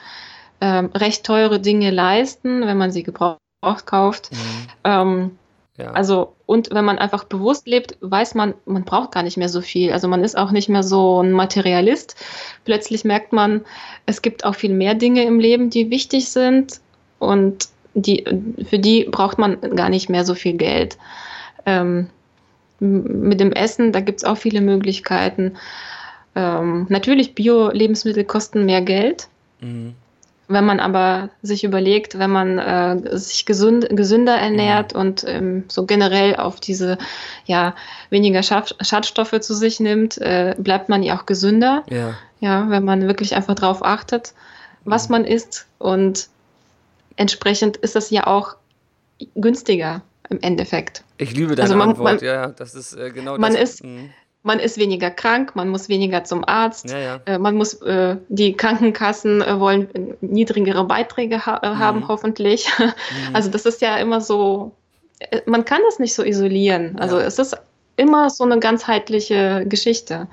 ähm, 0.63 0.91
recht 0.95 1.27
teure 1.27 1.61
Dinge 1.61 1.91
leisten, 1.91 2.67
wenn 2.67 2.79
man 2.79 2.93
sie 2.93 3.03
gebraucht 3.03 3.41
kauft. 3.85 4.33
Mhm. 4.33 4.39
Ähm, 4.85 5.39
ja. 5.77 5.91
Also, 5.91 6.33
und 6.47 6.73
wenn 6.73 6.87
man 6.87 6.99
einfach 6.99 7.25
bewusst 7.25 7.67
lebt, 7.67 7.99
weiß 8.01 8.37
man, 8.37 8.55
man 8.65 8.85
braucht 8.85 9.13
gar 9.13 9.23
nicht 9.23 9.37
mehr 9.37 9.51
so 9.51 9.61
viel. 9.61 9.93
Also 9.93 10.09
man 10.09 10.25
ist 10.25 10.39
auch 10.39 10.51
nicht 10.51 10.71
mehr 10.71 10.83
so 10.83 11.23
ein 11.23 11.33
Materialist. 11.33 12.17
Plötzlich 12.65 13.05
merkt 13.05 13.35
man, 13.35 13.67
es 14.07 14.23
gibt 14.23 14.47
auch 14.47 14.55
viel 14.55 14.73
mehr 14.73 14.95
Dinge 14.95 15.25
im 15.25 15.39
Leben, 15.41 15.69
die 15.69 15.91
wichtig 15.91 16.31
sind 16.31 16.81
und 17.25 17.69
die, 17.95 18.25
für 18.69 18.79
die 18.79 19.05
braucht 19.05 19.39
man 19.39 19.61
gar 19.77 19.89
nicht 19.89 20.09
mehr 20.09 20.25
so 20.25 20.35
viel 20.35 20.55
Geld. 20.55 20.99
Ähm, 21.67 22.09
mit 22.81 23.41
dem 23.41 23.53
Essen, 23.53 23.93
da 23.93 24.01
gibt 24.01 24.19
es 24.19 24.25
auch 24.25 24.37
viele 24.37 24.61
Möglichkeiten. 24.61 25.55
Ähm, 26.35 26.87
natürlich, 26.89 27.35
Bio-Lebensmittel 27.35 28.25
kosten 28.25 28.67
mehr 28.67 28.83
Geld. 28.83 29.29
Mhm. 29.61 29.95
Wenn 30.47 30.67
man 30.67 30.79
aber 30.79 31.31
sich 31.41 31.65
überlegt, 31.65 32.19
wenn 32.19 32.31
man 32.31 32.59
äh, 32.59 33.17
sich 33.17 33.47
gesund, 33.47 33.87
gesünder 33.91 34.35
ernährt 34.35 34.93
mhm. 34.93 35.01
und 35.01 35.25
ähm, 35.27 35.65
so 35.69 35.87
generell 35.87 36.37
auf 36.37 36.61
diese 36.61 36.99
ja 37.47 37.75
weniger 38.11 38.43
Schad 38.43 38.77
Schadstoffe 38.83 39.41
zu 39.41 39.55
sich 39.55 39.81
nimmt, 39.81 40.19
äh, 40.19 40.55
bleibt 40.59 40.91
man 40.91 41.03
ja 41.03 41.17
auch 41.17 41.25
gesünder. 41.25 41.83
Ja. 41.89 42.15
ja, 42.41 42.69
wenn 42.69 42.85
man 42.85 43.07
wirklich 43.07 43.35
einfach 43.35 43.55
darauf 43.55 43.83
achtet, 43.83 44.35
was 44.85 45.09
mhm. 45.09 45.13
man 45.15 45.25
isst 45.25 45.67
und 45.79 46.29
entsprechend 47.17 47.77
ist 47.79 47.97
das 47.97 48.11
ja 48.11 48.27
auch 48.27 48.57
günstiger 49.35 50.03
im 50.31 50.41
Endeffekt. 50.41 51.05
Ich 51.19 51.35
liebe 51.35 51.55
deine 51.55 51.63
also 51.63 51.77
man, 51.77 51.91
Antwort, 51.91 52.23
man, 52.23 52.25
ja, 52.25 52.49
das 52.49 52.75
ist 52.75 52.95
äh, 52.95 53.11
genau 53.11 53.39
man 53.39 53.53
das. 53.53 53.63
Ist, 53.63 53.85
mhm 53.85 54.11
man 54.45 54.61
ist 54.61 54.79
weniger 54.79 55.11
krank, 55.11 55.57
man 55.57 55.71
muss 55.71 55.89
weniger 55.89 56.23
zum 56.23 56.45
Arzt, 56.47 56.91
ja, 56.91 56.99
ja. 56.99 57.21
Äh, 57.25 57.39
man 57.39 57.57
muss, 57.57 57.75
äh, 57.83 58.17
die 58.29 58.53
Krankenkassen 58.55 59.41
äh, 59.41 59.59
wollen 59.59 59.89
niedrigere 60.21 60.85
Beiträge 60.85 61.45
ha 61.47 61.61
äh, 61.63 61.71
mhm. 61.71 61.79
haben, 61.79 62.09
hoffentlich. 62.09 62.71
Mhm. 62.79 63.35
Also 63.35 63.51
das 63.51 63.65
ist 63.65 63.81
ja 63.81 63.97
immer 63.97 64.21
so, 64.21 64.73
äh, 65.19 65.41
man 65.47 65.65
kann 65.65 65.81
das 65.87 65.99
nicht 65.99 66.15
so 66.15 66.23
isolieren. 66.23 66.97
Also 66.99 67.19
ja. 67.19 67.27
es 67.27 67.39
ist 67.39 67.57
immer 67.97 68.29
so 68.29 68.45
eine 68.45 68.59
ganzheitliche 68.59 69.65
Geschichte. 69.67 70.29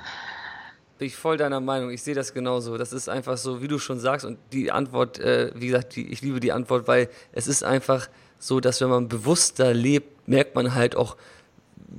Bin 1.02 1.08
ich 1.08 1.16
voll 1.16 1.36
deiner 1.36 1.60
Meinung. 1.60 1.90
Ich 1.90 2.04
sehe 2.04 2.14
das 2.14 2.32
genauso. 2.32 2.78
Das 2.78 2.94
ist 2.94 3.10
einfach 3.10 3.36
so, 3.36 3.60
wie 3.60 3.68
du 3.68 3.80
schon 3.80 4.00
sagst. 4.00 4.24
Und 4.24 4.38
die 4.54 4.72
Antwort, 4.72 5.18
äh, 5.18 5.50
wie 5.56 5.66
gesagt, 5.66 5.96
die, 5.96 6.08
ich 6.12 6.22
liebe 6.22 6.40
die 6.40 6.52
Antwort, 6.52 6.88
weil 6.88 7.10
es 7.32 7.48
ist 7.48 7.64
einfach 7.64 8.08
so, 8.38 8.60
dass 8.60 8.82
wenn 8.82 8.90
man 8.90 9.08
bewusster 9.08 9.74
lebt, 9.74 10.28
merkt 10.28 10.54
man 10.54 10.76
halt 10.76 10.96
auch, 10.96 11.18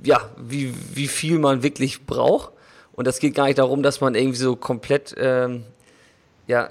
ja, 0.04 0.30
wie, 0.36 0.72
wie 0.94 1.08
viel 1.08 1.40
man 1.40 1.64
wirklich 1.64 2.06
braucht. 2.06 2.52
Und 2.92 3.08
das 3.08 3.18
geht 3.18 3.34
gar 3.34 3.46
nicht 3.46 3.58
darum, 3.58 3.82
dass 3.82 4.00
man 4.00 4.14
irgendwie 4.14 4.38
so 4.38 4.54
komplett, 4.54 5.16
ähm, 5.18 5.64
ja, 6.46 6.68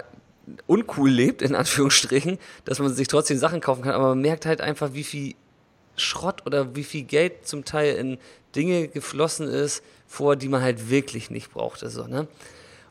uncool 0.66 1.10
lebt, 1.10 1.42
in 1.42 1.54
Anführungsstrichen, 1.54 2.38
dass 2.64 2.78
man 2.78 2.94
sich 2.94 3.08
trotzdem 3.08 3.36
Sachen 3.36 3.60
kaufen 3.60 3.82
kann, 3.82 3.92
aber 3.92 4.08
man 4.08 4.22
merkt 4.22 4.46
halt 4.46 4.62
einfach, 4.62 4.94
wie 4.94 5.04
viel 5.04 5.34
Schrott 5.96 6.46
oder 6.46 6.74
wie 6.74 6.84
viel 6.84 7.02
Geld 7.02 7.46
zum 7.46 7.66
Teil 7.66 7.96
in 7.96 8.16
Dinge 8.54 8.88
geflossen 8.88 9.48
ist, 9.48 9.82
vor 10.12 10.36
die 10.36 10.48
man 10.48 10.60
halt 10.60 10.90
wirklich 10.90 11.30
nicht 11.30 11.52
brauchte. 11.52 11.88
So, 11.88 12.06
ne? 12.06 12.28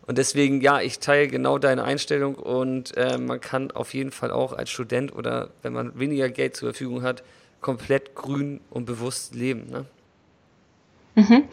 Und 0.08 0.18
deswegen, 0.18 0.60
ja, 0.60 0.82
ich 0.82 1.00
teile 1.00 1.28
genau 1.28 1.60
deine 1.60 1.84
Einstellung 1.84 2.34
und 2.34 2.98
äh, 2.98 3.20
man 3.20 3.40
kann 3.40 3.70
auf 3.70 3.94
jeden 3.94 4.12
Fall 4.12 4.32
auch 4.32 4.54
als 4.54 4.72
Student 4.72 5.16
oder 5.16 5.50
wenn 5.62 5.72
man 5.72 5.98
weniger 6.00 6.30
Geld 6.30 6.56
zur 6.56 6.70
Verfügung 6.70 7.04
hat, 7.04 7.22
komplett 7.62 8.16
grün 8.16 8.60
und 8.72 8.86
bewusst 8.86 9.36
leben. 9.36 9.70
Ne? 9.70 9.86
Mhm. 11.14 11.44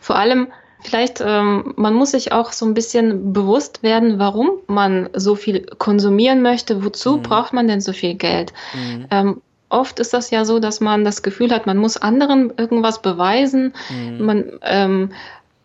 Vor 0.00 0.14
allem, 0.14 0.46
vielleicht, 0.84 1.20
ähm, 1.20 1.74
man 1.76 1.94
muss 1.94 2.12
sich 2.12 2.30
auch 2.30 2.52
so 2.52 2.64
ein 2.64 2.74
bisschen 2.74 3.32
bewusst 3.32 3.82
werden, 3.82 4.20
warum 4.20 4.60
man 4.68 5.10
so 5.12 5.34
viel 5.34 5.66
konsumieren 5.78 6.40
möchte. 6.40 6.84
Wozu 6.84 7.16
mhm. 7.16 7.22
braucht 7.22 7.52
man 7.52 7.66
denn 7.66 7.80
so 7.80 7.92
viel 7.92 8.14
Geld? 8.14 8.52
Mhm. 8.74 9.06
Ähm, 9.10 9.42
oft 9.76 10.00
ist 10.00 10.12
das 10.12 10.30
ja 10.30 10.44
so, 10.44 10.58
dass 10.58 10.80
man 10.80 11.04
das 11.04 11.22
Gefühl 11.22 11.50
hat, 11.52 11.66
man 11.66 11.76
muss 11.76 11.96
anderen 11.96 12.52
irgendwas 12.56 13.02
beweisen. 13.02 13.74
Mhm. 13.90 14.24
Man, 14.24 14.52
ähm, 14.62 15.12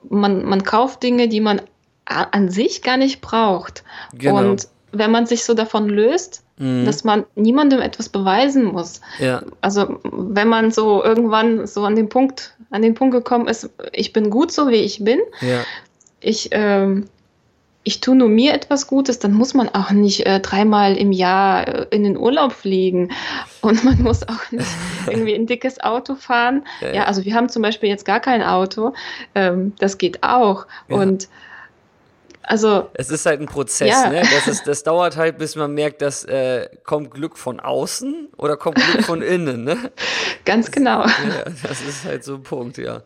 man, 0.09 0.45
man 0.45 0.63
kauft 0.63 1.03
Dinge, 1.03 1.27
die 1.27 1.41
man 1.41 1.61
an 2.05 2.49
sich 2.49 2.81
gar 2.81 2.97
nicht 2.97 3.21
braucht. 3.21 3.83
Genau. 4.13 4.37
Und 4.37 4.67
wenn 4.91 5.11
man 5.11 5.25
sich 5.25 5.45
so 5.45 5.53
davon 5.53 5.87
löst, 5.87 6.43
mhm. 6.57 6.85
dass 6.85 7.03
man 7.03 7.25
niemandem 7.35 7.79
etwas 7.79 8.09
beweisen 8.09 8.65
muss. 8.65 9.01
Ja. 9.19 9.43
Also 9.61 9.99
wenn 10.03 10.47
man 10.47 10.71
so 10.71 11.03
irgendwann 11.03 11.65
so 11.65 11.85
an 11.85 11.95
den 11.95 12.09
Punkt, 12.09 12.55
an 12.69 12.81
den 12.81 12.93
Punkt 12.93 13.13
gekommen 13.13 13.47
ist, 13.47 13.69
ich 13.93 14.13
bin 14.13 14.29
gut 14.29 14.51
so 14.51 14.67
wie 14.67 14.75
ich 14.75 15.03
bin, 15.03 15.19
ja. 15.41 15.61
ich, 16.19 16.49
ähm, 16.51 17.05
ich 17.83 17.99
tue 17.99 18.15
nur 18.15 18.29
mir 18.29 18.53
etwas 18.53 18.87
Gutes, 18.87 19.19
dann 19.19 19.33
muss 19.33 19.53
man 19.53 19.69
auch 19.69 19.91
nicht 19.91 20.25
äh, 20.25 20.39
dreimal 20.39 20.95
im 20.97 21.11
Jahr 21.11 21.67
äh, 21.67 21.85
in 21.89 22.03
den 22.03 22.15
Urlaub 22.15 22.51
fliegen 22.51 23.11
und 23.61 23.83
man 23.83 24.01
muss 24.01 24.27
auch 24.27 24.51
nicht 24.51 24.67
irgendwie 25.07 25.33
ein 25.33 25.47
dickes 25.47 25.79
Auto 25.79 26.15
fahren. 26.15 26.63
Ja, 26.81 26.93
ja, 26.93 27.03
also 27.05 27.25
wir 27.25 27.33
haben 27.33 27.49
zum 27.49 27.61
Beispiel 27.61 27.89
jetzt 27.89 28.05
gar 28.05 28.19
kein 28.19 28.43
Auto, 28.43 28.93
ähm, 29.33 29.73
das 29.79 29.97
geht 29.97 30.21
auch. 30.21 30.67
Und 30.89 31.27
also. 32.43 32.89
Es 32.93 33.09
ist 33.09 33.25
halt 33.25 33.39
ein 33.39 33.45
Prozess, 33.45 33.89
ja. 33.89 34.09
ne? 34.09 34.21
Das, 34.21 34.47
ist, 34.47 34.67
das 34.67 34.83
dauert 34.83 35.15
halt, 35.15 35.37
bis 35.37 35.55
man 35.55 35.73
merkt, 35.73 36.01
dass 36.01 36.25
äh, 36.25 36.69
kommt 36.83 37.11
Glück 37.11 37.37
von 37.37 37.59
außen 37.59 38.29
oder 38.37 38.57
kommt 38.57 38.75
Glück 38.77 39.05
von 39.05 39.21
innen, 39.21 39.63
ne? 39.63 39.91
Ganz 40.45 40.71
genau. 40.71 41.03
Das, 41.03 41.11
ja, 41.23 41.43
das 41.63 41.81
ist 41.81 42.05
halt 42.05 42.23
so 42.23 42.35
ein 42.35 42.43
Punkt, 42.43 42.77
ja. 42.77 43.01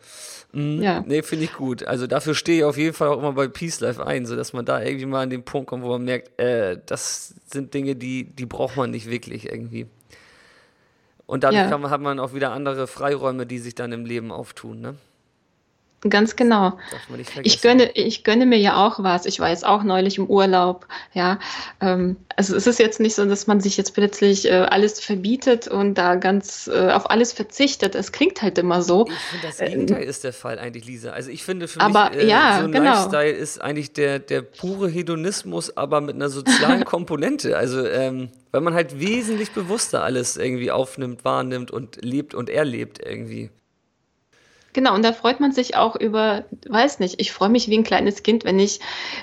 Mhm. 0.56 0.82
Ja. 0.82 1.04
Nee, 1.06 1.22
finde 1.22 1.44
ich 1.44 1.54
gut. 1.54 1.84
Also 1.84 2.08
dafür 2.08 2.34
stehe 2.34 2.60
ich 2.60 2.64
auf 2.64 2.78
jeden 2.78 2.94
Fall 2.94 3.10
auch 3.10 3.20
immer 3.20 3.34
bei 3.34 3.50
Peace 3.50 3.82
Life 3.82 4.06
ein, 4.06 4.26
sodass 4.26 4.54
man 4.54 4.64
da 4.64 4.82
irgendwie 4.82 5.06
mal 5.06 5.24
an 5.24 5.30
den 5.30 5.44
Punkt 5.44 5.68
kommt, 5.68 5.84
wo 5.84 5.90
man 5.90 6.06
merkt, 6.06 6.40
äh, 6.40 6.80
das 6.86 7.36
sind 7.48 7.74
Dinge, 7.74 7.96
die, 7.96 8.24
die 8.24 8.46
braucht 8.46 8.78
man 8.78 8.90
nicht 8.90 9.10
wirklich 9.10 9.52
irgendwie. 9.52 9.88
Und 11.26 11.44
dadurch 11.44 11.70
ja. 11.70 11.78
man, 11.78 11.92
hat 11.92 12.00
man 12.00 12.20
auch 12.20 12.34
wieder 12.34 12.52
andere 12.52 12.88
Freiräume, 12.88 13.46
die 13.46 13.60
sich 13.60 13.76
dann 13.76 13.92
im 13.92 14.06
Leben 14.06 14.32
auftun, 14.32 14.80
ne? 14.80 14.96
Ganz 16.08 16.36
genau. 16.36 16.78
Ich 17.42 17.62
gönne, 17.62 17.92
ich 17.94 18.24
gönne 18.24 18.46
mir 18.46 18.60
ja 18.60 18.86
auch 18.86 19.02
was. 19.02 19.26
Ich 19.26 19.40
war 19.40 19.50
jetzt 19.50 19.66
auch 19.66 19.82
neulich 19.82 20.20
im 20.20 20.28
Urlaub. 20.28 20.88
Ja, 21.14 21.40
ähm, 21.82 22.18
also 22.36 22.56
es 22.56 22.68
ist 22.68 22.78
jetzt 22.78 23.00
nicht 23.00 23.16
so, 23.16 23.26
dass 23.26 23.48
man 23.48 23.60
sich 23.60 23.76
jetzt 23.76 23.96
plötzlich 23.96 24.46
äh, 24.46 24.52
alles 24.52 25.00
verbietet 25.00 25.68
und 25.68 25.96
da 25.96 26.16
ganz 26.16 26.70
äh, 26.72 26.92
auf 26.92 27.10
alles 27.10 27.34
verzichtet. 27.34 27.96
Es 27.96 28.12
klingt 28.12 28.44
halt 28.44 28.60
immer 28.60 28.84
so. 28.84 29.08
Ich 29.08 29.14
finde, 29.16 29.48
das 29.48 29.58
Gegenteil 29.58 30.04
äh, 30.04 30.06
ist 30.06 30.24
der 30.24 30.34
Fall 30.34 30.60
eigentlich, 30.60 30.86
Lisa. 30.86 31.10
Also 31.12 31.32
ich 31.32 31.44
finde 31.44 31.68
für 31.68 31.82
aber, 31.82 32.12
mich, 32.12 32.20
äh, 32.20 32.28
ja, 32.28 32.58
so 32.60 32.66
ein 32.66 32.72
genau. 32.72 32.94
Lifestyle 32.94 33.32
ist 33.32 33.60
eigentlich 33.62 33.94
der, 33.94 34.20
der 34.20 34.44
pure 34.44 34.88
Hedonismus, 34.88 35.76
aber 35.76 36.02
mit 36.02 36.16
einer 36.16 36.30
sozialen 36.30 36.86
Komponente. 36.86 37.58
Also 37.58 37.84
ähm, 37.84 38.30
weil 38.52 38.62
man 38.62 38.76
halt 38.76 39.00
wesentlich 39.00 39.52
bewusster 39.52 40.04
alles 40.04 40.38
irgendwie 40.38 40.72
aufnimmt, 40.72 41.26
wahrnimmt 41.26 41.72
und 41.72 42.04
lebt 42.06 42.36
und 42.36 42.50
erlebt 42.50 43.00
irgendwie. 43.04 43.50
Genau, 44.76 44.94
und 44.94 45.06
da 45.06 45.14
freut 45.14 45.40
man 45.40 45.54
sich 45.54 45.78
auch 45.78 45.96
über, 45.96 46.44
weiß 46.68 47.00
nicht, 47.00 47.22
ich 47.22 47.32
freue 47.32 47.48
mich 47.48 47.70
wie 47.70 47.78
ein 47.78 47.86
kleines 47.86 48.24
Kind, 48.24 48.44
wenn 48.44 48.60
ich 48.60 48.82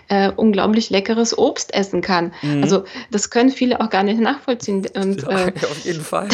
äh, 0.09 0.32
unglaublich 0.34 0.88
leckeres 0.88 1.36
Obst 1.36 1.74
essen 1.74 2.00
kann. 2.00 2.32
Mhm. 2.40 2.62
Also 2.62 2.84
das 3.11 3.28
können 3.28 3.50
viele 3.50 3.78
auch 3.82 3.90
gar 3.90 4.03
nicht 4.03 4.18
nachvollziehen. 4.18 4.86
Und, 4.94 5.24
äh, 5.24 5.53
auf 5.70 5.84
jeden 5.84 6.00
Fall. 6.00 6.28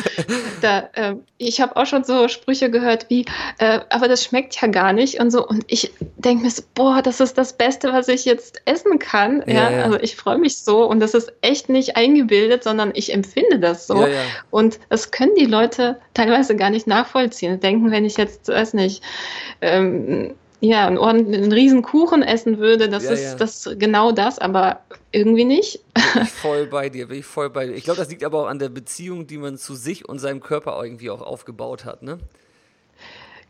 da, 0.62 0.88
äh, 0.94 1.16
ich 1.36 1.60
habe 1.60 1.76
auch 1.76 1.84
schon 1.84 2.04
so 2.04 2.26
Sprüche 2.28 2.70
gehört 2.70 3.10
wie, 3.10 3.26
äh, 3.58 3.80
aber 3.90 4.08
das 4.08 4.24
schmeckt 4.24 4.58
ja 4.58 4.68
gar 4.68 4.94
nicht 4.94 5.20
und 5.20 5.30
so. 5.30 5.46
Und 5.46 5.64
ich 5.66 5.92
denke 6.16 6.44
mir 6.44 6.50
so, 6.50 6.62
boah, 6.74 7.02
das 7.02 7.20
ist 7.20 7.36
das 7.36 7.58
Beste, 7.58 7.92
was 7.92 8.08
ich 8.08 8.24
jetzt 8.24 8.62
essen 8.64 8.98
kann. 8.98 9.44
Ja, 9.46 9.70
ja. 9.70 9.82
also 9.82 9.98
ich 10.00 10.16
freue 10.16 10.38
mich 10.38 10.56
so 10.56 10.88
und 10.88 11.00
das 11.00 11.12
ist 11.12 11.34
echt 11.42 11.68
nicht 11.68 11.98
eingebildet, 11.98 12.64
sondern 12.64 12.92
ich 12.94 13.12
empfinde 13.12 13.58
das 13.58 13.86
so. 13.86 14.00
Ja, 14.00 14.08
ja. 14.08 14.20
Und 14.50 14.80
das 14.88 15.10
können 15.10 15.34
die 15.34 15.44
Leute 15.44 16.00
teilweise 16.14 16.56
gar 16.56 16.70
nicht 16.70 16.86
nachvollziehen. 16.86 17.60
Denken, 17.60 17.90
wenn 17.90 18.06
ich 18.06 18.16
jetzt 18.16 18.48
weiß 18.54 18.74
nicht, 18.74 19.02
ähm, 19.60 20.34
ja, 20.60 20.86
einen, 20.86 20.98
einen 20.98 21.52
riesen 21.52 21.82
Kuchen 21.82 22.22
essen 22.22 22.58
würde, 22.58 22.88
das 22.88 23.04
ja, 23.04 23.10
ist 23.10 23.24
ja. 23.24 23.34
das 23.34 23.70
genau 23.78 24.12
das, 24.12 24.38
aber 24.38 24.80
irgendwie 25.12 25.44
nicht. 25.44 25.80
Bin 25.94 26.22
ich 26.22 26.30
voll 26.30 26.66
bei 26.66 26.88
dir, 26.88 27.08
bin 27.08 27.18
ich 27.18 27.26
voll 27.26 27.50
bei 27.50 27.66
dir. 27.66 27.74
Ich 27.74 27.84
glaube, 27.84 27.98
das 27.98 28.08
liegt 28.08 28.24
aber 28.24 28.44
auch 28.44 28.46
an 28.46 28.58
der 28.58 28.70
Beziehung, 28.70 29.26
die 29.26 29.36
man 29.36 29.58
zu 29.58 29.74
sich 29.74 30.08
und 30.08 30.18
seinem 30.18 30.40
Körper 30.40 30.80
irgendwie 30.82 31.10
auch 31.10 31.20
aufgebaut 31.20 31.84
hat, 31.84 32.02
ne? 32.02 32.18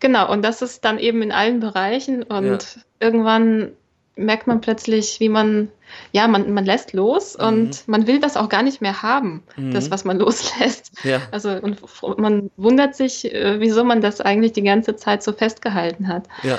Genau, 0.01 0.31
und 0.31 0.43
das 0.43 0.61
ist 0.61 0.85
dann 0.85 0.99
eben 0.99 1.23
in 1.23 1.33
allen 1.33 1.61
Bereichen 1.61 2.25
und 2.25 2.45
ja. 2.45 2.83
irgendwann 2.99 3.73
merkt 4.17 4.47
man 4.47 4.61
plötzlich, 4.61 5.19
wie 5.21 5.29
man, 5.29 5.71
ja, 6.13 6.29
man, 6.29 6.53
man 6.53 6.65
lässt 6.65 6.93
los 6.93 7.37
mhm. 7.37 7.45
und 7.45 7.89
man 7.89 8.07
will 8.07 8.21
das 8.21 8.37
auch 8.37 8.49
gar 8.49 8.63
nicht 8.63 8.81
mehr 8.81 9.03
haben, 9.03 9.43
mhm. 9.57 9.73
das, 9.73 9.91
was 9.91 10.05
man 10.05 10.19
loslässt. 10.21 10.93
Ja. 11.05 11.21
Also 11.31 11.51
und 11.51 11.81
man 12.19 12.51
wundert 12.57 12.95
sich, 12.95 13.33
äh, 13.33 13.61
wieso 13.61 13.85
man 13.85 14.01
das 14.01 14.21
eigentlich 14.21 14.53
die 14.53 14.63
ganze 14.63 14.97
Zeit 14.97 15.23
so 15.23 15.33
festgehalten 15.33 16.09
hat. 16.09 16.29
Ja, 16.43 16.59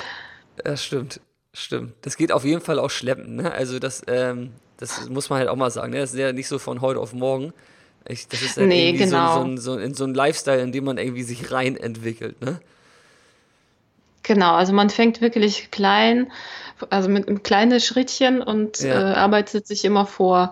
das 0.63 0.83
stimmt. 0.83 1.19
Stimmt. 1.53 1.93
Das 2.01 2.17
geht 2.17 2.33
auf 2.33 2.43
jeden 2.43 2.59
Fall 2.59 2.79
auch 2.79 2.89
schleppen. 2.89 3.37
Ne? 3.37 3.51
Also 3.51 3.79
das, 3.79 4.03
ähm, 4.07 4.51
das 4.77 5.07
muss 5.09 5.29
man 5.29 5.39
halt 5.39 5.47
auch 5.47 5.55
mal 5.55 5.71
sagen. 5.71 5.93
Ne? 5.93 5.99
Das 5.99 6.13
ist 6.13 6.19
ja 6.19 6.33
nicht 6.33 6.49
so 6.49 6.59
von 6.59 6.81
heute 6.81 6.99
auf 6.99 7.13
morgen. 7.13 7.53
Ich, 8.07 8.27
das 8.27 8.41
ist 8.41 8.57
halt 8.57 8.67
nee, 8.67 8.91
genau. 8.91 9.45
so, 9.45 9.55
so, 9.55 9.73
so, 9.73 9.77
in 9.77 9.93
so 9.93 10.03
ein 10.03 10.13
Lifestyle, 10.13 10.61
in 10.61 10.73
dem 10.73 10.83
man 10.83 10.97
irgendwie 10.97 11.23
sich 11.23 11.51
rein 11.51 11.77
entwickelt. 11.77 12.41
Ne? 12.41 12.59
Genau, 14.25 14.55
also 14.55 14.73
man 14.73 14.89
fängt 14.89 15.21
wirklich 15.21 15.69
klein 15.71 16.31
also 16.89 17.09
mit, 17.09 17.29
mit 17.29 17.43
kleinen 17.43 17.79
Schrittchen 17.79 18.41
und 18.41 18.79
ja. 18.79 19.11
äh, 19.11 19.13
arbeitet 19.15 19.67
sich 19.67 19.85
immer 19.85 20.05
vor. 20.05 20.51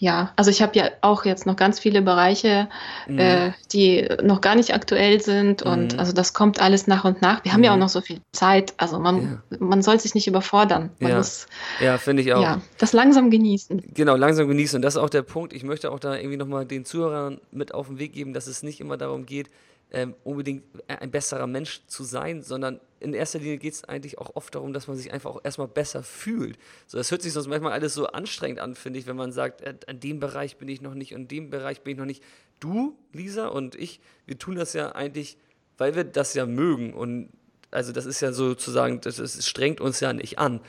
Ja, 0.00 0.32
also 0.36 0.48
ich 0.52 0.62
habe 0.62 0.78
ja 0.78 0.90
auch 1.00 1.24
jetzt 1.24 1.44
noch 1.44 1.56
ganz 1.56 1.80
viele 1.80 2.02
Bereiche, 2.02 2.68
mhm. 3.08 3.18
äh, 3.18 3.52
die 3.72 4.08
noch 4.22 4.40
gar 4.40 4.54
nicht 4.54 4.72
aktuell 4.72 5.20
sind 5.20 5.62
und 5.62 5.94
mhm. 5.94 5.98
also 5.98 6.12
das 6.12 6.34
kommt 6.34 6.60
alles 6.60 6.86
nach 6.86 7.04
und 7.04 7.20
nach. 7.20 7.44
Wir 7.44 7.52
haben 7.52 7.64
ja 7.64 7.72
auch 7.72 7.76
mhm. 7.76 7.80
noch 7.80 7.88
so 7.88 8.00
viel 8.00 8.20
Zeit, 8.30 8.74
also 8.76 9.00
man, 9.00 9.42
ja. 9.50 9.56
man 9.58 9.82
soll 9.82 9.98
sich 9.98 10.14
nicht 10.14 10.28
überfordern. 10.28 10.90
Man 11.00 11.10
ja, 11.10 11.16
muss, 11.16 11.48
ja 11.80 11.98
finde 11.98 12.22
ich 12.22 12.32
auch. 12.32 12.42
Ja, 12.42 12.60
das 12.78 12.92
langsam 12.92 13.28
genießen. 13.30 13.82
Genau, 13.92 14.14
langsam 14.14 14.46
genießen 14.46 14.76
und 14.76 14.82
das 14.82 14.94
ist 14.94 15.00
auch 15.00 15.10
der 15.10 15.22
Punkt. 15.22 15.52
Ich 15.52 15.64
möchte 15.64 15.90
auch 15.90 15.98
da 15.98 16.14
irgendwie 16.14 16.36
nochmal 16.36 16.64
den 16.64 16.84
Zuhörern 16.84 17.40
mit 17.50 17.74
auf 17.74 17.88
den 17.88 17.98
Weg 17.98 18.12
geben, 18.12 18.34
dass 18.34 18.46
es 18.46 18.62
nicht 18.62 18.80
immer 18.80 18.98
darum 18.98 19.26
geht, 19.26 19.50
ähm, 19.90 20.14
unbedingt 20.24 20.64
ein 20.86 21.10
besserer 21.10 21.46
Mensch 21.46 21.82
zu 21.86 22.04
sein, 22.04 22.42
sondern 22.42 22.80
in 23.00 23.14
erster 23.14 23.38
Linie 23.38 23.58
geht 23.58 23.72
es 23.72 23.84
eigentlich 23.84 24.18
auch 24.18 24.34
oft 24.34 24.54
darum, 24.54 24.72
dass 24.72 24.86
man 24.86 24.96
sich 24.96 25.12
einfach 25.12 25.30
auch 25.30 25.40
erstmal 25.42 25.68
besser 25.68 26.02
fühlt. 26.02 26.58
So, 26.86 26.98
das 26.98 27.10
hört 27.10 27.22
sich 27.22 27.32
sonst 27.32 27.46
manchmal 27.46 27.72
alles 27.72 27.94
so 27.94 28.06
anstrengend 28.08 28.60
an, 28.60 28.74
finde 28.74 28.98
ich, 28.98 29.06
wenn 29.06 29.16
man 29.16 29.32
sagt, 29.32 29.62
äh, 29.62 29.74
in 29.86 30.00
dem 30.00 30.20
Bereich 30.20 30.56
bin 30.56 30.68
ich 30.68 30.82
noch 30.82 30.94
nicht, 30.94 31.12
in 31.12 31.28
dem 31.28 31.50
Bereich 31.50 31.82
bin 31.82 31.92
ich 31.92 31.98
noch 31.98 32.06
nicht. 32.06 32.22
Du, 32.60 32.96
Lisa 33.12 33.48
und 33.48 33.76
ich, 33.76 34.00
wir 34.26 34.38
tun 34.38 34.56
das 34.56 34.72
ja 34.72 34.92
eigentlich, 34.92 35.38
weil 35.78 35.94
wir 35.94 36.04
das 36.04 36.34
ja 36.34 36.44
mögen. 36.44 36.92
Und 36.92 37.30
also 37.70 37.92
das 37.92 38.04
ist 38.04 38.20
ja 38.20 38.32
sozusagen, 38.32 39.00
das, 39.00 39.16
das 39.16 39.46
strengt 39.46 39.80
uns 39.80 40.00
ja 40.00 40.12
nicht 40.12 40.38
an, 40.38 40.60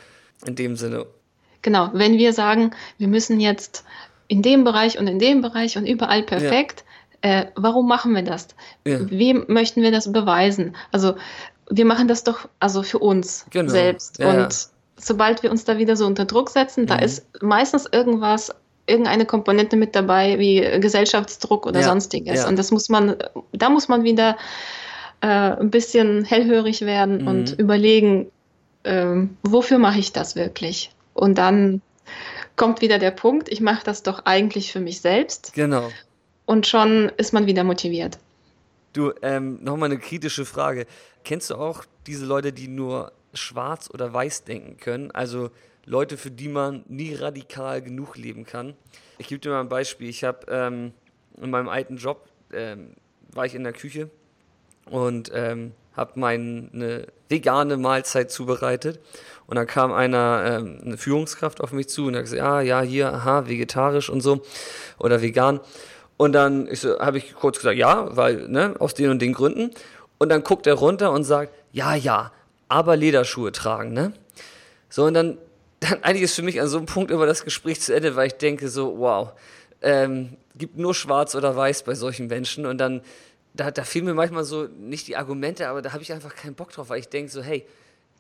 in 0.46 0.56
dem 0.56 0.76
Sinne. 0.76 1.08
Genau, 1.62 1.90
wenn 1.94 2.18
wir 2.18 2.32
sagen, 2.32 2.72
wir 2.98 3.08
müssen 3.08 3.40
jetzt 3.40 3.84
in 4.28 4.42
dem 4.42 4.64
Bereich 4.64 4.98
und 4.98 5.08
in 5.08 5.20
dem 5.20 5.42
Bereich 5.42 5.78
und 5.78 5.86
überall 5.86 6.24
perfekt, 6.24 6.86
ja. 6.86 6.89
Äh, 7.22 7.46
warum 7.56 7.88
machen 7.88 8.14
wir 8.16 8.24
das? 8.24 8.48
Ja. 8.86 9.00
Wem 9.10 9.46
möchten 9.48 9.82
wir 9.82 9.92
das 9.92 10.12
beweisen? 10.12 10.76
Also 10.92 11.16
wir 11.70 11.86
machen 11.86 12.08
das 12.08 12.24
doch 12.24 12.48
also 12.60 12.84
für 12.84 13.00
uns 13.00 13.46
genau. 13.50 13.70
selbst. 13.70 14.20
Ja, 14.20 14.32
und 14.32 14.70
sobald 14.98 15.44
wir 15.44 15.52
uns 15.52 15.66
da 15.66 15.78
wieder 15.78 15.96
so 15.96 16.06
unter 16.06 16.26
Druck 16.26 16.50
setzen, 16.50 16.84
mhm. 16.84 16.88
da 16.88 16.96
ist 16.96 17.26
meistens 17.42 17.88
irgendwas 17.92 18.54
irgendeine 18.88 19.26
Komponente 19.26 19.78
mit 19.78 19.96
dabei, 19.96 20.40
wie 20.40 20.62
Gesellschaftsdruck 20.80 21.68
oder 21.68 21.84
sonstiges. 21.84 22.46
Und 22.46 22.58
das 22.58 22.72
muss 22.72 22.90
man, 22.90 23.16
da 23.52 23.70
muss 23.70 23.88
man 23.88 24.04
wieder 24.04 24.36
äh, 25.22 25.28
ein 25.28 25.70
bisschen 25.70 26.26
hellhörig 26.26 26.82
werden 26.82 27.22
mhm. 27.22 27.28
und 27.28 27.60
überlegen, 27.60 28.32
äh, 28.84 29.28
wofür 29.44 29.78
mache 29.78 30.00
ich 30.00 30.12
das 30.12 30.36
wirklich? 30.36 30.92
Und 31.14 31.38
dann 31.38 31.82
kommt 32.56 32.82
wieder 32.82 32.98
der 32.98 33.12
Punkt, 33.12 33.48
ich 33.50 33.62
mache 33.62 33.84
das 33.86 34.02
doch 34.04 34.26
eigentlich 34.26 34.72
für 34.72 34.80
mich 34.80 35.02
selbst. 35.02 35.54
Genau. 35.54 35.90
Und 36.50 36.66
schon 36.66 37.12
ist 37.18 37.32
man 37.32 37.46
wieder 37.46 37.64
motiviert. 37.64 38.18
Du, 38.94 39.14
ähm, 39.22 39.64
nochmal 39.64 39.92
eine 39.92 40.00
kritische 40.00 40.46
Frage. 40.46 40.88
Kennst 41.24 41.52
du 41.52 41.56
auch 41.56 41.86
diese 42.08 42.26
Leute, 42.26 42.52
die 42.52 42.68
nur 42.68 43.12
schwarz 43.36 43.88
oder 43.94 44.12
weiß 44.12 44.46
denken 44.46 44.78
können? 44.78 45.12
Also 45.12 45.52
Leute, 45.86 46.18
für 46.18 46.32
die 46.32 46.48
man 46.48 46.84
nie 46.88 47.14
radikal 47.14 47.84
genug 47.84 48.18
leben 48.18 48.48
kann. 48.48 48.74
Ich 49.20 49.28
gebe 49.28 49.40
dir 49.40 49.52
mal 49.52 49.60
ein 49.60 49.70
Beispiel. 49.70 50.10
Ich 50.10 50.24
habe 50.24 50.40
ähm, 50.50 50.94
in 51.40 51.52
meinem 51.52 51.70
alten 51.70 51.98
Job, 51.98 52.28
ähm, 52.52 52.96
war 53.32 53.46
ich 53.46 53.54
in 53.54 53.64
der 53.64 53.74
Küche 53.74 54.10
und 54.90 55.30
ähm, 55.32 55.74
habe 55.96 56.20
meine 56.20 57.06
vegane 57.28 57.78
Mahlzeit 57.78 58.32
zubereitet. 58.32 59.00
Und 59.46 59.58
dann 59.58 59.68
kam 59.68 59.94
einer, 59.94 60.44
ähm, 60.48 60.80
eine 60.84 60.98
Führungskraft 60.98 61.62
auf 61.62 61.74
mich 61.74 61.90
zu 61.90 62.08
und 62.08 62.16
hat 62.16 62.24
gesagt, 62.24 62.42
ja, 62.42 62.62
ja, 62.62 62.82
hier, 62.82 63.14
aha, 63.14 63.48
vegetarisch 63.48 64.10
und 64.10 64.22
so 64.22 64.42
oder 64.98 65.22
vegan. 65.22 65.60
Und 66.20 66.34
dann 66.34 66.68
so, 66.76 67.00
habe 67.00 67.18
ich 67.18 67.34
kurz 67.34 67.58
gesagt, 67.58 67.78
ja, 67.78 68.14
weil, 68.14 68.50
ne, 68.50 68.76
aus 68.80 68.94
den 68.94 69.10
und 69.10 69.22
den 69.22 69.32
Gründen. 69.32 69.72
Und 70.18 70.28
dann 70.28 70.44
guckt 70.44 70.68
er 70.68 70.74
runter 70.74 71.14
und 71.14 71.24
sagt, 71.24 71.54
ja, 71.72 71.96
ja, 71.96 72.34
aber 72.68 72.98
Lederschuhe 72.98 73.54
tragen, 73.54 73.94
ne? 73.94 74.12
So, 74.90 75.06
und 75.06 75.14
dann, 75.14 75.38
dann 75.80 76.04
eigentlich 76.04 76.24
ist 76.24 76.36
für 76.36 76.42
mich 76.42 76.60
an 76.60 76.68
so 76.68 76.78
einem 76.78 76.88
Punkt 76.88 77.10
immer 77.10 77.26
das 77.26 77.46
Gespräch 77.46 77.80
zu 77.80 77.96
Ende, 77.96 78.18
weil 78.18 78.28
ich 78.28 78.34
denke 78.34 78.68
so, 78.68 79.00
wow, 79.00 79.32
ähm, 79.82 80.36
gibt 80.56 80.78
nur 80.78 80.94
schwarz 80.94 81.36
oder 81.36 81.56
weiß 81.56 81.84
bei 81.84 81.96
solchen 81.96 82.28
Menschen. 82.28 82.66
Und 82.66 82.80
dann 82.80 83.02
da, 83.54 83.72
da 83.72 83.84
fehlen 83.84 84.06
mir 84.06 84.14
manchmal 84.14 84.44
so 84.44 84.68
nicht 84.78 85.08
die 85.08 85.16
Argumente, 85.16 85.70
aber 85.70 85.82
da 85.82 85.94
habe 85.94 86.04
ich 86.04 86.12
einfach 86.12 86.36
keinen 86.36 86.56
Bock 86.56 86.72
drauf, 86.72 86.90
weil 86.90 87.00
ich 87.00 87.08
denke 87.08 87.32
so, 87.32 87.42
hey, 87.42 87.66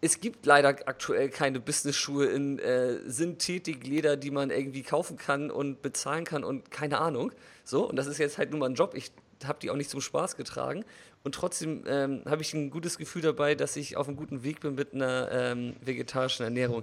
es 0.01 0.21
gibt 0.21 0.45
leider 0.45 0.69
aktuell 0.69 1.29
keine 1.29 1.59
Business-Schuhe 1.59 2.27
in 2.27 2.59
äh, 2.59 2.99
Synthetikleder, 3.05 4.15
die 4.15 4.31
man 4.31 4.49
irgendwie 4.49 4.83
kaufen 4.83 5.17
kann 5.17 5.51
und 5.51 5.81
bezahlen 5.81 6.23
kann 6.23 6.43
und 6.43 6.71
keine 6.71 6.99
Ahnung. 6.99 7.33
So, 7.69 7.87
und 7.87 7.97
das 7.97 8.07
ist 8.07 8.17
jetzt 8.17 8.39
halt 8.39 8.49
nur 8.49 8.59
mal 8.59 8.65
ein 8.65 8.73
Job. 8.73 8.95
Ich 8.95 9.11
habe 9.45 9.59
die 9.61 9.69
auch 9.69 9.75
nicht 9.75 9.91
zum 9.91 10.01
Spaß 10.01 10.35
getragen. 10.37 10.83
Und 11.23 11.35
trotzdem 11.35 11.83
ähm, 11.87 12.23
habe 12.25 12.41
ich 12.41 12.53
ein 12.55 12.71
gutes 12.71 12.97
Gefühl 12.97 13.21
dabei, 13.21 13.53
dass 13.53 13.75
ich 13.75 13.95
auf 13.95 14.07
einem 14.07 14.17
guten 14.17 14.43
Weg 14.43 14.61
bin 14.61 14.73
mit 14.73 14.95
einer 14.95 15.29
ähm, 15.31 15.75
vegetarischen 15.81 16.43
Ernährung. 16.43 16.81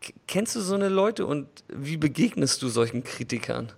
K 0.00 0.12
kennst 0.28 0.54
du 0.54 0.60
so 0.60 0.76
eine 0.76 0.88
Leute 0.88 1.26
und 1.26 1.48
wie 1.68 1.96
begegnest 1.96 2.62
du 2.62 2.68
solchen 2.68 3.02
Kritikern? 3.02 3.72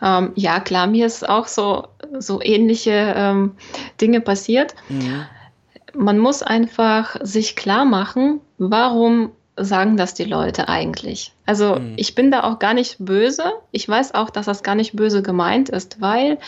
Ähm, 0.00 0.30
ja, 0.36 0.60
klar, 0.60 0.86
mir 0.86 1.06
ist 1.06 1.28
auch 1.28 1.48
so, 1.48 1.88
so 2.20 2.40
ähnliche 2.40 3.14
ähm, 3.16 3.56
Dinge 4.00 4.20
passiert. 4.20 4.76
Mhm. 4.88 5.26
Man 5.94 6.18
muss 6.18 6.42
einfach 6.42 7.16
sich 7.22 7.56
klar 7.56 7.84
machen, 7.84 8.40
warum 8.58 9.32
sagen 9.58 9.96
das 9.96 10.14
die 10.14 10.24
Leute 10.24 10.68
eigentlich? 10.68 11.32
Also 11.46 11.76
mhm. 11.76 11.94
ich 11.96 12.14
bin 12.14 12.30
da 12.30 12.44
auch 12.44 12.58
gar 12.58 12.74
nicht 12.74 12.96
böse. 12.98 13.44
Ich 13.72 13.88
weiß 13.88 14.14
auch, 14.14 14.30
dass 14.30 14.46
das 14.46 14.62
gar 14.62 14.74
nicht 14.74 14.94
böse 14.94 15.22
gemeint 15.22 15.68
ist, 15.68 16.00
weil 16.00 16.38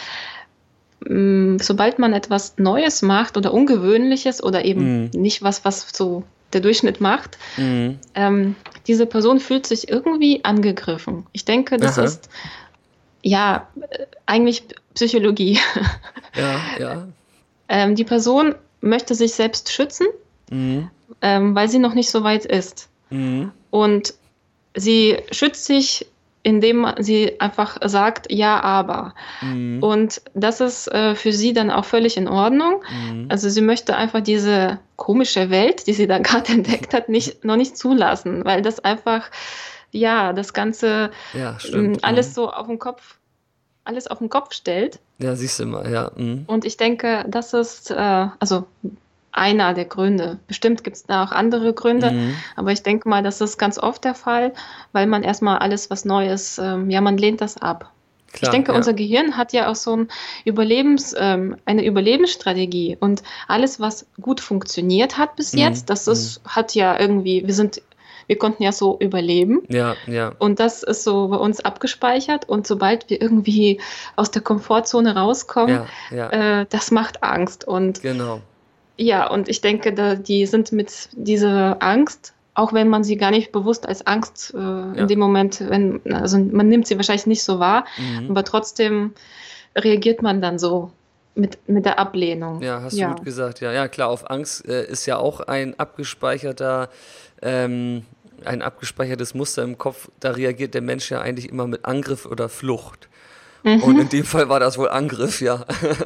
mh, 1.01 1.15
mm, 1.15 1.59
sobald 1.61 1.99
man 1.99 2.13
etwas 2.13 2.55
Neues 2.59 3.03
macht 3.03 3.37
oder 3.37 3.53
Ungewöhnliches 3.53 4.43
oder 4.43 4.65
eben 4.65 5.05
mhm. 5.05 5.11
nicht 5.13 5.43
was, 5.43 5.65
was 5.65 5.89
so 5.93 6.25
der 6.53 6.61
Durchschnitt 6.61 7.01
macht, 7.01 7.39
mhm. 7.57 7.99
ähm, 8.15 8.57
diese 8.87 9.07
Person 9.07 9.39
fühlt 9.39 9.67
sich 9.67 9.89
irgendwie 9.89 10.45
angegriffen. 10.45 11.27
Ich 11.33 11.45
denke, 11.45 11.77
das 11.77 11.99
Aha. 11.99 12.05
ist 12.05 12.29
ja, 13.23 13.69
eigentlich 14.27 14.65
Psychologie. 14.95 15.59
Ja, 16.37 16.61
ja. 16.79 17.09
ähm, 17.69 17.97
die 17.97 18.05
Person 18.05 18.55
möchte 18.81 19.17
sich 19.17 19.33
selbst 19.33 19.73
schützen, 19.73 20.07
mhm. 20.49 20.89
ähm, 21.23 21.57
weil 21.57 21.69
sie 21.69 21.81
noch 21.81 21.95
nicht 21.95 22.09
so 22.09 22.23
weit 22.23 22.45
ist. 22.45 22.89
Mhm. 23.11 23.53
Und 23.71 24.15
sie 24.75 25.19
schützt 25.31 25.65
sich, 25.65 26.07
indem 26.43 26.87
sie 26.99 27.39
einfach 27.39 27.77
sagt, 27.85 28.33
ja, 28.33 28.61
aber. 28.61 29.15
Mhm. 29.43 29.83
Und 29.83 30.23
das 30.35 30.61
ist 30.61 30.89
äh, 30.89 31.15
für 31.15 31.33
sie 31.33 31.53
dann 31.53 31.71
auch 31.71 31.85
völlig 31.85 32.17
in 32.17 32.29
Ordnung. 32.29 32.83
Mhm. 32.91 33.27
Also 33.29 33.51
sie 33.51 33.61
möchte 33.61 33.95
einfach 33.97 34.21
diese 34.21 34.79
komische 34.97 35.51
Welt, 35.51 35.87
die 35.87 35.93
sie 35.93 36.07
da 36.07 36.19
gerade 36.21 36.53
entdeckt 36.53 36.95
hat, 36.95 37.09
nicht, 37.09 37.45
noch 37.45 37.57
nicht 37.57 37.77
zulassen, 37.77 38.45
weil 38.45 38.63
das 38.63 38.81
einfach 38.81 39.31
ja, 39.93 40.33
das 40.33 40.53
Ganze 40.53 41.11
ja, 41.35 41.59
ähm, 41.73 41.99
alles 42.03 42.29
mhm. 42.29 42.33
so 42.33 42.51
auf 42.51 42.67
den 42.67 42.79
Kopf, 42.79 43.17
alles 43.85 44.07
auf 44.07 44.19
den 44.19 44.29
Kopf 44.29 44.55
stellt. 44.55 45.01
Ja, 45.19 45.35
siehst 45.35 45.59
du 45.59 45.67
mal, 45.67 45.91
ja. 45.91 46.11
Mhm. 46.17 46.45
Und 46.47 46.65
ich 46.65 46.77
denke, 46.77 47.25
das 47.29 47.53
ist, 47.53 47.91
äh, 47.91 48.29
also 48.39 48.67
einer 49.33 49.74
der 49.74 49.85
Gründe. 49.85 50.39
Bestimmt 50.47 50.85
gibt 50.85 50.97
es 50.97 51.05
da 51.05 51.24
auch 51.24 51.33
andere 51.33 51.72
Gründe, 51.72 52.11
mhm. 52.11 52.35
aber 52.57 52.72
ich 52.72 52.83
denke 52.83 53.09
mal, 53.09 53.22
das 53.22 53.41
ist 53.41 53.59
ganz 53.59 53.78
oft 53.78 54.05
der 54.05 54.14
Fall, 54.14 54.53
weil 54.93 55.07
man 55.07 55.22
erstmal 55.22 55.59
alles, 55.59 55.91
was 55.91 56.05
Neues, 56.05 56.59
ähm, 56.59 56.91
ja, 56.91 57.01
man 57.01 57.16
lehnt 57.16 57.41
das 57.41 57.57
ab. 57.57 57.93
Klar, 58.33 58.49
ich 58.49 58.51
denke, 58.51 58.70
ja. 58.70 58.76
unser 58.76 58.95
Gehirn 58.95 59.37
hat 59.37 59.53
ja 59.53 59.68
auch 59.68 59.74
so 59.74 59.97
ein 59.97 60.09
Überlebens, 60.45 61.14
ähm, 61.18 61.57
eine 61.64 61.85
Überlebensstrategie 61.85 62.97
und 63.01 63.22
alles, 63.49 63.81
was 63.81 64.07
gut 64.20 64.41
funktioniert 64.41 65.18
hat 65.18 65.35
bis 65.37 65.53
mhm. 65.53 65.61
jetzt, 65.61 65.91
das 65.91 66.07
ist, 66.07 66.45
mhm. 66.45 66.49
hat 66.51 66.74
ja 66.74 66.99
irgendwie, 66.99 67.47
wir 67.47 67.55
sind 67.55 67.83
wir 68.26 68.39
konnten 68.39 68.62
ja 68.62 68.70
so 68.70 68.97
überleben. 69.01 69.62
Ja, 69.68 69.97
ja. 70.07 70.33
Und 70.39 70.61
das 70.61 70.85
ist 70.85 71.03
so 71.03 71.26
bei 71.26 71.37
uns 71.37 71.59
abgespeichert. 71.59 72.49
Und 72.49 72.64
sobald 72.64 73.11
wir 73.11 73.20
irgendwie 73.20 73.81
aus 74.14 74.31
der 74.31 74.41
Komfortzone 74.41 75.16
rauskommen, 75.16 75.83
ja, 76.12 76.16
ja. 76.31 76.61
Äh, 76.61 76.66
das 76.70 76.93
macht 76.93 77.24
Angst. 77.24 77.66
Und 77.66 78.03
genau. 78.03 78.41
Ja, 79.01 79.31
und 79.31 79.49
ich 79.49 79.63
denke, 79.63 79.95
da, 79.95 80.15
die 80.15 80.45
sind 80.45 80.73
mit 80.73 81.09
dieser 81.13 81.83
Angst, 81.83 82.35
auch 82.53 82.75
wenn 82.75 82.89
man 82.89 83.03
sie 83.03 83.17
gar 83.17 83.31
nicht 83.31 83.51
bewusst 83.51 83.89
als 83.89 84.07
Angst 84.07 84.53
äh, 84.55 84.59
ja. 84.59 84.93
in 84.93 85.09
dem 85.09 85.19
Moment, 85.19 85.59
wenn, 85.67 86.03
also 86.13 86.39
man 86.39 86.69
nimmt 86.69 86.87
sie 86.87 86.97
wahrscheinlich 86.97 87.27
nicht 87.27 87.43
so 87.43 87.59
wahr, 87.59 87.87
mhm. 87.97 88.31
aber 88.31 88.45
trotzdem 88.45 89.13
reagiert 89.75 90.21
man 90.21 90.43
dann 90.43 90.59
so 90.59 90.93
mit, 91.35 91.57
mit 91.67 91.87
der 91.87 91.99
Ablehnung. 91.99 92.61
Ja, 92.61 92.83
hast 92.83 92.95
ja. 92.95 93.09
du 93.09 93.15
gut 93.15 93.25
gesagt. 93.25 93.61
Ja, 93.61 93.73
ja 93.73 93.89
klar, 93.89 94.11
auf 94.11 94.29
Angst 94.31 94.69
äh, 94.69 94.85
ist 94.85 95.07
ja 95.07 95.17
auch 95.17 95.41
ein 95.41 95.79
abgespeicherter 95.79 96.91
ähm, 97.41 98.05
ein 98.45 98.63
abgespeichertes 98.63 99.35
Muster 99.35 99.63
im 99.63 99.79
Kopf, 99.79 100.11
da 100.21 100.33
reagiert 100.33 100.75
der 100.75 100.83
Mensch 100.83 101.11
ja 101.11 101.21
eigentlich 101.21 101.49
immer 101.49 101.67
mit 101.67 101.85
Angriff 101.85 102.27
oder 102.27 102.49
Flucht. 102.49 103.10
Mhm. 103.63 103.83
Und 103.83 103.99
in 103.99 104.09
dem 104.09 104.25
Fall 104.25 104.49
war 104.49 104.61
das 104.61 104.79
wohl 104.79 104.89
Angriff, 104.89 105.41
ja. 105.41 105.65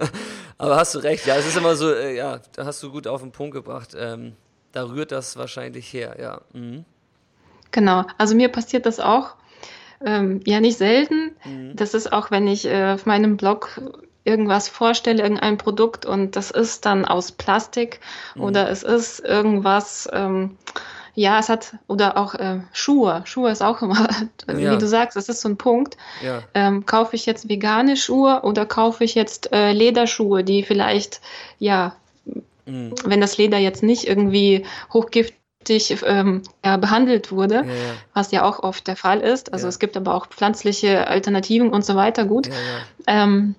Aber 0.58 0.76
hast 0.76 0.94
du 0.94 0.98
recht, 1.00 1.26
ja, 1.26 1.36
es 1.36 1.46
ist 1.46 1.56
immer 1.56 1.76
so, 1.76 1.92
äh, 1.92 2.16
ja, 2.16 2.40
da 2.54 2.64
hast 2.64 2.82
du 2.82 2.90
gut 2.90 3.06
auf 3.06 3.22
den 3.22 3.32
Punkt 3.32 3.54
gebracht. 3.54 3.96
Ähm, 3.98 4.34
da 4.72 4.84
rührt 4.84 5.12
das 5.12 5.36
wahrscheinlich 5.36 5.92
her, 5.92 6.16
ja. 6.20 6.40
Mhm. 6.52 6.84
Genau, 7.70 8.04
also 8.18 8.34
mir 8.34 8.48
passiert 8.48 8.86
das 8.86 9.00
auch. 9.00 9.34
Ähm, 10.04 10.40
ja, 10.44 10.60
nicht 10.60 10.78
selten. 10.78 11.32
Mhm. 11.44 11.76
Das 11.76 11.94
ist 11.94 12.12
auch, 12.12 12.30
wenn 12.30 12.46
ich 12.46 12.66
äh, 12.66 12.92
auf 12.92 13.06
meinem 13.06 13.36
Blog 13.36 13.80
irgendwas 14.24 14.68
vorstelle, 14.68 15.22
irgendein 15.22 15.58
Produkt 15.58 16.06
und 16.06 16.36
das 16.36 16.50
ist 16.50 16.86
dann 16.86 17.04
aus 17.04 17.32
Plastik 17.32 18.00
mhm. 18.34 18.42
oder 18.42 18.70
es 18.70 18.82
ist 18.82 19.20
irgendwas. 19.20 20.08
Ähm, 20.12 20.56
ja, 21.14 21.38
es 21.38 21.48
hat, 21.48 21.76
oder 21.86 22.16
auch 22.16 22.34
äh, 22.34 22.60
Schuhe. 22.72 23.22
Schuhe 23.24 23.50
ist 23.50 23.62
auch 23.62 23.82
immer, 23.82 24.08
ja. 24.48 24.72
wie 24.72 24.78
du 24.78 24.86
sagst, 24.86 25.16
das 25.16 25.28
ist 25.28 25.40
so 25.40 25.48
ein 25.48 25.56
Punkt. 25.56 25.96
Ja. 26.22 26.42
Ähm, 26.54 26.86
kaufe 26.86 27.14
ich 27.16 27.26
jetzt 27.26 27.48
vegane 27.48 27.96
Schuhe 27.96 28.42
oder 28.42 28.66
kaufe 28.66 29.04
ich 29.04 29.14
jetzt 29.14 29.52
äh, 29.52 29.72
Lederschuhe, 29.72 30.42
die 30.42 30.64
vielleicht, 30.64 31.20
ja, 31.58 31.94
mhm. 32.66 32.94
wenn 33.04 33.20
das 33.20 33.38
Leder 33.38 33.58
jetzt 33.58 33.82
nicht 33.82 34.08
irgendwie 34.08 34.66
hochgiftig 34.92 36.02
ähm, 36.04 36.42
ja, 36.64 36.76
behandelt 36.76 37.30
wurde, 37.30 37.54
ja, 37.54 37.62
ja. 37.62 37.94
was 38.12 38.32
ja 38.32 38.44
auch 38.44 38.60
oft 38.62 38.86
der 38.88 38.96
Fall 38.96 39.20
ist. 39.20 39.52
Also 39.52 39.68
es 39.68 39.78
gibt 39.78 39.96
aber 39.96 40.14
auch 40.14 40.26
pflanzliche 40.26 41.06
Alternativen 41.06 41.70
und 41.70 41.84
so 41.84 41.94
weiter, 41.94 42.24
gut. 42.24 42.50
Ähm, 43.06 43.54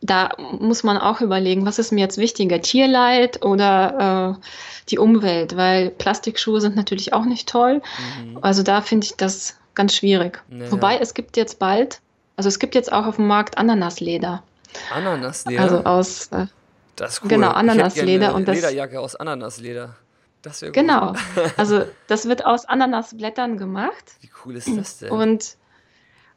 da 0.00 0.30
muss 0.38 0.84
man 0.84 0.96
auch 0.96 1.20
überlegen, 1.20 1.66
was 1.66 1.78
ist 1.78 1.92
mir 1.92 2.00
jetzt 2.00 2.18
wichtiger, 2.18 2.60
Tierleid 2.60 3.44
oder 3.44 4.36
äh, 4.38 4.44
die 4.88 4.98
Umwelt, 4.98 5.56
weil 5.56 5.90
Plastikschuhe 5.90 6.60
sind 6.60 6.76
natürlich 6.76 7.12
auch 7.12 7.24
nicht 7.24 7.48
toll. 7.48 7.82
Mhm. 8.22 8.38
Also 8.40 8.62
da 8.62 8.80
finde 8.80 9.06
ich 9.06 9.16
das 9.16 9.56
ganz 9.74 9.94
schwierig. 9.94 10.42
Naja. 10.48 10.70
Wobei 10.70 10.98
es 10.98 11.14
gibt 11.14 11.36
jetzt 11.36 11.58
bald, 11.58 12.00
also 12.36 12.48
es 12.48 12.58
gibt 12.58 12.74
jetzt 12.74 12.92
auch 12.92 13.06
auf 13.06 13.16
dem 13.16 13.26
Markt 13.26 13.58
Ananasleder. 13.58 14.42
Ananasleder? 14.94 15.62
Also 15.62 15.84
aus. 15.84 16.28
Äh, 16.28 16.46
das 16.96 17.14
ist 17.14 17.22
cool. 17.22 17.28
Genau, 17.28 17.50
Ananasleder. 17.50 18.34
und 18.34 18.46
das, 18.46 18.56
Lederjacke 18.56 19.00
aus 19.00 19.16
Ananasleder. 19.16 19.96
Das 20.42 20.62
wäre 20.62 20.72
Genau. 20.72 21.14
also 21.56 21.84
das 22.06 22.28
wird 22.28 22.44
aus 22.44 22.64
Ananasblättern 22.64 23.58
gemacht. 23.58 24.16
Wie 24.20 24.30
cool 24.44 24.56
ist 24.56 24.68
das 24.76 24.98
denn? 24.98 25.10
Und, 25.10 25.56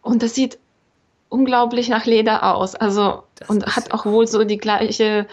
und 0.02 0.24
das 0.24 0.34
sieht 0.36 0.58
unglaublich 1.32 1.90
nach 1.90 2.06
Leder 2.06 2.44
aus. 2.56 2.76
Also 2.76 3.24
das 3.36 3.50
und 3.50 3.66
hat 3.76 3.92
auch 3.92 4.06
wohl 4.06 4.28
so 4.28 4.44
die 4.44 4.58
gleiche 4.58 5.28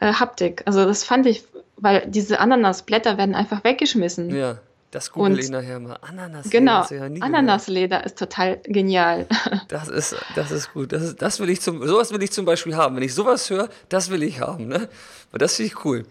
äh, 0.00 0.12
Haptik. 0.14 0.62
Also 0.66 0.84
das 0.84 1.04
fand 1.04 1.26
ich, 1.26 1.44
weil 1.76 2.04
diese 2.06 2.40
Ananasblätter 2.40 3.18
werden 3.18 3.34
einfach 3.34 3.64
weggeschmissen. 3.64 4.34
Ja. 4.34 4.58
Das 4.92 5.10
google 5.10 5.38
ich 5.38 5.48
nachher 5.48 5.80
mal. 5.80 5.96
Ananasleder. 6.02 6.50
Genau. 6.50 6.84
Ja 6.90 7.24
Ananasleder 7.24 8.04
ist 8.04 8.18
total 8.18 8.58
genial. 8.64 9.26
Das 9.68 9.88
ist, 9.88 10.14
das 10.34 10.50
ist 10.50 10.74
gut. 10.74 10.92
Das, 10.92 11.02
ist, 11.02 11.22
das 11.22 11.40
will 11.40 11.48
ich 11.48 11.62
zum, 11.62 11.86
sowas 11.86 12.12
will 12.12 12.22
ich 12.22 12.30
zum 12.30 12.44
Beispiel 12.44 12.76
haben. 12.76 12.94
Wenn 12.94 13.02
ich 13.02 13.14
sowas 13.14 13.48
höre, 13.48 13.70
das 13.88 14.10
will 14.10 14.22
ich 14.22 14.40
haben. 14.40 14.68
Ne? 14.68 14.90
Das 15.32 15.56
finde 15.56 15.72
ich 15.72 15.84
cool. 15.86 16.04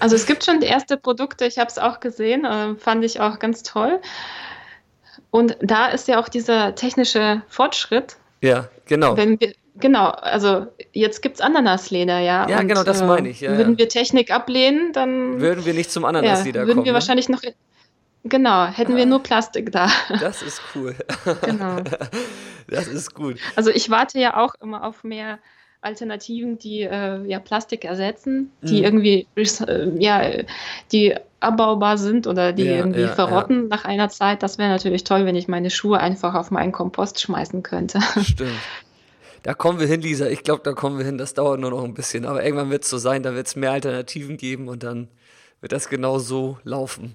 Also 0.00 0.16
es 0.16 0.24
gibt 0.26 0.46
schon 0.46 0.62
erste 0.62 0.96
Produkte, 0.96 1.44
ich 1.44 1.58
habe 1.58 1.68
es 1.68 1.76
auch 1.76 2.00
gesehen, 2.00 2.46
äh, 2.46 2.74
fand 2.76 3.04
ich 3.04 3.20
auch 3.20 3.38
ganz 3.38 3.62
toll. 3.62 4.00
Und 5.30 5.56
da 5.60 5.88
ist 5.88 6.08
ja 6.08 6.20
auch 6.20 6.28
dieser 6.28 6.74
technische 6.74 7.42
Fortschritt. 7.48 8.16
Ja, 8.40 8.68
genau. 8.86 9.16
Wenn 9.16 9.38
wir, 9.40 9.52
genau, 9.76 10.08
also 10.08 10.66
jetzt 10.92 11.22
gibt 11.22 11.36
es 11.36 11.40
Ananasleder, 11.40 12.18
ja. 12.20 12.48
Ja, 12.48 12.60
und, 12.60 12.68
genau, 12.68 12.82
das 12.82 13.02
meine 13.02 13.28
ich. 13.28 13.40
Ja, 13.40 13.56
würden 13.56 13.72
ja. 13.72 13.78
wir 13.78 13.88
Technik 13.88 14.30
ablehnen, 14.30 14.92
dann. 14.92 15.40
Würden 15.40 15.64
wir 15.64 15.74
nicht 15.74 15.90
zum 15.90 16.04
Ananasleder 16.04 16.60
ja, 16.60 16.66
würden 16.66 16.76
kommen. 16.76 16.76
Würden 16.76 16.84
wir 16.84 16.92
ne? 16.92 16.94
wahrscheinlich 16.94 17.28
noch. 17.28 17.42
Genau, 18.24 18.66
hätten 18.66 18.96
wir 18.96 19.06
nur 19.06 19.22
Plastik 19.22 19.72
da. 19.72 19.88
Das 20.20 20.42
ist 20.42 20.60
cool. 20.74 20.94
Genau. 21.42 21.76
Das 22.70 22.86
ist 22.86 23.14
gut. 23.14 23.38
Also 23.56 23.70
ich 23.70 23.88
warte 23.88 24.18
ja 24.18 24.36
auch 24.36 24.54
immer 24.60 24.84
auf 24.84 25.02
mehr 25.02 25.38
Alternativen, 25.80 26.58
die 26.58 26.82
äh, 26.82 27.24
ja 27.26 27.38
Plastik 27.38 27.84
ersetzen, 27.84 28.50
die 28.62 28.78
mhm. 28.78 28.84
irgendwie 28.84 29.26
äh, 29.36 29.90
ja 29.98 30.22
die 30.90 31.14
abbaubar 31.40 31.98
sind 31.98 32.26
oder 32.26 32.52
die 32.52 32.64
ja, 32.64 32.76
irgendwie 32.76 33.02
ja, 33.02 33.14
verrotten 33.14 33.62
ja. 33.62 33.68
nach 33.68 33.84
einer 33.84 34.08
Zeit. 34.08 34.42
Das 34.42 34.58
wäre 34.58 34.68
natürlich 34.68 35.04
toll, 35.04 35.24
wenn 35.24 35.36
ich 35.36 35.46
meine 35.46 35.70
Schuhe 35.70 36.00
einfach 36.00 36.34
auf 36.34 36.50
meinen 36.50 36.72
Kompost 36.72 37.20
schmeißen 37.20 37.62
könnte. 37.62 38.00
Stimmt. 38.22 38.50
Da 39.44 39.54
kommen 39.54 39.78
wir 39.78 39.86
hin, 39.86 40.00
Lisa. 40.00 40.26
Ich 40.26 40.42
glaube, 40.42 40.62
da 40.64 40.72
kommen 40.72 40.98
wir 40.98 41.04
hin. 41.04 41.16
Das 41.16 41.32
dauert 41.34 41.60
nur 41.60 41.70
noch 41.70 41.84
ein 41.84 41.94
bisschen. 41.94 42.24
Aber 42.24 42.44
irgendwann 42.44 42.70
wird 42.70 42.82
es 42.82 42.90
so 42.90 42.98
sein, 42.98 43.22
da 43.22 43.34
wird 43.34 43.46
es 43.46 43.54
mehr 43.54 43.70
Alternativen 43.70 44.36
geben 44.36 44.68
und 44.68 44.82
dann 44.82 45.08
wird 45.60 45.72
das 45.72 45.88
genau 45.88 46.18
so 46.18 46.58
laufen. 46.64 47.14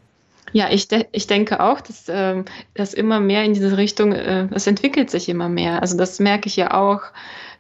Ja, 0.51 0.69
ich, 0.69 0.87
de 0.87 1.05
ich 1.11 1.27
denke 1.27 1.61
auch, 1.61 1.81
dass 1.81 2.05
ähm, 2.09 2.45
das 2.75 2.93
immer 2.93 3.19
mehr 3.19 3.43
in 3.43 3.53
diese 3.53 3.77
Richtung, 3.77 4.13
äh, 4.13 4.47
es 4.51 4.67
entwickelt 4.67 5.09
sich 5.09 5.27
immer 5.27 5.49
mehr. 5.49 5.81
Also 5.81 5.97
das 5.97 6.19
merke 6.19 6.47
ich 6.47 6.55
ja 6.55 6.73
auch 6.73 7.01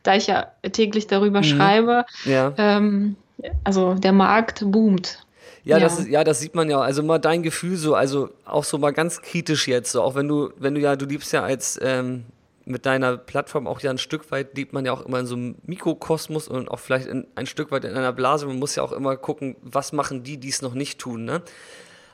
da 0.03 0.15
ich 0.15 0.27
ja 0.27 0.47
täglich 0.71 1.07
darüber 1.07 1.39
mhm. 1.39 1.43
schreibe. 1.43 2.05
Ja. 2.25 2.53
Ähm, 2.57 3.15
also 3.63 3.95
der 3.95 4.11
Markt 4.11 4.63
boomt. 4.65 5.25
Ja, 5.63 5.77
ja, 5.77 5.83
Das 5.83 5.99
ist, 5.99 6.09
ja, 6.09 6.23
das 6.23 6.39
sieht 6.39 6.55
man 6.55 6.69
ja. 6.69 6.79
Also 6.79 7.03
mal 7.03 7.19
dein 7.19 7.41
Gefühl 7.41 7.77
so, 7.77 7.95
also 7.95 8.29
auch 8.45 8.63
so 8.63 8.77
mal 8.77 8.91
ganz 8.91 9.21
kritisch 9.21 9.67
jetzt, 9.67 9.91
so 9.93 10.01
auch 10.01 10.15
wenn 10.15 10.27
du, 10.27 10.51
wenn 10.57 10.75
du 10.75 10.81
ja, 10.81 10.95
du 10.95 11.05
liebst 11.05 11.31
ja 11.31 11.43
als 11.43 11.79
ähm, 11.81 12.25
mit 12.65 12.85
deiner 12.85 13.17
Plattform 13.17 13.67
auch 13.67 13.79
ja 13.81 13.91
ein 13.91 13.97
Stück 13.97 14.31
weit 14.31 14.55
lebt 14.55 14.73
man 14.73 14.85
ja 14.85 14.93
auch 14.93 15.05
immer 15.05 15.19
in 15.19 15.25
so 15.25 15.35
einem 15.35 15.55
Mikrokosmos 15.65 16.47
und 16.47 16.69
auch 16.69 16.79
vielleicht 16.79 17.07
in, 17.07 17.27
ein 17.35 17.45
Stück 17.45 17.71
weit 17.71 17.85
in 17.85 17.95
einer 17.95 18.13
Blase. 18.13 18.45
Man 18.45 18.59
muss 18.59 18.75
ja 18.75 18.83
auch 18.83 18.91
immer 18.91 19.15
gucken, 19.17 19.55
was 19.61 19.93
machen 19.93 20.23
die, 20.23 20.37
die 20.37 20.49
es 20.49 20.61
noch 20.61 20.73
nicht 20.73 20.99
tun. 20.99 21.25
Ne? 21.25 21.41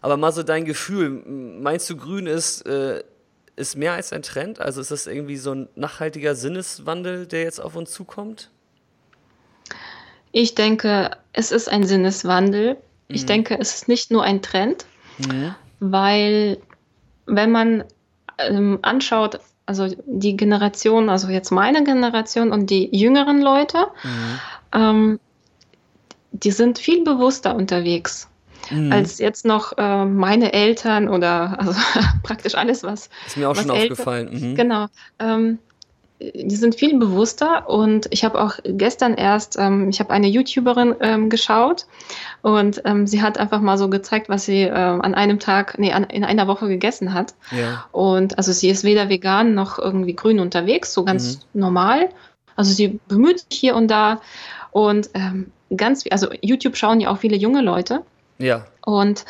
Aber 0.02 0.18
mal 0.18 0.32
so 0.32 0.44
dein 0.44 0.66
Gefühl, 0.66 1.10
meinst 1.10 1.90
du, 1.90 1.98
Grün 1.98 2.28
ist 2.28 2.66
äh, 2.66 3.04
ist 3.60 3.76
mehr 3.76 3.94
als 3.94 4.14
ein 4.14 4.24
Trend? 4.24 4.60
Also 4.60 4.82
ist 4.82 4.92
das 4.92 5.06
irgendwie 5.06 5.38
so 5.38 5.54
ein 5.54 5.70
nachhaltiger 5.76 6.34
Sinneswandel, 6.34 7.28
der 7.28 7.44
jetzt 7.44 7.60
auf 7.60 7.76
uns 7.76 7.92
zukommt? 7.92 8.50
Ich 10.32 10.56
denke, 10.56 11.12
es 11.34 11.52
ist 11.52 11.70
ein 11.70 11.86
Sinneswandel. 11.86 12.76
Mhm. 12.76 12.80
Ich 13.08 13.26
denke, 13.26 13.60
es 13.60 13.76
ist 13.76 13.88
nicht 13.88 14.12
nur 14.12 14.24
ein 14.24 14.42
Trend, 14.42 14.86
mhm. 15.18 15.54
weil 15.80 16.58
wenn 17.26 17.52
man 17.52 17.84
ähm, 18.38 18.80
anschaut, 18.82 19.40
also 19.66 19.88
die 20.06 20.36
Generation, 20.36 21.10
also 21.10 21.28
jetzt 21.28 21.52
meine 21.52 21.84
Generation 21.84 22.52
und 22.52 22.70
die 22.70 22.96
jüngeren 22.96 23.42
Leute, 23.42 23.88
mhm. 24.04 24.40
ähm, 24.74 25.20
die 26.32 26.52
sind 26.52 26.80
viel 26.80 27.04
bewusster 27.04 27.56
unterwegs 27.56 28.30
mhm. 28.70 28.92
als 28.92 29.20
jetzt 29.20 29.46
noch 29.46 29.78
äh, 29.78 30.06
meine 30.06 30.54
Eltern 30.54 31.10
oder 31.10 31.60
also 31.60 31.74
praktisch 32.24 32.56
alles, 32.56 32.84
was. 32.84 33.10
Ist 33.28 33.38
mir 33.38 33.50
auch 33.50 33.56
schon 33.56 33.70
Eltern, 33.70 33.92
aufgefallen. 33.92 34.30
Mhm. 34.32 34.56
Genau. 34.56 34.88
Ähm, 35.20 35.60
die 36.20 36.56
sind 36.56 36.76
viel 36.76 37.00
bewusster 37.00 37.70
und 37.70 38.08
ich 38.10 38.26
habe 38.26 38.42
auch 38.42 38.60
gestern 38.66 39.14
erst, 39.14 39.58
ähm, 39.58 39.90
ich 39.90 40.02
habe 40.02 40.10
eine 40.10 40.28
YouTuberin 40.28 40.96
ähm, 41.00 41.30
geschaut 41.30 41.86
und 42.42 42.82
ähm, 42.84 43.08
sie 43.08 43.22
hat 43.22 43.38
einfach 43.38 43.62
mal 43.62 43.78
so 43.78 43.90
gezeigt, 43.90 44.28
was 44.28 44.46
sie 44.46 44.64
äh, 44.64 44.72
an 44.72 45.16
einem 45.16 45.40
Tag, 45.40 45.80
nee, 45.80 45.94
an, 45.94 46.04
in 46.06 46.26
einer 46.26 46.48
Woche 46.48 46.68
gegessen 46.68 47.14
hat. 47.14 47.36
Ja. 47.52 47.86
Und 47.94 48.38
also 48.38 48.52
sie 48.52 48.70
ist 48.70 48.84
weder 48.84 49.08
vegan 49.08 49.54
noch 49.54 49.80
irgendwie 49.80 50.14
grün 50.14 50.42
unterwegs, 50.42 50.94
so 50.94 51.06
ganz 51.06 51.46
mhm. 51.54 51.62
normal. 51.62 52.10
Also 52.58 52.74
sie 52.74 53.00
bemüht 53.08 53.40
sich 53.40 53.58
hier 53.58 53.76
und 53.78 53.88
da 53.88 54.20
und 54.72 55.10
ähm, 55.14 55.52
ganz, 55.76 56.04
also 56.12 56.28
YouTube 56.42 56.76
schauen 56.76 57.00
ja 57.00 57.12
auch 57.12 57.20
viele 57.20 57.38
junge 57.38 57.62
Leute 57.62 58.04
ja. 58.40 58.66
Und 58.84 59.26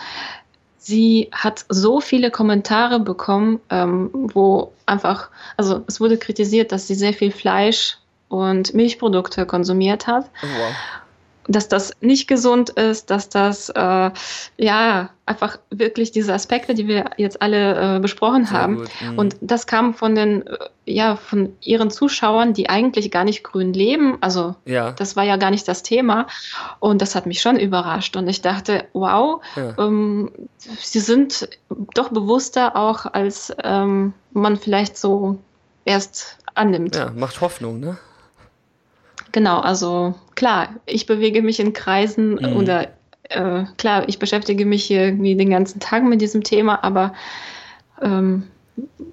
sie 0.78 1.30
hat 1.32 1.66
so 1.68 1.99
viele 1.99 2.32
Kommentare 2.32 2.99
bekommen, 2.99 3.60
ähm, 3.70 4.10
wo 4.34 4.72
einfach, 4.86 5.30
also 5.57 5.84
es 5.88 5.99
wurde 5.99 6.18
kritisiert, 6.18 6.72
dass 6.72 6.88
sie 6.88 6.95
sehr 6.95 7.14
viel 7.14 7.32
Fleisch 7.32 7.97
und 8.30 8.74
Milchprodukte 8.74 9.45
konsumiert 9.45 10.07
hat. 10.07 10.30
Wow 10.41 10.76
dass 11.50 11.68
das 11.68 11.91
nicht 12.00 12.28
gesund 12.28 12.70
ist, 12.70 13.10
dass 13.10 13.28
das 13.28 13.70
äh, 13.70 14.12
ja 14.58 15.10
einfach 15.26 15.58
wirklich 15.72 16.12
diese 16.12 16.34
Aspekte, 16.34 16.76
die 16.76 16.88
wir 16.88 17.10
jetzt 17.18 17.41
alle 17.41 17.97
äh, 17.97 18.00
besprochen 18.00 18.45
Sehr 18.45 18.58
haben. 18.58 18.88
Mhm. 19.02 19.18
Und 19.18 19.36
das 19.41 19.66
kam 19.66 19.95
von 19.95 20.14
den 20.14 20.45
äh, 20.45 20.58
ja 20.86 21.16
von 21.16 21.56
ihren 21.62 21.89
Zuschauern, 21.89 22.54
die 22.54 22.70
eigentlich 22.70 23.10
gar 23.10 23.24
nicht 23.24 23.43
grün 23.43 23.74
leben. 23.74 24.20
Also 24.22 24.56
ja. 24.66 24.91
das 24.91 25.16
war 25.16 25.24
ja 25.24 25.38
gar 25.38 25.50
nicht 25.50 25.68
das 25.68 25.82
Thema. 25.82 26.28
Und 26.80 27.02
das 27.02 27.16
hat 27.16 27.26
mich 27.26 27.41
schon 27.41 27.60
überrascht. 27.60 28.16
Und 28.16 28.28
ich 28.28 28.41
dachte, 28.41 28.86
wow, 28.93 29.41
ja. 29.56 29.74
ähm, 29.80 30.32
sie 30.58 31.00
sind 31.00 31.50
doch 31.95 32.10
bewusster 32.10 32.76
auch 32.76 33.08
als 33.08 33.54
ähm, 33.64 34.14
man 34.34 34.56
vielleicht 34.58 34.97
so 34.97 35.39
erst 35.84 36.38
annimmt. 36.54 36.95
Ja, 36.95 37.12
macht 37.16 37.41
Hoffnung, 37.41 37.80
ne? 37.80 37.97
Genau, 39.32 39.60
also 39.60 40.16
klar, 40.36 40.70
ich 40.86 41.06
bewege 41.06 41.42
mich 41.42 41.60
in 41.60 41.74
Kreisen 41.74 42.36
mhm. 42.36 42.56
oder 42.58 42.88
äh, 43.24 43.64
klar, 43.78 44.08
ich 44.08 44.20
beschäftige 44.20 44.66
mich 44.66 44.84
hier 44.84 45.04
irgendwie 45.04 45.36
den 45.36 45.50
ganzen 45.50 45.80
Tag 45.80 46.04
mit 46.04 46.22
diesem 46.22 46.44
Thema, 46.44 46.84
aber 46.84 47.14
ähm, 48.02 48.48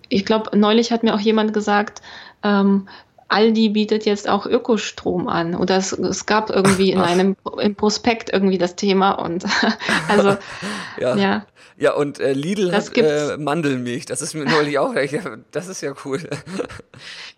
ich 0.09 0.25
glaube, 0.25 0.57
neulich 0.57 0.93
hat 0.93 1.03
mir 1.03 1.15
auch 1.15 1.21
jemand 1.21 1.53
gesagt, 1.53 2.01
ähm, 2.43 2.89
Aldi 3.29 3.71
bietet 3.71 4.07
jetzt 4.07 4.29
auch 4.29 4.47
Ökostrom 4.47 5.29
an. 5.29 5.55
Oder 5.57 5.77
es, 5.77 5.93
es 5.93 6.27
gab 6.27 6.51
irgendwie 6.51 6.93
in 6.93 7.01
einem 7.01 7.37
im 7.61 7.75
Prospekt 7.75 8.33
irgendwie 8.33 8.59
das 8.59 8.77
Thema 8.77 9.13
und 9.13 9.45
also 10.09 10.37
ja. 11.01 11.17
ja. 11.17 11.47
Ja, 11.79 11.93
und 11.93 12.21
äh, 12.21 12.33
Lidl 12.33 12.71
das 12.71 12.89
hat 12.89 12.97
äh, 12.97 13.37
Mandelmilch. 13.37 14.07
Das 14.07 14.23
ist 14.23 14.35
mir 14.35 14.45
neulich 14.45 14.79
auch 14.79 14.95
recht. 14.95 15.19
Das 15.51 15.69
ist 15.69 15.81
ja 15.81 15.95
cool. 16.05 16.21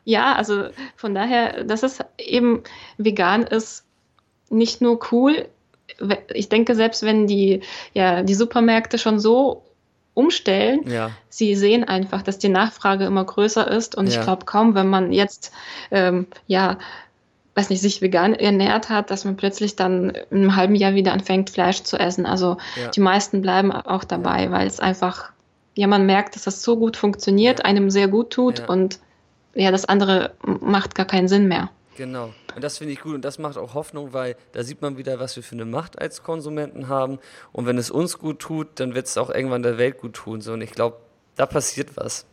Ja, 0.04 0.36
also 0.36 0.68
von 0.96 1.14
daher, 1.14 1.64
dass 1.64 1.82
es 1.82 1.98
eben 2.16 2.62
vegan 2.96 3.42
ist, 3.42 3.84
nicht 4.48 4.80
nur 4.80 5.00
cool. 5.12 5.48
Ich 6.32 6.48
denke, 6.48 6.74
selbst 6.74 7.02
wenn 7.02 7.26
die, 7.26 7.60
ja, 7.92 8.22
die 8.22 8.34
Supermärkte 8.34 8.96
schon 8.96 9.20
so 9.20 9.64
umstellen. 10.14 10.80
Ja. 10.88 11.10
Sie 11.28 11.54
sehen 11.54 11.84
einfach, 11.84 12.22
dass 12.22 12.38
die 12.38 12.48
Nachfrage 12.48 13.04
immer 13.04 13.24
größer 13.24 13.70
ist. 13.70 13.94
Und 13.96 14.06
ja. 14.06 14.18
ich 14.18 14.24
glaube 14.24 14.46
kaum, 14.46 14.74
wenn 14.74 14.88
man 14.88 15.12
jetzt 15.12 15.52
ähm, 15.90 16.26
ja 16.46 16.78
weiß 17.58 17.70
nicht, 17.70 17.80
sich 17.80 18.00
vegan 18.00 18.34
ernährt 18.34 18.88
hat, 18.88 19.10
dass 19.10 19.24
man 19.24 19.36
plötzlich 19.36 19.74
dann 19.74 20.10
in 20.30 20.38
einem 20.38 20.56
halben 20.56 20.76
Jahr 20.76 20.94
wieder 20.94 21.12
anfängt, 21.12 21.50
Fleisch 21.50 21.82
zu 21.82 21.98
essen. 21.98 22.24
Also 22.24 22.56
ja. 22.80 22.88
die 22.88 23.00
meisten 23.00 23.42
bleiben 23.42 23.72
auch 23.72 24.04
dabei, 24.04 24.52
weil 24.52 24.66
es 24.66 24.78
einfach, 24.78 25.32
ja, 25.74 25.88
man 25.88 26.06
merkt, 26.06 26.36
dass 26.36 26.44
das 26.44 26.62
so 26.62 26.76
gut 26.78 26.96
funktioniert, 26.96 27.64
einem 27.64 27.90
sehr 27.90 28.06
gut 28.06 28.30
tut 28.30 28.68
und 28.68 29.00
ja, 29.54 29.72
das 29.72 29.86
andere 29.86 30.34
macht 30.42 30.94
gar 30.94 31.06
keinen 31.06 31.26
Sinn 31.26 31.48
mehr. 31.48 31.70
Genau. 31.96 32.32
Und 32.54 32.62
das 32.62 32.78
finde 32.78 32.92
ich 32.92 33.00
gut 33.00 33.16
und 33.16 33.24
das 33.24 33.40
macht 33.40 33.58
auch 33.58 33.74
Hoffnung, 33.74 34.12
weil 34.12 34.36
da 34.52 34.62
sieht 34.62 34.80
man 34.80 34.96
wieder, 34.96 35.18
was 35.18 35.34
wir 35.34 35.42
für 35.42 35.56
eine 35.56 35.64
Macht 35.64 36.00
als 36.00 36.22
Konsumenten 36.22 36.86
haben. 36.86 37.18
Und 37.52 37.66
wenn 37.66 37.76
es 37.76 37.90
uns 37.90 38.18
gut 38.18 38.38
tut, 38.38 38.68
dann 38.76 38.94
wird 38.94 39.06
es 39.06 39.18
auch 39.18 39.30
irgendwann 39.30 39.64
der 39.64 39.78
Welt 39.78 39.98
gut 39.98 40.14
tun. 40.14 40.40
So, 40.40 40.52
und 40.52 40.60
ich 40.60 40.70
glaube, 40.70 40.98
da 41.34 41.44
passiert 41.46 41.96
was. 41.96 42.24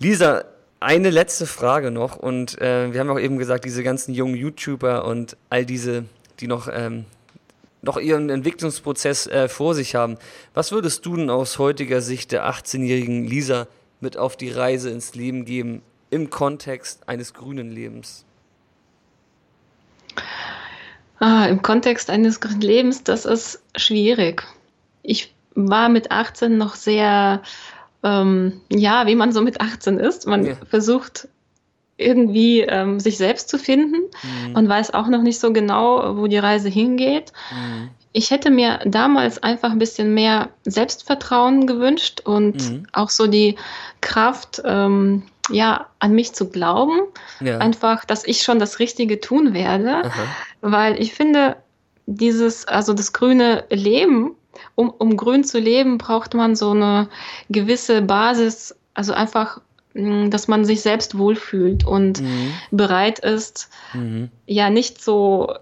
Lisa, 0.00 0.44
eine 0.82 1.10
letzte 1.10 1.46
Frage 1.46 1.90
noch 1.90 2.16
und 2.16 2.60
äh, 2.60 2.92
wir 2.92 3.00
haben 3.00 3.10
auch 3.10 3.18
eben 3.18 3.38
gesagt, 3.38 3.64
diese 3.64 3.82
ganzen 3.82 4.14
jungen 4.14 4.36
YouTuber 4.36 5.04
und 5.04 5.36
all 5.50 5.64
diese, 5.64 6.04
die 6.40 6.46
noch, 6.46 6.68
ähm, 6.72 7.04
noch 7.82 7.98
ihren 7.98 8.30
Entwicklungsprozess 8.30 9.26
äh, 9.26 9.48
vor 9.48 9.74
sich 9.74 9.94
haben. 9.94 10.18
Was 10.54 10.72
würdest 10.72 11.06
du 11.06 11.16
denn 11.16 11.30
aus 11.30 11.58
heutiger 11.58 12.00
Sicht 12.00 12.32
der 12.32 12.48
18-jährigen 12.48 13.24
Lisa 13.24 13.66
mit 14.00 14.16
auf 14.16 14.36
die 14.36 14.50
Reise 14.50 14.90
ins 14.90 15.14
Leben 15.14 15.44
geben 15.44 15.82
im 16.10 16.30
Kontext 16.30 17.08
eines 17.08 17.34
grünen 17.34 17.70
Lebens? 17.70 18.24
Ah, 21.18 21.46
Im 21.46 21.62
Kontext 21.62 22.10
eines 22.10 22.40
grünen 22.40 22.60
Lebens, 22.60 23.04
das 23.04 23.24
ist 23.24 23.62
schwierig. 23.76 24.42
Ich 25.02 25.32
war 25.54 25.88
mit 25.88 26.10
18 26.10 26.58
noch 26.58 26.74
sehr 26.74 27.42
ähm, 28.02 28.60
ja, 28.70 29.06
wie 29.06 29.14
man 29.14 29.32
so 29.32 29.42
mit 29.42 29.60
18 29.60 29.98
ist. 29.98 30.26
Man 30.26 30.44
ja. 30.44 30.54
versucht 30.68 31.28
irgendwie 31.96 32.60
ähm, 32.60 33.00
sich 33.00 33.16
selbst 33.16 33.48
zu 33.48 33.58
finden 33.58 34.02
mhm. 34.22 34.56
und 34.56 34.68
weiß 34.68 34.94
auch 34.94 35.08
noch 35.08 35.22
nicht 35.22 35.38
so 35.38 35.52
genau, 35.52 36.16
wo 36.16 36.26
die 36.26 36.38
Reise 36.38 36.68
hingeht. 36.68 37.32
Mhm. 37.52 37.90
Ich 38.12 38.30
hätte 38.30 38.50
mir 38.50 38.80
damals 38.84 39.42
einfach 39.42 39.70
ein 39.70 39.78
bisschen 39.78 40.12
mehr 40.12 40.50
Selbstvertrauen 40.64 41.66
gewünscht 41.66 42.20
und 42.24 42.70
mhm. 42.70 42.86
auch 42.92 43.08
so 43.08 43.26
die 43.26 43.56
Kraft, 44.00 44.60
ähm, 44.64 45.22
ja, 45.50 45.86
an 45.98 46.12
mich 46.12 46.34
zu 46.34 46.50
glauben. 46.50 47.00
Ja. 47.40 47.58
Einfach, 47.58 48.04
dass 48.04 48.26
ich 48.26 48.42
schon 48.42 48.58
das 48.58 48.78
Richtige 48.78 49.20
tun 49.20 49.54
werde. 49.54 50.04
Aha. 50.04 50.24
Weil 50.60 51.00
ich 51.00 51.14
finde, 51.14 51.56
dieses, 52.06 52.66
also 52.66 52.92
das 52.92 53.12
grüne 53.12 53.64
Leben, 53.70 54.34
um, 54.74 54.90
um 54.90 55.16
grün 55.16 55.44
zu 55.44 55.58
leben, 55.58 55.98
braucht 55.98 56.34
man 56.34 56.56
so 56.56 56.70
eine 56.70 57.08
gewisse 57.50 58.02
Basis, 58.02 58.74
also 58.94 59.12
einfach, 59.12 59.60
mm, 59.94 60.30
dass 60.30 60.48
man 60.48 60.64
sich 60.64 60.80
selbst 60.80 61.18
wohlfühlt 61.18 61.86
und 61.86 62.20
mhm. 62.20 62.52
bereit 62.70 63.18
ist, 63.18 63.70
mhm. 63.94 64.30
ja 64.46 64.70
nicht 64.70 65.02
so 65.02 65.54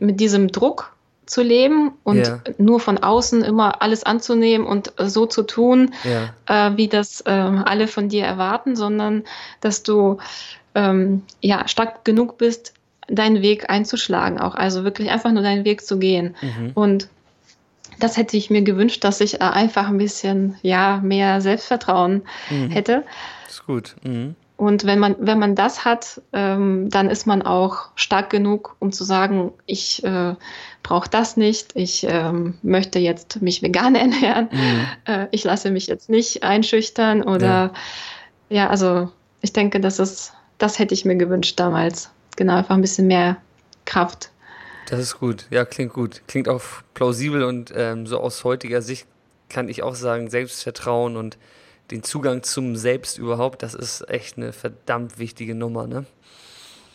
mit 0.00 0.20
diesem 0.20 0.48
Druck 0.48 0.92
zu 1.26 1.42
leben 1.42 1.92
und 2.04 2.18
ja. 2.18 2.40
nur 2.58 2.78
von 2.78 2.98
außen 2.98 3.42
immer 3.42 3.82
alles 3.82 4.04
anzunehmen 4.04 4.66
und 4.66 4.92
so 4.96 5.26
zu 5.26 5.42
tun, 5.42 5.92
ja. 6.04 6.68
äh, 6.68 6.76
wie 6.76 6.88
das 6.88 7.20
äh, 7.22 7.30
alle 7.30 7.88
von 7.88 8.08
dir 8.08 8.24
erwarten, 8.24 8.76
sondern 8.76 9.24
dass 9.60 9.82
du 9.82 10.18
ähm, 10.76 11.22
ja 11.40 11.66
stark 11.66 12.04
genug 12.04 12.38
bist, 12.38 12.74
deinen 13.08 13.42
Weg 13.42 13.68
einzuschlagen, 13.70 14.40
auch 14.40 14.54
also 14.54 14.84
wirklich 14.84 15.10
einfach 15.10 15.32
nur 15.32 15.42
deinen 15.42 15.64
Weg 15.64 15.84
zu 15.84 15.98
gehen. 15.98 16.36
Mhm. 16.40 16.70
Und 16.74 17.08
das 17.98 18.16
hätte 18.16 18.36
ich 18.36 18.50
mir 18.50 18.62
gewünscht, 18.62 19.04
dass 19.04 19.20
ich 19.20 19.42
einfach 19.42 19.88
ein 19.88 19.98
bisschen 19.98 20.56
ja, 20.62 21.00
mehr 21.02 21.40
Selbstvertrauen 21.40 22.22
mhm. 22.50 22.70
hätte. 22.70 23.04
Das 23.44 23.54
ist 23.54 23.66
gut. 23.66 23.96
Mhm. 24.02 24.34
Und 24.56 24.86
wenn 24.86 24.98
man, 24.98 25.16
wenn 25.18 25.38
man 25.38 25.54
das 25.54 25.84
hat, 25.84 26.22
ähm, 26.32 26.88
dann 26.88 27.10
ist 27.10 27.26
man 27.26 27.42
auch 27.42 27.90
stark 27.94 28.30
genug, 28.30 28.76
um 28.78 28.90
zu 28.90 29.04
sagen, 29.04 29.52
ich 29.66 30.02
äh, 30.02 30.34
brauche 30.82 31.10
das 31.10 31.36
nicht, 31.36 31.76
ich 31.76 32.06
ähm, 32.08 32.54
möchte 32.62 32.98
jetzt 32.98 33.42
mich 33.42 33.62
vegan 33.62 33.94
ernähren, 33.96 34.48
mhm. 34.50 34.86
äh, 35.04 35.26
ich 35.30 35.44
lasse 35.44 35.70
mich 35.70 35.88
jetzt 35.88 36.08
nicht 36.08 36.42
einschüchtern 36.42 37.22
oder 37.22 37.72
ja. 38.48 38.62
ja, 38.62 38.70
also 38.70 39.10
ich 39.42 39.52
denke, 39.52 39.78
das 39.78 39.98
ist, 39.98 40.32
das 40.56 40.78
hätte 40.78 40.94
ich 40.94 41.04
mir 41.04 41.16
gewünscht 41.16 41.60
damals. 41.60 42.10
Genau, 42.36 42.56
einfach 42.56 42.74
ein 42.74 42.80
bisschen 42.80 43.08
mehr 43.08 43.36
Kraft. 43.84 44.30
Das 44.86 45.00
ist 45.00 45.18
gut, 45.18 45.46
ja, 45.50 45.64
klingt 45.64 45.92
gut. 45.92 46.22
Klingt 46.28 46.48
auch 46.48 46.62
plausibel 46.94 47.42
und 47.44 47.72
ähm, 47.74 48.06
so 48.06 48.18
aus 48.18 48.44
heutiger 48.44 48.82
Sicht 48.82 49.06
kann 49.48 49.68
ich 49.68 49.82
auch 49.82 49.94
sagen, 49.94 50.30
Selbstvertrauen 50.30 51.16
und 51.16 51.36
den 51.90 52.02
Zugang 52.02 52.42
zum 52.42 52.76
Selbst 52.76 53.18
überhaupt, 53.18 53.62
das 53.62 53.74
ist 53.74 54.08
echt 54.08 54.36
eine 54.36 54.52
verdammt 54.52 55.18
wichtige 55.18 55.54
Nummer, 55.54 55.86
ne? 55.86 56.04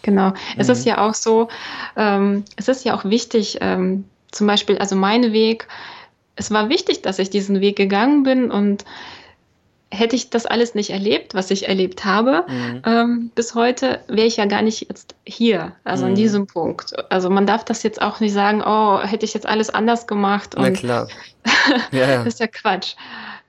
Genau. 0.01 0.29
Mhm. 0.29 0.35
Es 0.57 0.69
ist 0.69 0.85
ja 0.85 1.07
auch 1.07 1.13
so, 1.13 1.47
ähm, 1.95 2.43
es 2.55 2.67
ist 2.67 2.83
ja 2.83 2.95
auch 2.95 3.05
wichtig, 3.05 3.59
ähm, 3.61 4.05
zum 4.31 4.47
Beispiel, 4.47 4.77
also 4.77 4.95
mein 4.95 5.31
Weg, 5.31 5.67
es 6.35 6.51
war 6.51 6.69
wichtig, 6.69 7.01
dass 7.01 7.19
ich 7.19 7.29
diesen 7.29 7.61
Weg 7.61 7.75
gegangen 7.75 8.23
bin 8.23 8.49
und 8.51 8.85
hätte 9.91 10.15
ich 10.15 10.29
das 10.29 10.45
alles 10.45 10.73
nicht 10.73 10.89
erlebt, 10.89 11.35
was 11.35 11.51
ich 11.51 11.67
erlebt 11.67 12.05
habe, 12.05 12.45
mhm. 12.47 12.81
ähm, 12.85 13.31
bis 13.35 13.55
heute, 13.55 13.99
wäre 14.07 14.27
ich 14.27 14.37
ja 14.37 14.45
gar 14.45 14.61
nicht 14.61 14.87
jetzt 14.87 15.15
hier, 15.25 15.73
also 15.83 16.05
mhm. 16.05 16.09
an 16.09 16.15
diesem 16.15 16.47
Punkt. 16.47 16.93
Also 17.11 17.29
man 17.29 17.45
darf 17.45 17.65
das 17.65 17.83
jetzt 17.83 18.01
auch 18.01 18.21
nicht 18.21 18.33
sagen, 18.33 18.63
oh, 18.65 18.99
hätte 19.01 19.25
ich 19.25 19.33
jetzt 19.33 19.45
alles 19.45 19.69
anders 19.69 20.07
gemacht. 20.07 20.55
Na 20.57 20.71
klar. 20.71 21.09
ja, 21.91 21.99
ja. 21.99 22.17
das 22.23 22.35
ist 22.35 22.39
ja 22.39 22.47
Quatsch. 22.47 22.95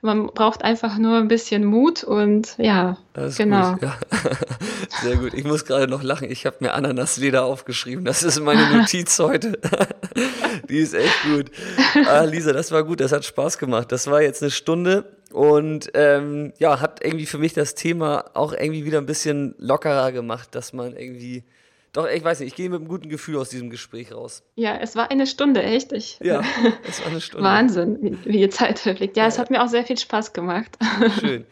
Man 0.05 0.27
braucht 0.27 0.65
einfach 0.65 0.99
nur 0.99 1.17
ein 1.19 1.29
bisschen 1.29 1.65
Mut 1.65 2.03
und 2.03 2.57
ja, 2.59 2.97
genau. 3.37 3.75
Gut, 3.75 3.83
ja. 3.83 3.97
Sehr 5.01 5.15
gut. 5.15 5.33
Ich 5.33 5.45
muss 5.45 5.65
gerade 5.65 5.87
noch 5.87 6.03
lachen. 6.03 6.29
Ich 6.29 6.45
habe 6.45 6.57
mir 6.59 6.75
Ananasleder 6.75 7.45
aufgeschrieben. 7.45 8.05
Das 8.05 8.25
ist 8.25 8.41
meine 8.41 8.69
Notiz 8.77 9.17
heute. 9.21 9.61
Die 10.69 10.79
ist 10.79 10.95
echt 10.95 11.23
gut. 11.23 11.53
Ah, 12.09 12.25
Lisa, 12.25 12.53
das 12.53 12.73
war 12.73 12.83
gut. 12.83 12.99
Das 12.99 13.13
hat 13.13 13.25
Spaß 13.25 13.59
gemacht. 13.59 13.93
Das 13.93 14.11
war 14.11 14.21
jetzt 14.21 14.43
eine 14.43 14.51
Stunde 14.51 15.05
und 15.33 15.91
ähm, 15.95 16.53
ja, 16.59 16.81
hat 16.81 17.05
irgendwie 17.05 17.27
für 17.27 17.39
mich 17.39 17.53
das 17.55 17.75
Thema 17.75 18.25
auch 18.35 18.53
irgendwie 18.53 18.85
wieder 18.85 18.99
ein 18.99 19.07
bisschen 19.07 19.55
lockerer 19.59 20.13
gemacht, 20.13 20.55
dass 20.55 20.73
man 20.73 20.97
irgendwie. 20.97 21.45
Doch, 21.93 22.09
ich 22.09 22.25
weiß 22.25 22.41
nicht, 22.41 22.49
ich 22.49 22.55
gehe 22.55 22.71
mit 22.71 22.81
einem 22.81 22.89
guten 22.89 23.11
Gefühl 23.11 23.37
aus 23.37 23.51
diesem 23.51 23.69
Gespräch 23.69 24.15
raus. 24.15 24.43
Ja, 24.55 24.79
es 24.79 24.97
war 24.97 25.11
eine 25.11 25.27
Stunde, 25.27 25.63
echt. 25.63 25.93
Ich, 25.93 26.19
ja, 26.23 26.43
es 26.89 27.01
war 27.01 27.07
eine 27.11 27.21
Stunde. 27.21 27.45
Wahnsinn, 27.45 27.99
wie, 28.01 28.33
wie 28.33 28.39
die 28.39 28.49
Zeit 28.49 28.79
verfliegt. 28.79 29.17
Ja, 29.17 29.25
ja, 29.25 29.29
es 29.29 29.39
hat 29.39 29.51
mir 29.51 29.63
auch 29.63 29.69
sehr 29.69 29.85
viel 29.85 29.99
Spaß 29.99 30.33
gemacht. 30.33 30.79
Schön. 31.21 31.45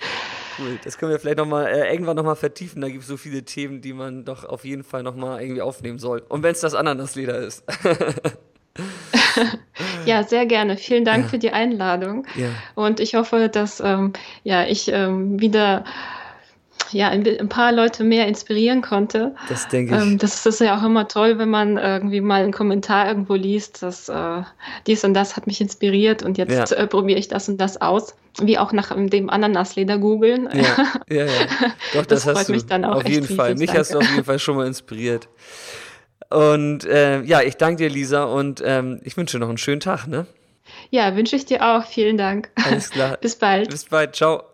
Cool. 0.59 0.79
Das 0.83 0.99
können 0.99 1.13
wir 1.13 1.19
vielleicht 1.19 1.39
noch 1.39 1.47
mal, 1.47 1.67
äh, 1.67 1.93
irgendwann 1.93 2.17
nochmal 2.17 2.37
vertiefen. 2.37 2.81
Da 2.81 2.89
gibt 2.89 3.03
es 3.03 3.09
so 3.09 3.17
viele 3.17 3.45
Themen, 3.45 3.81
die 3.81 3.93
man 3.93 4.25
doch 4.25 4.45
auf 4.45 4.65
jeden 4.65 4.83
Fall 4.83 5.03
nochmal 5.03 5.43
irgendwie 5.43 5.63
aufnehmen 5.63 5.99
soll. 5.99 6.23
Und 6.29 6.43
wenn 6.43 6.53
es 6.53 6.61
das 6.61 6.75
Ananasleder 6.75 7.39
ist. 7.39 7.65
ja, 10.07 10.23
sehr 10.23 10.47
gerne. 10.47 10.77
Vielen 10.77 11.05
Dank 11.05 11.25
ja. 11.25 11.29
für 11.31 11.39
die 11.39 11.51
Einladung. 11.51 12.27
Ja. 12.37 12.49
Und 12.75 13.01
ich 13.01 13.15
hoffe, 13.15 13.49
dass 13.49 13.81
ähm, 13.81 14.13
ja, 14.45 14.65
ich 14.65 14.91
ähm, 14.93 15.41
wieder 15.41 15.85
ja, 16.93 17.09
ein, 17.09 17.27
ein, 17.27 17.49
paar 17.49 17.73
Leute 17.73 18.05
mehr 18.05 18.27
inspirieren 18.27 18.83
konnte. 18.83 19.35
Das 19.49 19.69
denke 19.69 19.95
ich. 19.95 20.01
Ähm, 20.01 20.19
das 20.19 20.45
ist 20.47 20.61
ja 20.61 20.79
auch 20.79 20.83
immer 20.83 21.09
toll, 21.09 21.39
wenn 21.39 21.51
man 21.51 21.77
irgendwie 21.77 22.21
mal 22.21 22.43
einen 22.43 22.53
Kommentar 22.53 23.09
irgendwo 23.09 23.35
liest, 23.35 23.83
dass 23.83 24.09
äh, 24.09 24.43
dies 24.87 25.05
und 25.05 25.15
das 25.15 25.37
hat 25.37 25.47
mich 25.47 25.61
inspiriert 25.61 26.23
und 26.23 26.39
jetzt 26.39 26.71
ja. 26.71 26.77
äh, 26.77 26.87
probiere 26.87 27.19
ich 27.19 27.29
das 27.29 27.49
und 27.49 27.59
das 27.59 27.81
aus. 27.81 28.15
Wie 28.41 28.59
auch 28.59 28.73
nach 28.73 28.95
dem 28.95 29.29
Ananasleder 29.29 29.99
googeln. 29.99 30.49
Ja, 30.53 30.87
ja, 31.09 31.25
ja. 31.25 31.31
Doch, 31.95 32.07
das, 32.07 32.25
das 32.25 32.33
freut 32.33 32.49
mich 32.49 32.67
dann 32.67 32.85
auch. 32.85 32.97
Auf 32.97 33.09
jeden 33.09 33.27
Fall. 33.27 33.57
Mich 33.57 33.67
danke. 33.67 33.81
hast 33.81 33.93
du 33.93 33.99
auf 33.99 34.11
jeden 34.11 34.25
Fall 34.25 34.39
schon 34.39 34.57
mal 34.57 34.67
inspiriert. 34.67 35.29
Und 36.31 36.85
äh, 36.85 37.23
ja, 37.23 37.43
ich 37.43 37.57
danke 37.57 37.85
dir, 37.85 37.91
Lisa, 37.91 38.25
und 38.25 38.63
ähm, 38.65 39.01
ich 39.05 39.17
wünsche 39.17 39.39
noch 39.39 39.49
einen 39.49 39.59
schönen 39.59 39.81
Tag, 39.81 40.07
ne? 40.07 40.27
Ja, 40.91 41.17
wünsche 41.17 41.37
ich 41.37 41.45
dir 41.45 41.63
auch. 41.63 41.85
Vielen 41.85 42.17
Dank. 42.17 42.51
Alles 42.55 42.91
klar. 42.91 43.17
Bis 43.21 43.37
bald. 43.37 43.71
Bis 43.71 43.85
bald. 43.87 44.15
Ciao. 44.15 44.45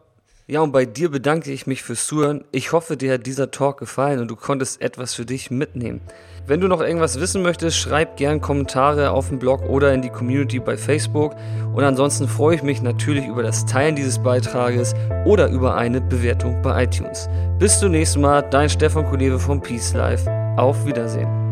Ja, 0.48 0.60
und 0.60 0.70
bei 0.70 0.84
dir 0.84 1.10
bedanke 1.10 1.50
ich 1.50 1.66
mich 1.66 1.82
fürs 1.82 2.06
Zuhören. 2.06 2.44
Ich 2.52 2.72
hoffe, 2.72 2.96
dir 2.96 3.14
hat 3.14 3.26
dieser 3.26 3.50
Talk 3.50 3.78
gefallen 3.78 4.20
und 4.20 4.28
du 4.28 4.36
konntest 4.36 4.80
etwas 4.80 5.12
für 5.14 5.26
dich 5.26 5.50
mitnehmen. 5.50 6.00
Wenn 6.46 6.60
du 6.60 6.68
noch 6.68 6.80
irgendwas 6.80 7.18
wissen 7.18 7.42
möchtest, 7.42 7.76
schreib 7.76 8.16
gern 8.16 8.40
Kommentare 8.40 9.10
auf 9.10 9.28
dem 9.28 9.40
Blog 9.40 9.68
oder 9.68 9.92
in 9.92 10.02
die 10.02 10.10
Community 10.10 10.60
bei 10.60 10.76
Facebook. 10.76 11.34
Und 11.74 11.82
ansonsten 11.82 12.28
freue 12.28 12.54
ich 12.54 12.62
mich 12.62 12.80
natürlich 12.80 13.26
über 13.26 13.42
das 13.42 13.66
Teilen 13.66 13.96
dieses 13.96 14.22
Beitrages 14.22 14.94
oder 15.24 15.48
über 15.48 15.74
eine 15.74 16.00
Bewertung 16.00 16.62
bei 16.62 16.84
iTunes. 16.84 17.28
Bis 17.58 17.80
zum 17.80 17.90
nächsten 17.90 18.20
Mal, 18.20 18.42
dein 18.42 18.70
Stefan 18.70 19.04
Kulewe 19.04 19.40
vom 19.40 19.60
Peace 19.60 19.94
Life. 19.94 20.30
Auf 20.56 20.86
Wiedersehen. 20.86 21.45